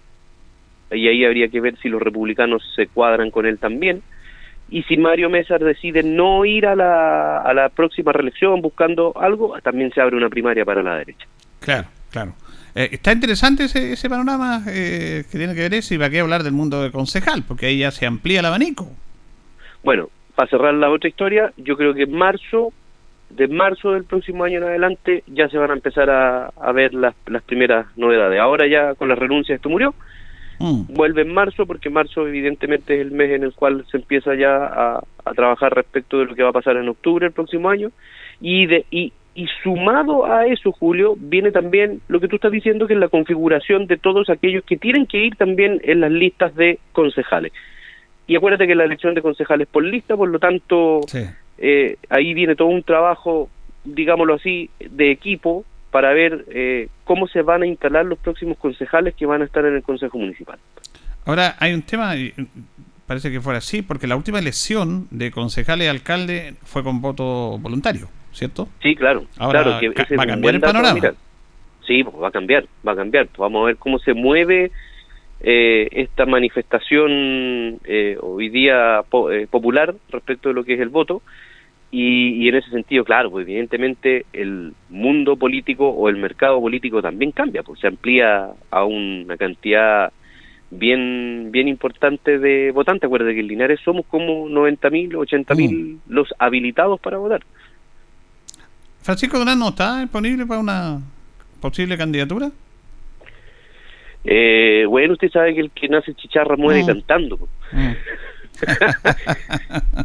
y 0.91 1.09
ahí 1.09 1.25
habría 1.25 1.49
que 1.49 1.61
ver 1.61 1.79
si 1.79 1.89
los 1.89 2.03
republicanos 2.03 2.63
se 2.77 2.89
cuadran 2.89 3.31
con 3.31 3.47
él 3.47 3.59
también 3.59 4.03
y 4.69 4.83
si 4.83 4.97
Mario 4.97 5.31
Mesa 5.31 5.57
decide 5.59 6.03
no 6.03 6.45
ir 6.45 6.67
a 6.67 6.75
la, 6.75 7.39
a 7.39 7.55
la 7.55 7.69
próxima 7.69 8.13
reelección 8.13 8.61
buscando 8.61 9.13
algo, 9.17 9.57
también 9.63 9.93
se 9.93 10.01
abre 10.01 10.17
una 10.17 10.29
primaria 10.29 10.65
para 10.65 10.83
la 10.83 10.97
derecha. 10.97 11.27
Claro, 11.61 11.89
claro. 12.11 12.35
Eh, 12.75 12.89
está 12.93 13.13
interesante 13.13 13.65
ese, 13.65 13.93
ese 13.93 14.11
panorama 14.11 14.65
eh, 14.67 15.25
que 15.31 15.39
tiene 15.39 15.55
que 15.55 15.61
ver 15.61 15.75
eso 15.75 15.95
y 15.95 15.97
va 15.97 16.07
a 16.07 16.21
hablar 16.21 16.43
del 16.43 16.53
mundo 16.53 16.83
de 16.83 16.91
concejal, 16.91 17.45
porque 17.47 17.67
ahí 17.67 17.79
ya 17.79 17.91
se 17.91 18.07
amplía 18.07 18.41
el 18.41 18.47
abanico. 18.47 18.91
Bueno, 19.85 20.09
para 20.35 20.49
cerrar 20.49 20.75
la 20.75 20.91
otra 20.91 21.09
historia, 21.09 21.53
yo 21.59 21.77
creo 21.77 21.95
que 21.95 22.05
en 22.05 22.13
marzo, 22.13 22.73
de 23.31 23.49
marzo 23.49 23.93
del 23.93 24.05
próximo 24.05 24.45
año 24.45 24.59
en 24.59 24.65
adelante, 24.65 25.23
ya 25.27 25.49
se 25.49 25.59
van 25.59 25.71
a 25.71 25.75
empezar 25.75 26.11
a, 26.11 26.73
ver 26.73 26.95
las, 26.95 27.15
las 27.27 27.43
primeras 27.43 27.87
novedades. 27.97 28.41
Ahora 28.41 28.67
ya 28.67 28.95
con 28.95 29.09
las 29.09 29.19
renuncias 29.19 29.57
esto 29.57 29.69
murió. 29.69 29.95
Mm. 30.59 30.95
Vuelve 30.95 31.23
en 31.23 31.35
marzo, 31.35 31.67
porque 31.67 31.91
marzo 31.91 32.27
evidentemente 32.27 32.95
es 32.95 33.01
el 33.03 33.11
mes 33.11 33.33
en 33.33 33.43
el 33.43 33.53
cual 33.53 33.85
se 33.91 33.99
empieza 33.99 34.35
ya 34.35 34.57
a, 34.57 35.03
trabajar 35.35 35.75
respecto 35.75 36.19
de 36.19 36.27
lo 36.27 36.35
que 36.35 36.43
va 36.43 36.51
a 36.51 36.53
pasar 36.53 36.77
en 36.77 36.89
octubre 36.89 37.27
del 37.27 37.33
próximo 37.33 37.69
año. 37.69 37.91
Y, 38.41 38.67
de, 38.67 38.87
y, 38.91 39.13
y 39.35 39.47
sumado 39.63 40.27
a 40.27 40.47
eso, 40.47 40.73
Julio, 40.73 41.15
viene 41.19 41.51
también 41.51 42.01
lo 42.09 42.21
que 42.21 42.29
tú 42.29 42.37
estás 42.37 42.53
diciendo, 42.53 42.87
que 42.87 42.95
es 42.95 43.01
la 43.01 43.09
configuración 43.09 43.87
de 43.87 43.97
todos 43.97 44.31
aquellos 44.31 44.65
que 44.65 44.77
tienen 44.77 45.07
que 45.07 45.25
ir 45.25 45.37
también 45.37 45.81
en 45.85 46.01
las 46.01 46.11
listas 46.11 46.55
de 46.55 46.79
concejales. 46.93 47.53
Y 48.27 48.37
acuérdate 48.37 48.67
que 48.67 48.75
la 48.75 48.85
elección 48.85 49.15
de 49.15 49.23
concejales 49.23 49.69
por 49.69 49.85
lista, 49.85 50.17
por 50.17 50.29
lo 50.29 50.39
tanto, 50.39 51.01
eh, 51.59 51.97
ahí 52.09 52.35
viene 52.35 52.57
todo 52.57 52.69
un 52.69 52.83
trabajo, 52.83 53.51
digámoslo 53.85 54.35
así, 54.35 54.71
de 54.79 55.11
equipo 55.11 55.65
para 55.91 56.13
ver 56.13 56.45
eh, 56.49 56.89
cómo 57.05 57.29
se 57.29 57.43
van 57.43 57.63
a 57.63 57.67
instalar 57.67 58.05
los 58.05 58.19
próximos 58.19 58.59
concejales 58.59 59.15
que 59.15 59.27
van 59.27 59.43
a 59.43 59.45
estar 59.45 59.65
en 59.65 59.75
el 59.75 59.83
Consejo 59.83 60.19
Municipal. 60.19 60.59
Ahora, 61.27 61.55
hay 61.61 61.73
un 61.73 61.83
tema, 61.83 62.15
parece 63.07 63.31
que 63.31 63.41
fuera 63.41 63.59
así, 63.59 63.83
porque 63.83 64.07
la 64.07 64.17
última 64.17 64.39
elección 64.39 65.07
de 65.11 65.31
concejales 65.31 65.87
y 65.87 65.89
alcalde 65.89 66.55
fue 66.65 66.83
con 66.83 67.01
voto 67.01 67.59
voluntario, 67.59 68.09
¿cierto? 68.33 68.69
Sí, 68.83 68.97
claro. 68.97 69.25
Ahora 69.39 69.79
que 69.79 70.17
va 70.17 70.23
a 70.25 70.27
cambiar 70.27 70.55
el 70.55 70.61
panorama. 70.61 71.15
Sí, 71.87 72.03
pues 72.03 72.17
va 72.21 72.29
a 72.29 72.33
cambiar, 72.33 72.67
va 72.87 72.93
a 72.93 72.97
cambiar. 72.97 73.29
Vamos 73.37 73.63
a 73.63 73.67
ver 73.67 73.77
cómo 73.77 73.99
se 73.99 74.15
mueve 74.15 74.73
eh, 75.47 75.89
esta 75.93 76.25
manifestación 76.25 77.79
eh, 77.85 78.17
hoy 78.19 78.49
día 78.49 79.01
eh, 79.31 79.47
popular 79.51 79.95
respecto 80.09 80.49
de 80.49 80.55
lo 80.55 80.65
que 80.65 80.73
es 80.73 80.81
el 80.81 80.89
voto 80.89 81.21
y, 81.91 82.49
en 82.49 82.55
ese 82.55 82.71
sentido, 82.71 83.05
claro, 83.05 83.31
pues 83.31 83.47
evidentemente 83.47 84.25
el 84.33 84.73
mundo 84.89 85.37
político 85.37 85.91
o 85.91 86.09
el 86.09 86.17
mercado 86.17 86.59
político 86.61 87.03
también 87.03 87.31
cambia, 87.31 87.63
pues 87.63 87.79
se 87.79 87.89
amplía 87.89 88.53
a 88.71 88.85
una 88.85 89.37
cantidad 89.37 90.11
bien 90.71 91.51
bien 91.53 91.69
importante 91.69 92.39
de 92.39 92.73
votantes. 92.73 93.05
Acuérdate 93.05 93.35
que 93.35 93.41
en 93.41 93.49
Linares 93.49 93.81
somos 93.85 94.07
como 94.07 94.49
90.000, 94.49 95.13
80.000 95.13 95.71
mm. 95.71 95.99
los 96.09 96.35
habilitados 96.39 96.99
para 97.01 97.19
votar. 97.19 97.43
Francisco 99.03 99.39
Durán 99.39 99.59
no 99.59 99.69
está 99.69 100.01
disponible 100.01 100.47
para 100.47 100.61
una 100.61 101.01
posible 101.61 101.99
candidatura. 101.99 102.51
Eh, 104.25 104.87
bueno, 104.89 105.13
usted 105.13 105.31
sabe 105.31 105.55
que 105.55 105.61
el 105.61 105.71
que 105.71 105.89
nace 105.89 106.15
chicharra 106.15 106.57
muere 106.57 106.83
mm. 106.83 106.87
cantando. 106.87 107.49
Mm. 107.73 107.93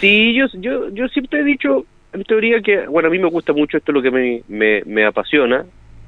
sí, 0.00 0.34
yo, 0.34 0.46
yo, 0.54 0.88
yo 0.90 1.08
siempre 1.08 1.40
he 1.40 1.44
dicho, 1.44 1.86
en 2.12 2.24
teoría, 2.24 2.60
que, 2.60 2.86
bueno, 2.86 3.08
a 3.08 3.10
mí 3.10 3.18
me 3.18 3.28
gusta 3.28 3.52
mucho 3.52 3.76
esto, 3.76 3.92
lo 3.92 4.02
que 4.02 4.10
me, 4.10 4.42
me, 4.48 4.82
me 4.84 5.04
apasiona, 5.04 5.64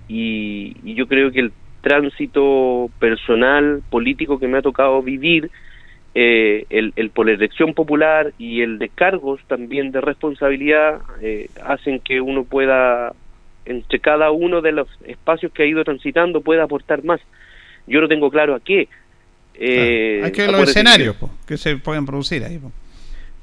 y, 0.08 0.76
y, 0.82 0.94
yo 0.94 1.06
creo 1.06 1.30
que 1.30 1.40
el 1.40 1.52
tránsito 1.82 2.90
personal, 2.98 3.82
político 3.90 4.38
que 4.38 4.48
me 4.48 4.58
ha 4.58 4.62
tocado 4.62 5.02
vivir, 5.02 5.50
eh, 6.14 6.64
el, 6.70 6.92
el, 6.96 7.10
por 7.10 7.28
elección 7.28 7.74
popular 7.74 8.32
y 8.38 8.62
el 8.62 8.78
de 8.78 8.88
cargos 8.88 9.40
también 9.46 9.92
de 9.92 10.00
responsabilidad, 10.00 11.00
eh, 11.20 11.48
hacen 11.64 12.00
que 12.00 12.20
uno 12.20 12.44
pueda 12.44 13.12
entre 13.68 14.00
cada 14.00 14.30
uno 14.30 14.60
de 14.60 14.72
los 14.72 14.88
espacios 15.06 15.52
que 15.52 15.62
ha 15.62 15.66
ido 15.66 15.84
transitando 15.84 16.40
pueda 16.40 16.64
aportar 16.64 17.04
más. 17.04 17.20
Yo 17.86 18.00
no 18.00 18.08
tengo 18.08 18.30
claro 18.30 18.54
a 18.54 18.60
qué. 18.60 18.88
Eh, 19.54 20.22
Hay 20.24 20.32
que 20.32 20.42
ver 20.42 20.52
los 20.52 20.68
escenarios. 20.68 21.16
que 21.46 21.56
se 21.56 21.76
pueden 21.76 22.06
producir 22.06 22.44
ahí. 22.44 22.60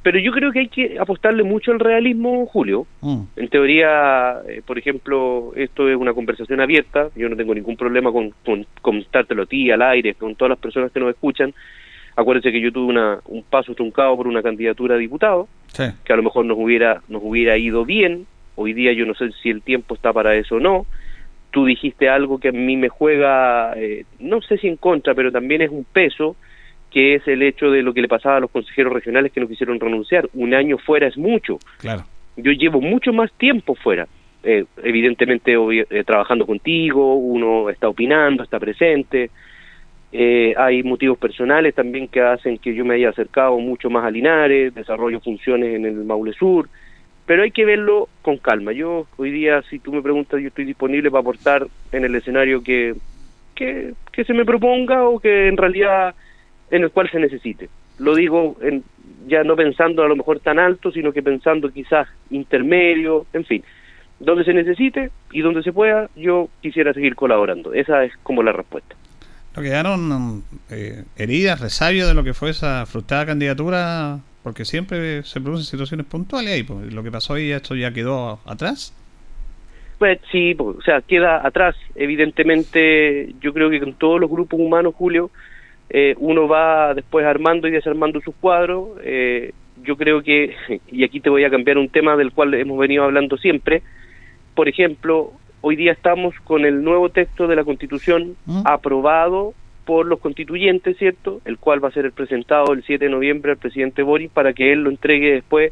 Pero 0.01 0.19
yo 0.19 0.31
creo 0.31 0.51
que 0.51 0.59
hay 0.59 0.67
que 0.67 0.97
apostarle 0.99 1.43
mucho 1.43 1.71
al 1.71 1.79
realismo, 1.79 2.45
Julio. 2.45 2.85
Mm. 3.01 3.21
En 3.35 3.47
teoría, 3.49 4.39
eh, 4.47 4.61
por 4.63 4.77
ejemplo, 4.77 5.51
esto 5.55 5.89
es 5.89 5.97
una 5.97 6.13
conversación 6.13 6.61
abierta. 6.61 7.09
Yo 7.15 7.27
no 7.27 7.35
tengo 7.35 7.55
ningún 7.55 7.75
problema 7.75 8.11
con, 8.11 8.31
con 8.45 8.65
contártelo 8.81 9.43
a 9.43 9.45
ti, 9.47 9.71
al 9.71 9.81
aire, 9.81 10.13
con 10.13 10.35
todas 10.35 10.51
las 10.51 10.59
personas 10.59 10.91
que 10.91 10.99
nos 10.99 11.09
escuchan. 11.09 11.53
Acuérdense 12.15 12.51
que 12.51 12.61
yo 12.61 12.71
tuve 12.71 12.85
una, 12.85 13.19
un 13.25 13.43
paso 13.43 13.73
truncado 13.73 14.15
por 14.15 14.27
una 14.27 14.41
candidatura 14.41 14.95
a 14.95 14.97
diputado, 14.99 15.47
que 15.75 16.13
a 16.13 16.15
lo 16.15 16.23
mejor 16.23 16.45
nos 16.45 16.57
hubiera, 16.57 17.01
nos 17.09 17.21
hubiera 17.23 17.57
ido 17.57 17.83
bien. 17.83 18.25
Hoy 18.55 18.73
día 18.73 18.93
yo 18.93 19.05
no 19.05 19.13
sé 19.15 19.31
si 19.41 19.49
el 19.49 19.61
tiempo 19.61 19.95
está 19.95 20.13
para 20.13 20.35
eso 20.35 20.55
o 20.55 20.59
no. 20.59 20.85
Tú 21.51 21.65
dijiste 21.65 22.09
algo 22.09 22.39
que 22.39 22.49
a 22.49 22.51
mí 22.51 22.75
me 22.75 22.89
juega, 22.89 23.73
eh, 23.77 24.05
no 24.19 24.41
sé 24.41 24.57
si 24.57 24.67
en 24.67 24.77
contra, 24.77 25.13
pero 25.13 25.31
también 25.31 25.61
es 25.61 25.69
un 25.69 25.85
peso 25.85 26.35
que 26.91 27.15
es 27.15 27.27
el 27.27 27.43
hecho 27.43 27.69
de 27.71 27.81
lo 27.81 27.93
que 27.93 28.01
le 28.01 28.07
pasaba 28.07 28.37
a 28.37 28.39
los 28.39 28.51
consejeros 28.51 28.93
regionales 28.93 29.31
que 29.31 29.41
no 29.41 29.47
quisieron 29.47 29.79
renunciar. 29.79 30.29
Un 30.33 30.53
año 30.53 30.77
fuera 30.77 31.07
es 31.07 31.17
mucho. 31.17 31.59
Claro. 31.77 32.03
Yo 32.37 32.51
llevo 32.51 32.81
mucho 32.81 33.13
más 33.13 33.31
tiempo 33.33 33.75
fuera. 33.75 34.07
Eh, 34.43 34.65
evidentemente 34.83 35.55
eh, 35.55 36.03
trabajando 36.05 36.45
contigo, 36.45 37.15
uno 37.15 37.69
está 37.69 37.89
opinando, 37.89 38.43
está 38.43 38.59
presente. 38.59 39.31
Eh, 40.11 40.53
hay 40.55 40.83
motivos 40.83 41.17
personales 41.17 41.75
también 41.75 42.07
que 42.07 42.21
hacen 42.21 42.59
que 42.59 42.73
yo 42.73 42.85
me 42.85 42.95
haya 42.95 43.09
acercado 43.09 43.57
mucho 43.59 43.89
más 43.89 44.05
a 44.05 44.11
Linares, 44.11 44.73
desarrollo 44.73 45.19
funciones 45.19 45.75
en 45.75 45.85
el 45.85 46.05
Maule 46.05 46.31
Sur, 46.31 46.69
pero 47.25 47.43
hay 47.43 47.51
que 47.51 47.65
verlo 47.65 48.07
con 48.21 48.37
calma. 48.37 48.71
Yo 48.71 49.07
hoy 49.17 49.31
día, 49.31 49.63
si 49.69 49.79
tú 49.79 49.91
me 49.91 50.01
preguntas, 50.01 50.41
yo 50.41 50.47
estoy 50.47 50.65
disponible 50.65 51.09
para 51.09 51.21
aportar 51.21 51.67
en 51.91 52.05
el 52.05 52.15
escenario 52.15 52.63
que, 52.63 52.95
que, 53.55 53.93
que 54.11 54.23
se 54.23 54.33
me 54.33 54.45
proponga 54.45 55.07
o 55.07 55.19
que 55.19 55.47
en 55.47 55.57
realidad 55.57 56.15
en 56.71 56.83
el 56.83 56.91
cual 56.91 57.09
se 57.09 57.19
necesite. 57.19 57.69
Lo 57.97 58.15
digo 58.15 58.57
en, 58.61 58.83
ya 59.27 59.43
no 59.43 59.55
pensando 59.55 60.03
a 60.03 60.07
lo 60.07 60.15
mejor 60.15 60.39
tan 60.39 60.59
alto, 60.59 60.91
sino 60.91 61.11
que 61.11 61.23
pensando 61.23 61.71
quizás 61.71 62.07
intermedio, 62.29 63.25
en 63.33 63.45
fin. 63.45 63.63
Donde 64.19 64.43
se 64.43 64.53
necesite 64.53 65.11
y 65.31 65.41
donde 65.41 65.63
se 65.63 65.73
pueda, 65.73 66.09
yo 66.15 66.49
quisiera 66.61 66.93
seguir 66.93 67.15
colaborando. 67.15 67.73
Esa 67.73 68.03
es 68.03 68.13
como 68.23 68.43
la 68.43 68.51
respuesta. 68.51 68.95
¿No 69.55 69.61
quedaron 69.61 70.43
eh, 70.69 71.03
heridas, 71.15 71.61
resabios 71.61 72.07
de 72.07 72.13
lo 72.13 72.23
que 72.23 72.33
fue 72.33 72.49
esa 72.49 72.85
frustrada 72.85 73.25
candidatura? 73.25 74.19
Porque 74.45 74.63
siempre 74.63 75.23
se 75.23 75.41
producen 75.41 75.65
situaciones 75.65 76.05
puntuales 76.05 76.53
ahí. 76.53 76.61
Pues, 76.61 76.93
lo 76.93 77.01
que 77.01 77.09
pasó 77.09 77.33
ahí, 77.33 77.49
esto 77.49 77.75
ya 77.75 77.91
quedó 77.91 78.39
atrás. 78.45 78.93
Pues 79.97 80.19
sí, 80.31 80.53
pues, 80.53 80.77
o 80.77 80.81
sea, 80.83 81.01
queda 81.01 81.43
atrás. 81.43 81.75
Evidentemente, 81.95 83.33
yo 83.41 83.51
creo 83.53 83.71
que 83.71 83.79
con 83.79 83.93
todos 83.93 84.21
los 84.21 84.29
grupos 84.29 84.59
humanos, 84.59 84.93
Julio, 84.95 85.31
eh, 85.89 86.13
uno 86.19 86.47
va 86.47 86.93
después 86.93 87.25
armando 87.25 87.67
y 87.67 87.71
desarmando 87.71 88.21
sus 88.21 88.35
cuadros. 88.35 88.89
Eh, 89.03 89.51
yo 89.83 89.97
creo 89.97 90.21
que, 90.21 90.55
y 90.91 91.03
aquí 91.03 91.21
te 91.21 91.31
voy 91.31 91.43
a 91.43 91.49
cambiar 91.49 91.79
un 91.79 91.89
tema 91.89 92.15
del 92.15 92.31
cual 92.31 92.53
hemos 92.53 92.77
venido 92.77 93.03
hablando 93.03 93.37
siempre, 93.37 93.81
por 94.53 94.69
ejemplo, 94.69 95.31
hoy 95.61 95.75
día 95.75 95.91
estamos 95.91 96.35
con 96.43 96.65
el 96.65 96.83
nuevo 96.83 97.09
texto 97.09 97.47
de 97.47 97.55
la 97.55 97.63
Constitución 97.63 98.35
¿Mm? 98.45 98.61
aprobado 98.65 99.55
por 99.85 100.05
los 100.05 100.19
constituyentes, 100.19 100.97
¿cierto? 100.97 101.41
El 101.45 101.57
cual 101.57 101.83
va 101.83 101.89
a 101.89 101.93
ser 101.93 102.11
presentado 102.11 102.73
el 102.73 102.83
7 102.83 103.05
de 103.05 103.11
noviembre 103.11 103.51
al 103.51 103.57
presidente 103.57 104.01
Boris 104.03 104.31
para 104.31 104.53
que 104.53 104.73
él 104.73 104.81
lo 104.81 104.89
entregue 104.89 105.33
después 105.33 105.71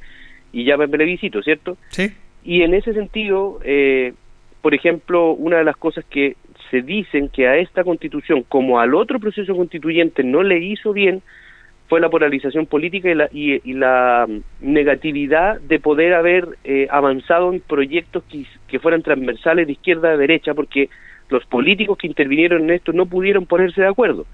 y 0.51 0.63
llame 0.63 0.87
plebiscito, 0.87 1.41
¿cierto? 1.41 1.77
Sí. 1.89 2.11
Y 2.43 2.61
en 2.61 2.73
ese 2.73 2.93
sentido, 2.93 3.59
eh, 3.63 4.13
por 4.61 4.73
ejemplo, 4.73 5.31
una 5.31 5.57
de 5.57 5.63
las 5.63 5.75
cosas 5.75 6.05
que 6.05 6.35
se 6.69 6.81
dicen 6.81 7.29
que 7.29 7.47
a 7.47 7.57
esta 7.57 7.83
constitución, 7.83 8.43
como 8.47 8.79
al 8.79 8.93
otro 8.93 9.19
proceso 9.19 9.55
constituyente, 9.55 10.23
no 10.23 10.43
le 10.43 10.59
hizo 10.59 10.93
bien, 10.93 11.21
fue 11.87 11.99
la 11.99 12.09
polarización 12.09 12.65
política 12.65 13.09
y 13.09 13.15
la, 13.15 13.29
y, 13.31 13.73
la 13.73 14.27
negatividad 14.61 15.59
de 15.61 15.79
poder 15.79 16.13
haber 16.13 16.47
eh, 16.63 16.87
avanzado 16.89 17.51
en 17.51 17.59
proyectos 17.59 18.23
que, 18.23 18.45
que 18.67 18.79
fueran 18.79 19.01
transversales 19.01 19.67
de 19.67 19.73
izquierda 19.73 20.11
a 20.11 20.17
derecha, 20.17 20.53
porque 20.53 20.89
los 21.33 21.45
políticos 21.45 21.97
que 21.97 22.07
intervinieron 22.07 22.63
en 22.63 22.69
esto 22.69 22.93
no 22.93 23.07
pudieron 23.07 23.45
ponerse 23.45 23.81
de 23.81 23.87
acuerdo. 23.87 24.25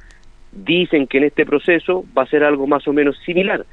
Dicen 0.52 1.08
que 1.08 1.18
en 1.18 1.24
este 1.24 1.46
proceso 1.46 2.04
va 2.16 2.24
a 2.24 2.28
ser 2.28 2.44
algo 2.44 2.68
más 2.68 2.88
o 2.88 2.94
menos 2.94 3.18
similar. 3.26 3.66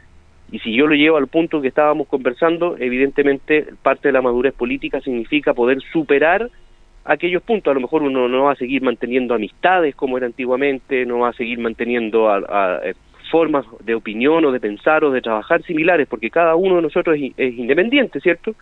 Y 0.52 0.60
si 0.60 0.72
yo 0.72 0.86
lo 0.86 0.94
llevo 0.94 1.16
al 1.16 1.26
punto 1.26 1.60
que 1.60 1.68
estábamos 1.68 2.06
conversando, 2.06 2.76
evidentemente 2.78 3.66
parte 3.82 4.08
de 4.08 4.12
la 4.12 4.22
madurez 4.22 4.54
política 4.54 5.00
significa 5.00 5.54
poder 5.54 5.78
superar 5.92 6.48
aquellos 7.04 7.42
puntos. 7.42 7.72
A 7.72 7.74
lo 7.74 7.80
mejor 7.80 8.02
uno 8.02 8.28
no 8.28 8.44
va 8.44 8.52
a 8.52 8.56
seguir 8.56 8.82
manteniendo 8.82 9.34
amistades 9.34 9.96
como 9.96 10.16
era 10.16 10.26
antiguamente, 10.26 11.04
no 11.04 11.20
va 11.20 11.30
a 11.30 11.32
seguir 11.32 11.58
manteniendo 11.58 12.30
a, 12.30 12.80
eh, 12.84 12.94
formas 13.30 13.66
de 13.84 13.96
opinión 13.96 14.44
o 14.44 14.52
de 14.52 14.60
pensar 14.60 15.02
o 15.02 15.10
de 15.10 15.20
trabajar 15.20 15.60
similares, 15.64 16.06
porque 16.06 16.30
cada 16.30 16.54
uno 16.54 16.76
de 16.76 16.82
nosotros 16.82 17.16
es, 17.36 17.58
independiente, 17.58 18.20
¿cierto? 18.20 18.54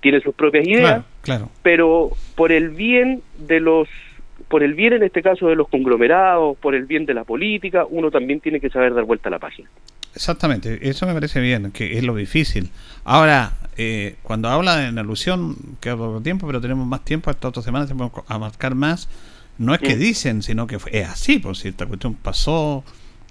Tiene 0.00 0.20
sus 0.20 0.34
propias 0.34 0.66
ideas, 0.66 1.04
claro, 1.22 1.50
pero 1.62 2.10
por 2.34 2.52
el 2.52 2.70
bien 2.70 3.22
de 3.38 3.60
los 3.60 3.88
por 4.48 4.62
el 4.62 4.74
bien 4.74 4.94
en 4.94 5.02
este 5.02 5.22
caso 5.22 5.48
de 5.48 5.54
los 5.54 5.68
conglomerados, 5.68 6.56
por 6.58 6.74
el 6.74 6.84
bien 6.84 7.06
de 7.06 7.14
la 7.14 7.24
política, 7.24 7.86
uno 7.88 8.10
también 8.10 8.40
tiene 8.40 8.58
que 8.60 8.70
saber 8.70 8.94
dar 8.94 9.04
vuelta 9.04 9.28
a 9.28 9.32
la 9.32 9.38
página. 9.38 9.68
Exactamente, 10.14 10.88
eso 10.88 11.06
me 11.06 11.14
parece 11.14 11.40
bien, 11.40 11.70
que 11.70 11.96
es 11.96 12.02
lo 12.02 12.16
difícil. 12.16 12.70
Ahora, 13.04 13.52
eh, 13.76 14.16
cuando 14.22 14.48
habla 14.48 14.88
en 14.88 14.98
alusión, 14.98 15.56
queda 15.80 15.96
poco 15.96 16.20
tiempo, 16.20 16.46
pero 16.46 16.60
tenemos 16.60 16.86
más 16.86 17.04
tiempo, 17.04 17.30
esta 17.30 17.48
otra 17.48 17.62
semana 17.62 17.86
tenemos 17.86 18.10
a 18.26 18.38
marcar 18.38 18.74
más, 18.74 19.08
no 19.58 19.74
es 19.74 19.80
que 19.80 19.94
dicen, 19.94 20.42
sino 20.42 20.66
que 20.66 20.78
es 20.90 21.08
así, 21.08 21.38
por 21.38 21.56
si 21.56 21.68
esta 21.68 21.86
cuestión 21.86 22.14
pasó, 22.14 22.82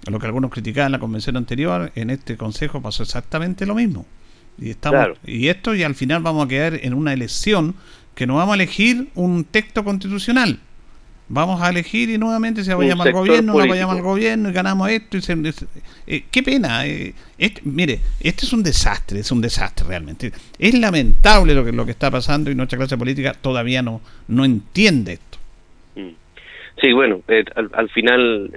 lo 0.08 0.18
que 0.18 0.26
algunos 0.26 0.50
criticaban 0.50 0.86
en 0.86 0.92
la 0.92 0.98
convención 0.98 1.36
anterior, 1.36 1.92
en 1.94 2.08
este 2.08 2.36
consejo 2.36 2.80
pasó 2.80 3.02
exactamente 3.02 3.66
lo 3.66 3.74
mismo. 3.74 4.06
Y, 4.58 4.70
estamos, 4.70 5.18
y 5.26 5.48
esto 5.48 5.74
y 5.74 5.82
al 5.82 5.94
final 5.94 6.22
vamos 6.22 6.44
a 6.44 6.48
quedar 6.48 6.78
en 6.82 6.94
una 6.94 7.12
elección 7.12 7.74
que 8.14 8.26
no 8.26 8.36
vamos 8.36 8.52
a 8.52 8.54
elegir 8.56 9.08
un 9.14 9.44
texto 9.44 9.84
constitucional 9.84 10.60
vamos 11.30 11.62
a 11.62 11.70
elegir 11.70 12.10
y 12.10 12.18
nuevamente 12.18 12.62
se 12.62 12.74
va 12.74 12.82
a 12.82 12.86
llamar 12.86 13.08
al 13.08 13.14
gobierno, 13.14 13.52
no 13.52 13.58
va 13.58 13.64
a 13.64 13.76
llamar 13.76 13.96
al 13.96 14.02
gobierno 14.02 14.50
y 14.50 14.52
ganamos 14.52 14.90
esto. 14.90 15.16
Y 15.16 15.48
eh, 16.06 16.24
qué 16.30 16.42
pena. 16.42 16.86
Eh, 16.86 17.14
mire, 17.62 18.00
este 18.20 18.44
es 18.44 18.52
un 18.52 18.62
desastre, 18.62 19.20
es 19.20 19.30
un 19.32 19.40
desastre 19.40 19.86
realmente. 19.86 20.32
Es 20.58 20.74
lamentable 20.74 21.54
lo 21.54 21.64
que, 21.64 21.72
lo 21.72 21.86
que 21.86 21.92
está 21.92 22.10
pasando 22.10 22.50
y 22.50 22.54
nuestra 22.54 22.76
clase 22.76 22.98
política 22.98 23.32
todavía 23.32 23.80
no, 23.80 24.02
no 24.28 24.44
entiende 24.44 25.14
esto. 25.14 25.38
Mm. 25.94 26.10
Sí, 26.82 26.92
bueno, 26.92 27.22
eh, 27.28 27.44
al, 27.54 27.88
final 27.90 28.50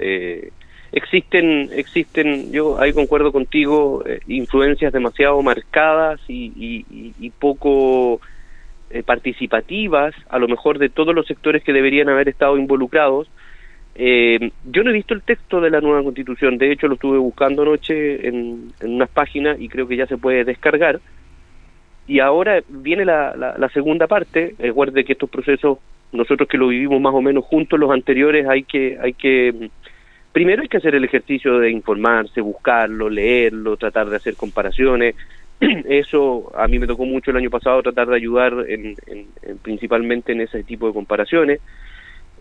existen, 0.93 1.69
existen, 1.73 2.51
yo 2.51 2.79
ahí 2.79 2.93
concuerdo 2.93 3.31
contigo, 3.31 4.03
influencias 4.27 4.93
demasiado 4.93 5.41
marcadas 5.41 6.21
y, 6.27 7.31
poco 7.39 8.21
eh, 8.89 9.01
participativas, 9.03 10.13
a 10.29 10.37
lo 10.37 10.47
mejor 10.47 10.77
de 10.77 10.89
todos 10.89 11.15
los 11.15 11.25
sectores 11.25 11.63
que 11.63 11.73
deberían 11.73 12.09
haber 12.09 12.29
estado 12.29 12.57
involucrados. 12.57 13.27
Eh, 13.95 14.51
yo 14.65 14.83
no 14.83 14.91
he 14.91 14.93
visto 14.93 15.13
el 15.13 15.23
texto 15.23 15.61
de 15.61 15.69
la 15.69 15.81
nueva 15.81 16.03
constitución, 16.03 16.57
de 16.57 16.71
hecho 16.71 16.87
lo 16.87 16.95
estuve 16.95 17.17
buscando 17.17 17.63
anoche 17.63 18.27
en, 18.27 18.71
unas 18.81 19.09
páginas 19.09 19.59
y 19.59 19.67
creo 19.67 19.87
que 19.87 19.97
ya 19.97 20.05
se 20.05 20.17
puede 20.17 20.43
descargar. 20.43 20.99
Y 22.05 22.19
ahora 22.19 22.61
viene 22.67 23.05
la, 23.05 23.33
la, 23.35 23.69
segunda 23.69 24.07
parte, 24.07 24.55
recuerde 24.59 25.05
que 25.05 25.13
estos 25.13 25.29
procesos, 25.29 25.79
nosotros 26.11 26.47
que 26.47 26.57
lo 26.57 26.67
vivimos 26.67 26.99
más 27.01 27.13
o 27.13 27.21
menos 27.21 27.45
juntos, 27.45 27.79
los 27.79 27.91
anteriores, 27.91 28.47
hay 28.47 28.63
que, 28.63 28.99
hay 29.01 29.13
que, 29.13 29.69
primero 30.33 30.63
hay 30.63 30.67
que 30.67 30.77
hacer 30.77 30.95
el 30.95 31.05
ejercicio 31.05 31.59
de 31.59 31.71
informarse, 31.71 32.41
buscarlo, 32.41 33.09
leerlo, 33.09 33.77
tratar 33.77 34.09
de 34.09 34.17
hacer 34.17 34.35
comparaciones, 34.35 35.15
eso 35.59 36.51
a 36.57 36.67
mí 36.67 36.79
me 36.79 36.87
tocó 36.87 37.05
mucho 37.05 37.31
el 37.31 37.37
año 37.37 37.49
pasado 37.49 37.81
tratar 37.83 38.07
de 38.07 38.15
ayudar 38.15 38.53
en, 38.67 38.95
principalmente 39.61 40.33
en 40.33 40.41
ese 40.41 40.63
tipo 40.63 40.87
de 40.87 40.93
comparaciones. 40.93 41.61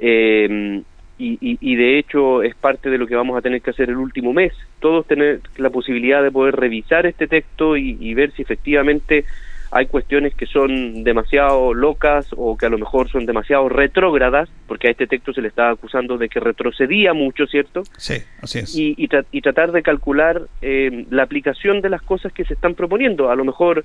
Eh, 0.00 0.82
y, 1.24 1.76
de 1.76 1.98
hecho 2.00 2.42
es 2.42 2.56
parte 2.56 2.90
de 2.90 2.98
lo 2.98 3.06
que 3.06 3.14
vamos 3.14 3.38
a 3.38 3.40
tener 3.40 3.62
que 3.62 3.70
hacer 3.70 3.88
el 3.90 3.96
último 3.96 4.32
mes. 4.32 4.52
Todos 4.80 5.06
tener 5.06 5.38
la 5.56 5.70
posibilidad 5.70 6.20
de 6.20 6.32
poder 6.32 6.56
revisar 6.56 7.06
este 7.06 7.28
texto 7.28 7.76
y 7.76 8.12
ver 8.14 8.32
si 8.32 8.42
efectivamente 8.42 9.24
hay 9.72 9.86
cuestiones 9.86 10.34
que 10.34 10.44
son 10.44 11.02
demasiado 11.02 11.72
locas 11.72 12.26
o 12.36 12.58
que 12.58 12.66
a 12.66 12.68
lo 12.68 12.76
mejor 12.76 13.10
son 13.10 13.24
demasiado 13.24 13.70
retrógradas, 13.70 14.50
porque 14.68 14.88
a 14.88 14.90
este 14.90 15.06
texto 15.06 15.32
se 15.32 15.40
le 15.40 15.48
está 15.48 15.70
acusando 15.70 16.18
de 16.18 16.28
que 16.28 16.40
retrocedía 16.40 17.14
mucho, 17.14 17.46
¿cierto? 17.46 17.82
Sí, 17.96 18.18
así 18.42 18.58
es. 18.58 18.76
Y, 18.76 18.94
y, 18.98 19.40
tratar 19.40 19.72
de 19.72 19.82
calcular 19.82 20.42
eh, 20.60 21.06
la 21.10 21.22
aplicación 21.22 21.80
de 21.80 21.88
las 21.88 22.02
cosas 22.02 22.34
que 22.34 22.44
se 22.44 22.52
están 22.52 22.74
proponiendo. 22.74 23.30
A 23.30 23.34
lo 23.34 23.44
mejor 23.44 23.84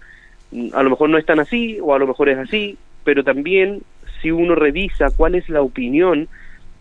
a 0.73 0.83
lo 0.83 0.89
mejor 0.89 1.09
no 1.09 1.17
es 1.17 1.25
tan 1.25 1.39
así 1.39 1.77
o 1.81 1.93
a 1.93 1.99
lo 1.99 2.07
mejor 2.07 2.29
es 2.29 2.37
así, 2.37 2.77
pero 3.03 3.23
también 3.23 3.81
si 4.21 4.31
uno 4.31 4.55
revisa 4.55 5.07
cuál 5.15 5.35
es 5.35 5.47
la 5.47 5.61
opinión 5.61 6.27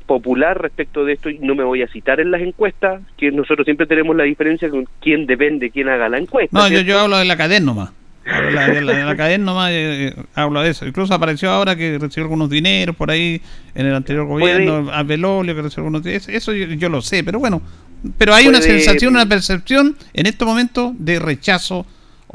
popular 0.07 0.61
respecto 0.61 1.05
de 1.05 1.15
esto, 1.15 1.31
y 1.31 1.39
no 1.39 1.55
me 1.55 1.65
voy 1.65 1.83
a 1.83 1.89
citar 1.89 2.21
en 2.21 2.31
las 2.31 2.41
encuestas, 2.41 3.03
que 3.17 3.31
nosotros 3.31 3.65
siempre 3.65 3.87
tenemos 3.87 4.17
la 4.17 4.25
diferencia 4.25 4.69
con 4.69 4.89
quién 5.01 5.27
depende, 5.27 5.71
quién 5.71 5.89
haga 5.89 6.09
la 6.09 6.19
encuesta. 6.19 6.57
No, 6.57 6.69
yo, 6.69 6.81
yo 6.81 6.99
hablo 6.99 7.19
de 7.19 7.25
la 7.25 7.37
cadena 7.37 7.67
nomás. 7.67 7.93
La, 8.27 8.69
la, 8.81 9.05
la, 9.05 9.17
cadena 9.17 9.45
nomás 9.45 9.71
eh, 9.73 10.13
habla 10.35 10.63
de 10.63 10.71
eso. 10.71 10.85
Incluso 10.87 11.15
apareció 11.15 11.51
ahora 11.51 11.77
que 11.77 11.97
recibió 11.99 12.25
algunos 12.25 12.51
dineros 12.51 12.97
por 12.97 13.11
ahí 13.11 13.41
en 13.75 13.87
el 13.87 13.95
anterior 13.95 14.27
gobierno, 14.27 14.91
a 14.93 15.03
Belolio 15.05 15.55
que 15.55 15.63
recibió 15.63 15.85
algunos 15.85 16.05
Eso 16.07 16.53
yo, 16.53 16.89
lo 16.89 17.03
sé, 17.03 17.23
pero 17.23 17.39
bueno, 17.39 17.63
Pero 18.19 18.35
hay 18.35 18.49
una 18.49 18.61
sensación, 18.61 19.15
una 19.15 19.27
percepción 19.27 19.97
en 20.13 20.27
este 20.27 20.45
momento 20.45 20.93
de 20.99 21.21
rechazo 21.21 21.87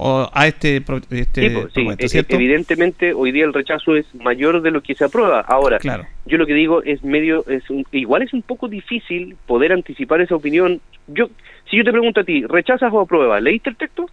a 0.03 0.47
este, 0.47 0.77
este 1.11 1.51
pues, 1.51 2.15
e- 2.15 2.25
evidentemente 2.29 3.13
hoy 3.13 3.31
día 3.31 3.45
el 3.45 3.53
rechazo 3.53 3.95
es 3.95 4.05
mayor 4.15 4.61
de 4.61 4.71
lo 4.71 4.81
que 4.81 4.95
se 4.95 5.03
aprueba. 5.03 5.41
Ahora, 5.41 5.77
claro. 5.77 6.05
yo 6.25 6.37
lo 6.37 6.47
que 6.47 6.53
digo 6.53 6.81
es 6.83 7.03
medio, 7.03 7.45
es 7.47 7.63
igual 7.91 8.23
es 8.23 8.33
un 8.33 8.41
poco 8.41 8.67
difícil 8.67 9.35
poder 9.45 9.73
anticipar 9.73 10.21
esa 10.21 10.35
opinión. 10.35 10.79
Yo, 11.07 11.29
si 11.69 11.77
yo 11.77 11.83
te 11.83 11.91
pregunto 11.91 12.21
a 12.21 12.23
ti, 12.23 12.45
¿rechazas 12.45 12.91
o 12.93 13.01
apruebas? 13.01 13.43
¿Leíste 13.43 13.69
el 13.69 13.75
texto? 13.75 14.09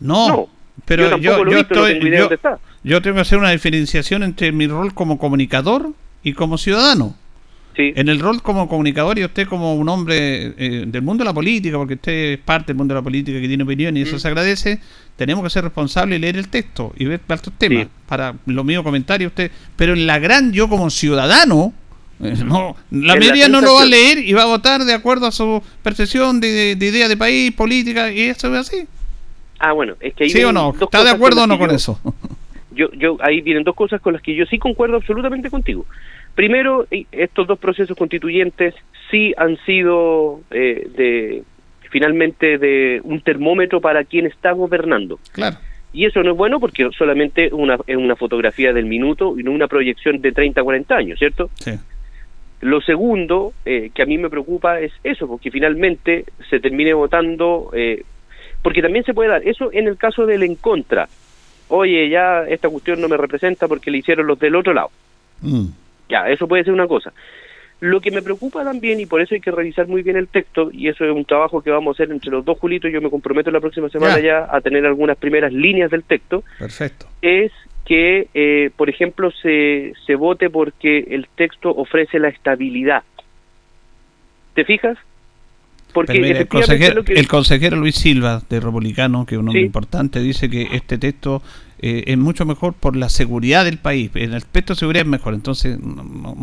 No, 0.00 0.48
pero 0.84 1.18
yo, 1.18 1.44
yo, 1.48 1.58
estoy, 1.58 2.00
yo 2.82 3.02
tengo 3.02 3.14
que 3.16 3.20
hacer 3.20 3.38
una 3.38 3.50
diferenciación 3.50 4.22
entre 4.22 4.52
mi 4.52 4.66
rol 4.66 4.94
como 4.94 5.18
comunicador 5.18 5.92
y 6.22 6.32
como 6.32 6.58
ciudadano. 6.58 7.16
En 7.76 8.08
el 8.08 8.20
rol 8.20 8.42
como 8.42 8.68
comunicador 8.68 9.18
y 9.18 9.24
usted 9.24 9.46
como 9.46 9.74
un 9.74 9.88
hombre 9.88 10.52
eh, 10.58 10.84
del 10.86 11.02
mundo 11.02 11.24
de 11.24 11.30
la 11.30 11.34
política, 11.34 11.78
porque 11.78 11.94
usted 11.94 12.12
es 12.32 12.38
parte 12.38 12.68
del 12.68 12.76
mundo 12.76 12.94
de 12.94 13.00
la 13.00 13.02
política 13.02 13.40
que 13.40 13.48
tiene 13.48 13.64
opinión 13.64 13.96
y 13.96 14.02
eso 14.02 14.16
mm. 14.16 14.18
se 14.18 14.28
agradece, 14.28 14.80
tenemos 15.16 15.42
que 15.42 15.50
ser 15.50 15.64
responsables 15.64 16.18
y 16.18 16.20
leer 16.20 16.36
el 16.36 16.48
texto 16.48 16.92
y 16.98 17.06
ver 17.06 17.20
estos 17.28 17.54
temas. 17.56 17.86
Para 18.06 18.34
lo 18.46 18.64
mío 18.64 18.84
comentario 18.84 19.28
usted, 19.28 19.50
pero 19.76 19.94
en 19.94 20.06
la 20.06 20.18
gran 20.18 20.52
yo 20.52 20.68
como 20.68 20.90
ciudadano, 20.90 21.72
eh, 22.22 22.34
no, 22.44 22.76
la 22.90 23.16
media 23.16 23.48
no 23.48 23.60
lo 23.62 23.74
va 23.74 23.82
a 23.82 23.86
leer 23.86 24.18
y 24.18 24.32
va 24.34 24.42
a 24.42 24.46
votar 24.46 24.84
de 24.84 24.92
acuerdo 24.92 25.26
a 25.26 25.32
su 25.32 25.62
percepción 25.82 26.40
de, 26.40 26.76
idea 26.78 27.08
de 27.08 27.16
país, 27.16 27.52
política, 27.52 28.12
y 28.12 28.20
eso 28.22 28.54
es 28.54 28.68
así. 28.68 28.86
Ah, 29.60 29.72
bueno, 29.72 29.94
es 30.00 30.14
que 30.14 30.28
¿Sí 30.28 30.42
o 30.42 30.52
no? 30.52 30.74
¿Está 30.80 31.04
de 31.04 31.10
acuerdo 31.10 31.44
o 31.44 31.46
no 31.46 31.58
con 31.58 31.70
eso? 31.70 32.00
Yo, 32.72 32.88
yo, 32.92 33.18
ahí 33.20 33.40
vienen 33.40 33.64
dos 33.64 33.74
cosas 33.74 34.00
con 34.00 34.12
las 34.12 34.22
que 34.22 34.32
yo 34.32 34.46
sí 34.46 34.56
concuerdo 34.56 34.96
absolutamente 34.96 35.50
contigo. 35.50 35.84
Primero, 36.36 36.86
estos 37.10 37.48
dos 37.48 37.58
procesos 37.58 37.96
constituyentes 37.98 38.74
sí 39.10 39.34
han 39.36 39.58
sido 39.66 40.40
eh, 40.52 40.88
de 40.96 41.42
finalmente 41.90 42.58
de 42.58 43.00
un 43.02 43.20
termómetro 43.22 43.80
para 43.80 44.04
quien 44.04 44.26
está 44.26 44.52
gobernando. 44.52 45.18
Claro. 45.32 45.58
Y 45.92 46.06
eso 46.06 46.22
no 46.22 46.30
es 46.30 46.36
bueno 46.36 46.60
porque 46.60 46.88
solamente 46.96 47.52
una, 47.52 47.76
es 47.86 47.96
una 47.96 48.14
fotografía 48.14 48.72
del 48.72 48.86
minuto 48.86 49.38
y 49.38 49.42
no 49.42 49.50
una 49.50 49.66
proyección 49.66 50.20
de 50.20 50.30
30, 50.30 50.62
40 50.62 50.94
años, 50.94 51.18
¿cierto? 51.18 51.50
Sí. 51.54 51.72
Lo 52.60 52.80
segundo 52.80 53.52
eh, 53.64 53.90
que 53.92 54.02
a 54.02 54.06
mí 54.06 54.16
me 54.18 54.30
preocupa 54.30 54.80
es 54.80 54.92
eso, 55.02 55.26
porque 55.26 55.50
finalmente 55.50 56.24
se 56.48 56.60
termine 56.60 56.92
votando, 56.94 57.70
eh, 57.74 58.04
porque 58.62 58.82
también 58.82 59.04
se 59.04 59.14
puede 59.14 59.30
dar 59.30 59.46
eso 59.46 59.70
en 59.72 59.88
el 59.88 59.96
caso 59.96 60.26
del 60.26 60.42
en 60.42 60.56
contra. 60.56 61.08
Oye, 61.68 62.08
ya 62.08 62.42
esta 62.48 62.68
cuestión 62.68 63.00
no 63.00 63.08
me 63.08 63.16
representa 63.16 63.68
porque 63.68 63.90
le 63.90 63.98
hicieron 63.98 64.26
los 64.26 64.38
del 64.38 64.56
otro 64.56 64.72
lado. 64.74 64.90
Mm. 65.40 65.66
Ya, 66.08 66.28
eso 66.28 66.48
puede 66.48 66.64
ser 66.64 66.72
una 66.72 66.88
cosa. 66.88 67.12
Lo 67.80 68.00
que 68.00 68.10
me 68.10 68.20
preocupa 68.20 68.62
también, 68.62 69.00
y 69.00 69.06
por 69.06 69.22
eso 69.22 69.34
hay 69.34 69.40
que 69.40 69.50
revisar 69.50 69.86
muy 69.88 70.02
bien 70.02 70.16
el 70.16 70.28
texto, 70.28 70.70
y 70.70 70.88
eso 70.88 71.04
es 71.04 71.12
un 71.12 71.24
trabajo 71.24 71.62
que 71.62 71.70
vamos 71.70 71.94
a 71.94 72.02
hacer 72.02 72.12
entre 72.12 72.30
los 72.30 72.44
dos, 72.44 72.58
Julitos, 72.58 72.92
yo 72.92 73.00
me 73.00 73.08
comprometo 73.08 73.50
la 73.50 73.60
próxima 73.60 73.88
semana 73.88 74.20
ya, 74.20 74.46
a 74.50 74.60
tener 74.60 74.84
algunas 74.84 75.16
primeras 75.16 75.52
líneas 75.52 75.90
del 75.90 76.02
texto. 76.02 76.44
Perfecto. 76.58 77.06
Es 77.22 77.52
que, 77.86 78.28
eh, 78.34 78.70
por 78.76 78.90
ejemplo, 78.90 79.30
se, 79.30 79.94
se 80.04 80.14
vote 80.14 80.50
porque 80.50 80.98
el 81.10 81.26
texto 81.34 81.70
ofrece 81.70 82.18
la 82.18 82.28
estabilidad. 82.28 83.02
¿Te 84.54 84.64
fijas? 84.64 84.98
Porque 85.90 86.12
el, 86.12 86.48
consejero, 86.48 87.02
el 87.06 87.28
consejero 87.28 87.76
Luis 87.76 87.96
Silva, 87.96 88.42
de 88.48 88.60
Republicano, 88.60 89.26
que 89.26 89.34
es 89.34 89.38
un 89.40 89.48
hombre 89.48 89.62
importante, 89.62 90.20
dice 90.20 90.48
que 90.48 90.68
este 90.72 90.98
texto 90.98 91.42
eh, 91.82 92.04
es 92.08 92.18
mucho 92.18 92.44
mejor 92.44 92.74
por 92.74 92.94
la 92.94 93.08
seguridad 93.08 93.64
del 93.64 93.78
país. 93.78 94.10
En 94.14 94.30
el 94.30 94.36
aspecto 94.36 94.74
de 94.74 94.78
seguridad 94.78 95.02
es 95.02 95.08
mejor. 95.08 95.32
Entonces, 95.32 95.78
no, 95.80 96.04
no, 96.04 96.34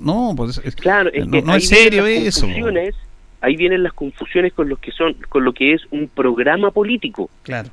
no 0.00 0.34
pues 0.36 0.60
es, 0.64 0.76
claro, 0.76 1.10
es, 1.12 1.26
no, 1.26 1.54
es 1.56 1.68
serio 1.68 2.06
eso. 2.06 2.46
Ahí 3.40 3.56
vienen 3.56 3.82
las 3.82 3.92
confusiones 3.92 4.52
con 4.52 4.68
lo 4.68 4.76
que 4.76 4.92
son, 4.92 5.16
con 5.28 5.44
lo 5.44 5.52
que 5.52 5.74
es 5.74 5.82
un 5.90 6.08
programa 6.08 6.70
político. 6.70 7.28
Claro. 7.42 7.68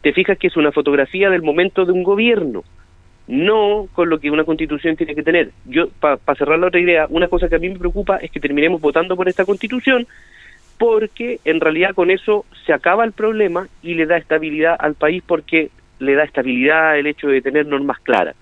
Te 0.00 0.12
fijas 0.12 0.38
que 0.38 0.46
es 0.46 0.56
una 0.56 0.72
fotografía 0.72 1.30
del 1.30 1.42
momento 1.42 1.84
de 1.84 1.92
un 1.92 2.02
gobierno, 2.02 2.64
no 3.28 3.86
con 3.92 4.08
lo 4.08 4.18
que 4.18 4.30
una 4.30 4.44
constitución 4.44 4.96
tiene 4.96 5.14
que 5.14 5.22
tener. 5.22 5.52
Yo, 5.66 5.88
para 6.00 6.18
cerrar 6.36 6.58
la 6.58 6.66
otra 6.66 6.80
idea, 6.80 7.06
una 7.10 7.28
cosa 7.28 7.48
que 7.48 7.56
a 7.56 7.58
mí 7.58 7.68
me 7.68 7.78
preocupa 7.78 8.16
es 8.16 8.30
que 8.30 8.40
terminemos 8.40 8.80
votando 8.80 9.16
por 9.16 9.28
esta 9.28 9.44
constitución 9.44 10.06
porque 10.78 11.40
en 11.44 11.60
realidad 11.60 11.94
con 11.94 12.10
eso 12.10 12.44
se 12.66 12.72
acaba 12.72 13.04
el 13.04 13.12
problema 13.12 13.68
y 13.82 13.94
le 13.94 14.06
da 14.06 14.16
estabilidad 14.16 14.76
al 14.78 14.94
país 14.94 15.22
porque 15.26 15.70
le 15.98 16.14
da 16.14 16.24
estabilidad 16.24 16.98
el 16.98 17.06
hecho 17.06 17.28
de 17.28 17.40
tener 17.40 17.66
normas 17.66 17.98
claras. 18.00 18.36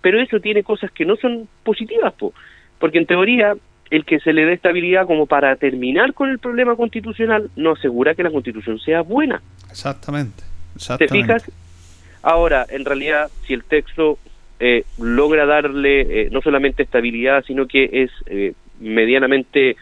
Pero 0.00 0.20
eso 0.20 0.40
tiene 0.40 0.62
cosas 0.62 0.90
que 0.90 1.04
no 1.04 1.16
son 1.16 1.48
positivas, 1.62 2.12
porque 2.78 2.98
en 2.98 3.06
teoría 3.06 3.54
el 3.90 4.04
que 4.04 4.20
se 4.20 4.32
le 4.32 4.44
dé 4.44 4.54
estabilidad 4.54 5.06
como 5.06 5.26
para 5.26 5.56
terminar 5.56 6.14
con 6.14 6.30
el 6.30 6.38
problema 6.38 6.76
constitucional 6.76 7.50
no 7.56 7.72
asegura 7.72 8.14
que 8.14 8.22
la 8.22 8.30
constitución 8.30 8.78
sea 8.78 9.02
buena. 9.02 9.42
Exactamente. 9.70 10.42
¿Te 10.98 11.08
fijas? 11.08 11.50
Ahora, 12.22 12.66
en 12.68 12.84
realidad, 12.84 13.30
si 13.46 13.54
el 13.54 13.64
texto 13.64 14.18
eh, 14.58 14.84
logra 14.98 15.46
darle 15.46 16.00
eh, 16.00 16.28
no 16.30 16.40
solamente 16.40 16.82
estabilidad, 16.82 17.44
sino 17.44 17.66
que 17.66 17.88
es 17.92 18.10
eh, 18.26 18.54
medianamente 18.80 19.76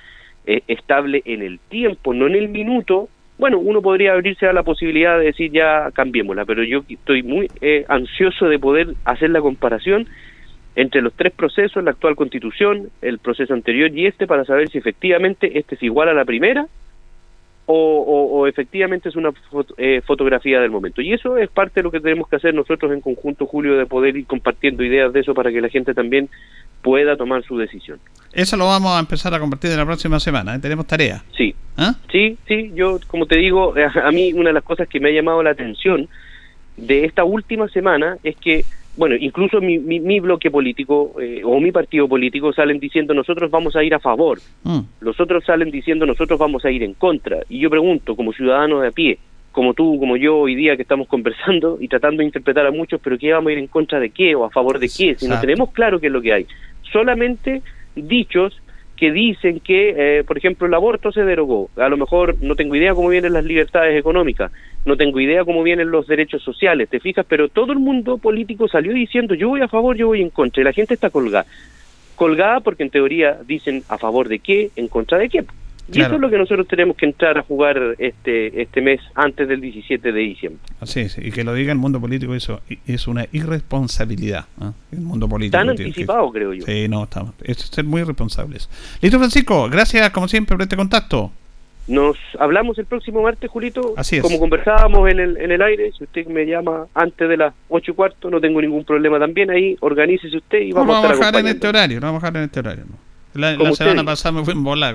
estable 0.45 1.23
en 1.25 1.43
el 1.43 1.59
tiempo, 1.59 2.15
no 2.15 2.27
en 2.27 2.35
el 2.35 2.49
minuto, 2.49 3.09
bueno, 3.39 3.59
uno 3.59 3.83
podría 3.83 4.13
abrirse 4.13 4.47
a 4.47 4.53
la 4.53 4.63
posibilidad 4.63 5.19
de 5.19 5.27
decir 5.27 5.51
ya 5.51 5.91
cambiémosla, 5.93 6.45
pero 6.45 6.63
yo 6.63 6.85
estoy 6.89 7.23
muy 7.23 7.49
eh, 7.61 7.85
ansioso 7.89 8.49
de 8.49 8.59
poder 8.59 8.95
hacer 9.05 9.31
la 9.31 9.41
comparación 9.41 10.07
entre 10.75 11.03
los 11.03 11.13
tres 11.15 11.33
procesos, 11.33 11.83
la 11.85 11.91
actual 11.91 12.17
constitución, 12.17 12.91
el 13.03 13.19
proceso 13.19 13.53
anterior 13.53 13.91
y 13.93 14.07
este, 14.07 14.27
para 14.27 14.45
saber 14.45 14.71
si 14.71 14.79
efectivamente 14.79 15.59
este 15.59 15.75
es 15.75 15.83
igual 15.83 16.09
a 16.09 16.15
la 16.15 16.25
primera 16.25 16.67
o, 17.67 18.47
efectivamente 18.47 19.09
es 19.09 19.17
una 19.17 19.31
eh, 19.77 20.03
fotografía 20.05 20.61
del 20.61 20.71
momento. 20.71 21.01
Y 21.01 21.13
eso 21.13 21.39
es 21.39 21.49
parte 21.49 21.81
de 21.81 21.85
lo 21.85 21.91
que 21.91 22.01
tenemos 22.01 22.29
que 22.29 22.37
hacer 22.37 22.55
nosotros 22.55 22.93
en 22.93 23.01
conjunto, 23.01 23.47
Julio, 23.47 23.77
de 23.79 23.87
poder 23.87 24.17
ir 24.17 24.27
compartiendo 24.27 24.83
ideas 24.85 25.13
de 25.13 25.21
eso 25.21 25.33
para 25.33 25.51
que 25.51 25.61
la 25.61 25.69
gente 25.69 25.95
también 25.95 26.29
pueda 26.83 27.17
tomar 27.17 27.45
su 27.45 27.57
decisión. 27.57 27.99
Eso 28.33 28.57
lo 28.57 28.67
vamos 28.67 28.93
a 28.93 29.01
empezar 29.01 29.35
a 29.35 29.39
compartir 29.39 29.71
en 29.71 29.77
la 29.77 29.87
próxima 29.87 30.19
semana, 30.19 30.55
¿eh? 30.55 30.59
tenemos 30.59 30.87
tarea. 30.87 31.23
Sí, 31.37 31.55
¿Ah? 31.77 31.95
sí, 32.11 32.39
sí, 32.49 32.73
yo 32.75 32.99
como 33.07 33.27
te 33.27 33.39
digo, 33.39 33.75
a 33.77 34.11
mí 34.11 34.33
una 34.33 34.51
de 34.51 34.55
las 34.55 34.65
cosas 34.65 34.89
que 34.89 35.01
me 35.01 35.11
ha 35.11 35.13
llamado 35.13 35.43
la 35.43 35.51
atención 35.51 36.09
de 36.77 37.05
esta 37.05 37.25
última 37.25 37.69
semana 37.69 38.17
es 38.23 38.37
que 38.37 38.65
bueno, 38.97 39.15
incluso 39.19 39.61
mi, 39.61 39.79
mi, 39.79 40.21
bloque 40.21 40.51
político 40.51 41.15
eh, 41.19 41.41
o 41.45 41.59
mi 41.61 41.73
partido 41.73 42.07
político 42.07 42.53
salen 42.53 42.79
diciendo 42.79 43.15
nosotros 43.15 43.51
vamos 43.51 43.75
a 43.75 43.83
ir 43.83 43.95
a 43.95 43.99
favor, 43.99 44.39
mm. 44.65 44.81
los 45.01 45.19
otros 45.19 45.45
salen 45.45 45.71
diciendo 45.71 46.05
nosotros 46.05 46.39
vamos 46.39 46.65
a 46.65 46.71
ir 46.71 46.83
en 46.83 46.93
contra. 46.95 47.39
Y 47.49 47.59
yo 47.61 47.71
pregunto, 47.71 48.15
como 48.15 48.35
ciudadano 48.35 48.81
de 48.81 48.89
a 48.89 48.91
pie, 48.91 49.19
como 49.51 49.73
tú, 49.73 49.99
como 49.99 50.17
yo 50.19 50.37
hoy 50.37 50.55
día 50.55 50.77
que 50.77 50.83
estamos 50.83 51.09
conversando 51.09 51.79
y 51.81 51.89
tratando 51.89 52.21
de 52.21 52.27
interpretar 52.27 52.67
a 52.67 52.71
muchos, 52.71 53.01
pero 53.03 53.17
¿qué 53.19 53.33
vamos 53.33 53.49
a 53.49 53.53
ir 53.53 53.59
en 53.59 53.67
contra 53.67 53.99
de 53.99 54.11
qué 54.11 54.35
o 54.35 54.45
a 54.45 54.51
favor 54.51 54.79
de 54.79 54.89
qué? 54.89 55.15
Si 55.15 55.27
no 55.27 55.41
tenemos 55.41 55.71
claro 55.73 55.99
qué 55.99 56.09
es 56.09 56.13
lo 56.13 56.21
que 56.21 56.33
hay. 56.35 56.47
Solamente 56.93 57.63
dichos 57.95 58.61
que 58.97 59.11
dicen 59.11 59.59
que, 59.59 60.19
eh, 60.19 60.25
por 60.25 60.39
ejemplo, 60.39 60.67
el 60.67 60.75
aborto 60.75 61.11
se 61.11 61.25
derogó. 61.25 61.71
A 61.77 61.89
lo 61.89 61.97
mejor 61.97 62.37
no 62.41 62.55
tengo 62.55 62.77
idea 62.77 62.95
cómo 62.95 63.09
vienen 63.09 63.33
las 63.33 63.45
libertades 63.45 63.99
económicas, 63.99 64.53
no 64.85 64.97
tengo 64.97 65.19
idea 65.19 65.45
cómo 65.45 65.63
vienen 65.63 65.91
los 65.91 66.07
derechos 66.07 66.43
sociales, 66.43 66.89
¿te 66.89 67.01
fijas? 67.01 67.27
Pero 67.29 67.49
todo 67.49 67.73
el 67.73 67.81
mundo 67.81 68.19
político 68.19 68.69
salió 68.69 68.93
diciendo 68.93 69.35
yo 69.35 69.49
voy 69.49 69.61
a 69.61 69.69
favor, 69.69 69.97
yo 69.97 70.07
voy 70.07 70.23
en 70.23 70.31
contra, 70.31 70.61
y 70.61 70.65
la 70.65 70.73
gente 70.73 70.95
está 70.95 71.11
colgada. 71.11 71.47
Colgada 72.15 72.61
porque 72.61 72.85
en 72.85 72.91
teoría 72.91 73.39
dicen 73.45 73.83
a 73.89 73.99
favor 73.99 74.29
de 74.29 74.39
qué, 74.39 74.71
en 74.77 74.87
contra 74.87 75.19
de 75.19 75.29
qué. 75.29 75.45
Y 75.93 76.01
eso 76.01 76.15
es 76.15 76.21
lo 76.21 76.31
que 76.31 76.39
nosotros 76.39 76.67
tenemos 76.69 76.97
que 76.97 77.07
entrar 77.07 77.39
a 77.39 77.43
jugar 77.43 77.97
este 77.99 78.63
este 78.63 78.81
mes 78.81 79.01
antes 79.15 79.49
del 79.49 79.61
17 79.61 80.13
de 80.13 80.21
diciembre. 80.21 80.61
Así 80.81 81.01
es, 81.01 81.19
y 81.19 81.31
que 81.31 81.45
lo 81.45 81.55
diga 81.55 81.73
el 81.73 81.79
mundo 81.79 82.01
político, 82.01 82.35
eso 82.35 82.61
es 82.87 83.07
una 83.07 83.27
irresponsabilidad. 83.33 84.47
¿ah? 84.61 84.73
El 84.91 85.01
mundo 85.01 85.29
político. 85.29 85.59
Tan 85.59 85.71
anticipado, 85.71 86.31
creo 86.31 86.53
yo. 86.53 86.65
Sí, 86.65 86.89
no, 86.89 87.05
estamos. 87.05 87.35
Es 87.43 87.59
ser 87.59 87.85
muy 87.85 88.03
responsables. 88.03 88.69
Listo, 89.01 89.19
Francisco, 89.19 89.69
gracias 89.69 90.11
como 90.11 90.29
siempre 90.29 90.57
por 90.57 90.63
este 90.63 90.77
contacto. 90.77 91.31
Nos 91.89 92.17
hablamos 92.39 92.79
el 92.79 92.87
próximo 92.87 93.23
martes, 93.23 93.51
Julito. 93.51 93.95
Así 93.97 94.17
es. 94.17 94.23
Como 94.23 94.39
conversábamos 94.39 95.11
en 95.11 95.19
el, 95.19 95.37
en 95.37 95.51
el 95.51 95.61
aire, 95.63 95.91
si 95.97 96.05
usted 96.05 96.27
me 96.27 96.47
llama 96.47 96.87
antes 96.95 97.29
de 97.29 97.37
las 97.37 97.55
ocho 97.69 97.91
y 97.91 97.95
cuarto, 97.95 98.31
no 98.31 98.41
tengo 98.41 98.61
ningún 98.61 98.85
problema 98.85 99.19
también 99.19 99.51
ahí. 99.51 99.77
Organícese 99.81 100.37
usted 100.37 100.61
y 100.61 100.73
vamos, 100.73 101.05
a, 101.05 101.09
bajar 101.09 101.35
en 101.37 101.49
este 101.49 101.67
horario. 101.67 102.01
No 102.01 102.07
vamos 102.07 102.23
a 102.23 102.27
bajar 102.27 102.37
en 102.37 102.45
este 102.45 102.61
horario. 102.61 102.85
La, 103.35 103.57
la 103.57 103.73
semana 103.75 104.05
pasada 104.05 104.39
me 104.39 104.45
fui 104.45 104.53
en 104.53 104.63
bola. 104.63 104.95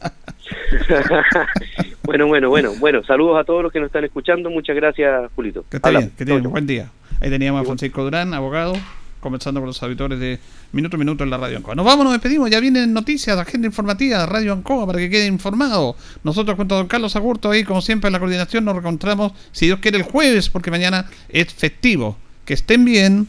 bueno, 2.02 2.26
bueno, 2.26 2.48
bueno, 2.48 2.72
bueno. 2.78 3.02
Saludos 3.04 3.38
a 3.38 3.44
todos 3.44 3.62
los 3.62 3.72
que 3.72 3.80
nos 3.80 3.86
están 3.86 4.04
escuchando. 4.04 4.50
Muchas 4.50 4.76
gracias, 4.76 5.30
Julito. 5.34 5.64
Que 5.70 5.76
esté 5.76 5.90
bien, 5.90 6.12
que 6.16 6.24
tengan 6.24 6.46
un 6.46 6.52
buen 6.52 6.66
día. 6.66 6.90
Ahí 7.20 7.30
teníamos 7.30 7.62
a 7.62 7.64
Francisco 7.64 8.02
Durán, 8.02 8.32
abogado, 8.32 8.74
conversando 9.20 9.60
con 9.60 9.68
los 9.68 9.82
auditores 9.82 10.18
de 10.18 10.38
Minuto 10.72 10.96
a 10.96 10.98
Minuto 10.98 11.24
en 11.24 11.30
la 11.30 11.36
Radio 11.36 11.58
Ancoa. 11.58 11.74
Nos 11.74 11.84
vamos, 11.84 12.04
nos 12.04 12.14
despedimos. 12.14 12.50
Ya 12.50 12.60
vienen 12.60 12.92
noticias, 12.92 13.36
agenda 13.36 13.66
informativa 13.66 14.20
de 14.20 14.26
Radio 14.26 14.52
Ancoa 14.52 14.86
para 14.86 14.98
que 14.98 15.10
quede 15.10 15.26
informado. 15.26 15.96
Nosotros, 16.24 16.56
junto 16.56 16.74
a 16.74 16.78
don 16.78 16.88
Carlos 16.88 17.16
Agurto, 17.16 17.50
ahí 17.50 17.64
como 17.64 17.82
siempre 17.82 18.08
en 18.08 18.12
la 18.12 18.18
coordinación, 18.18 18.64
nos 18.64 18.74
reencontramos, 18.74 19.32
si 19.52 19.66
Dios 19.66 19.80
quiere, 19.80 19.98
el 19.98 20.04
jueves, 20.04 20.48
porque 20.48 20.70
mañana 20.70 21.06
es 21.28 21.52
festivo. 21.52 22.16
Que 22.44 22.54
estén 22.54 22.84
bien. 22.84 23.28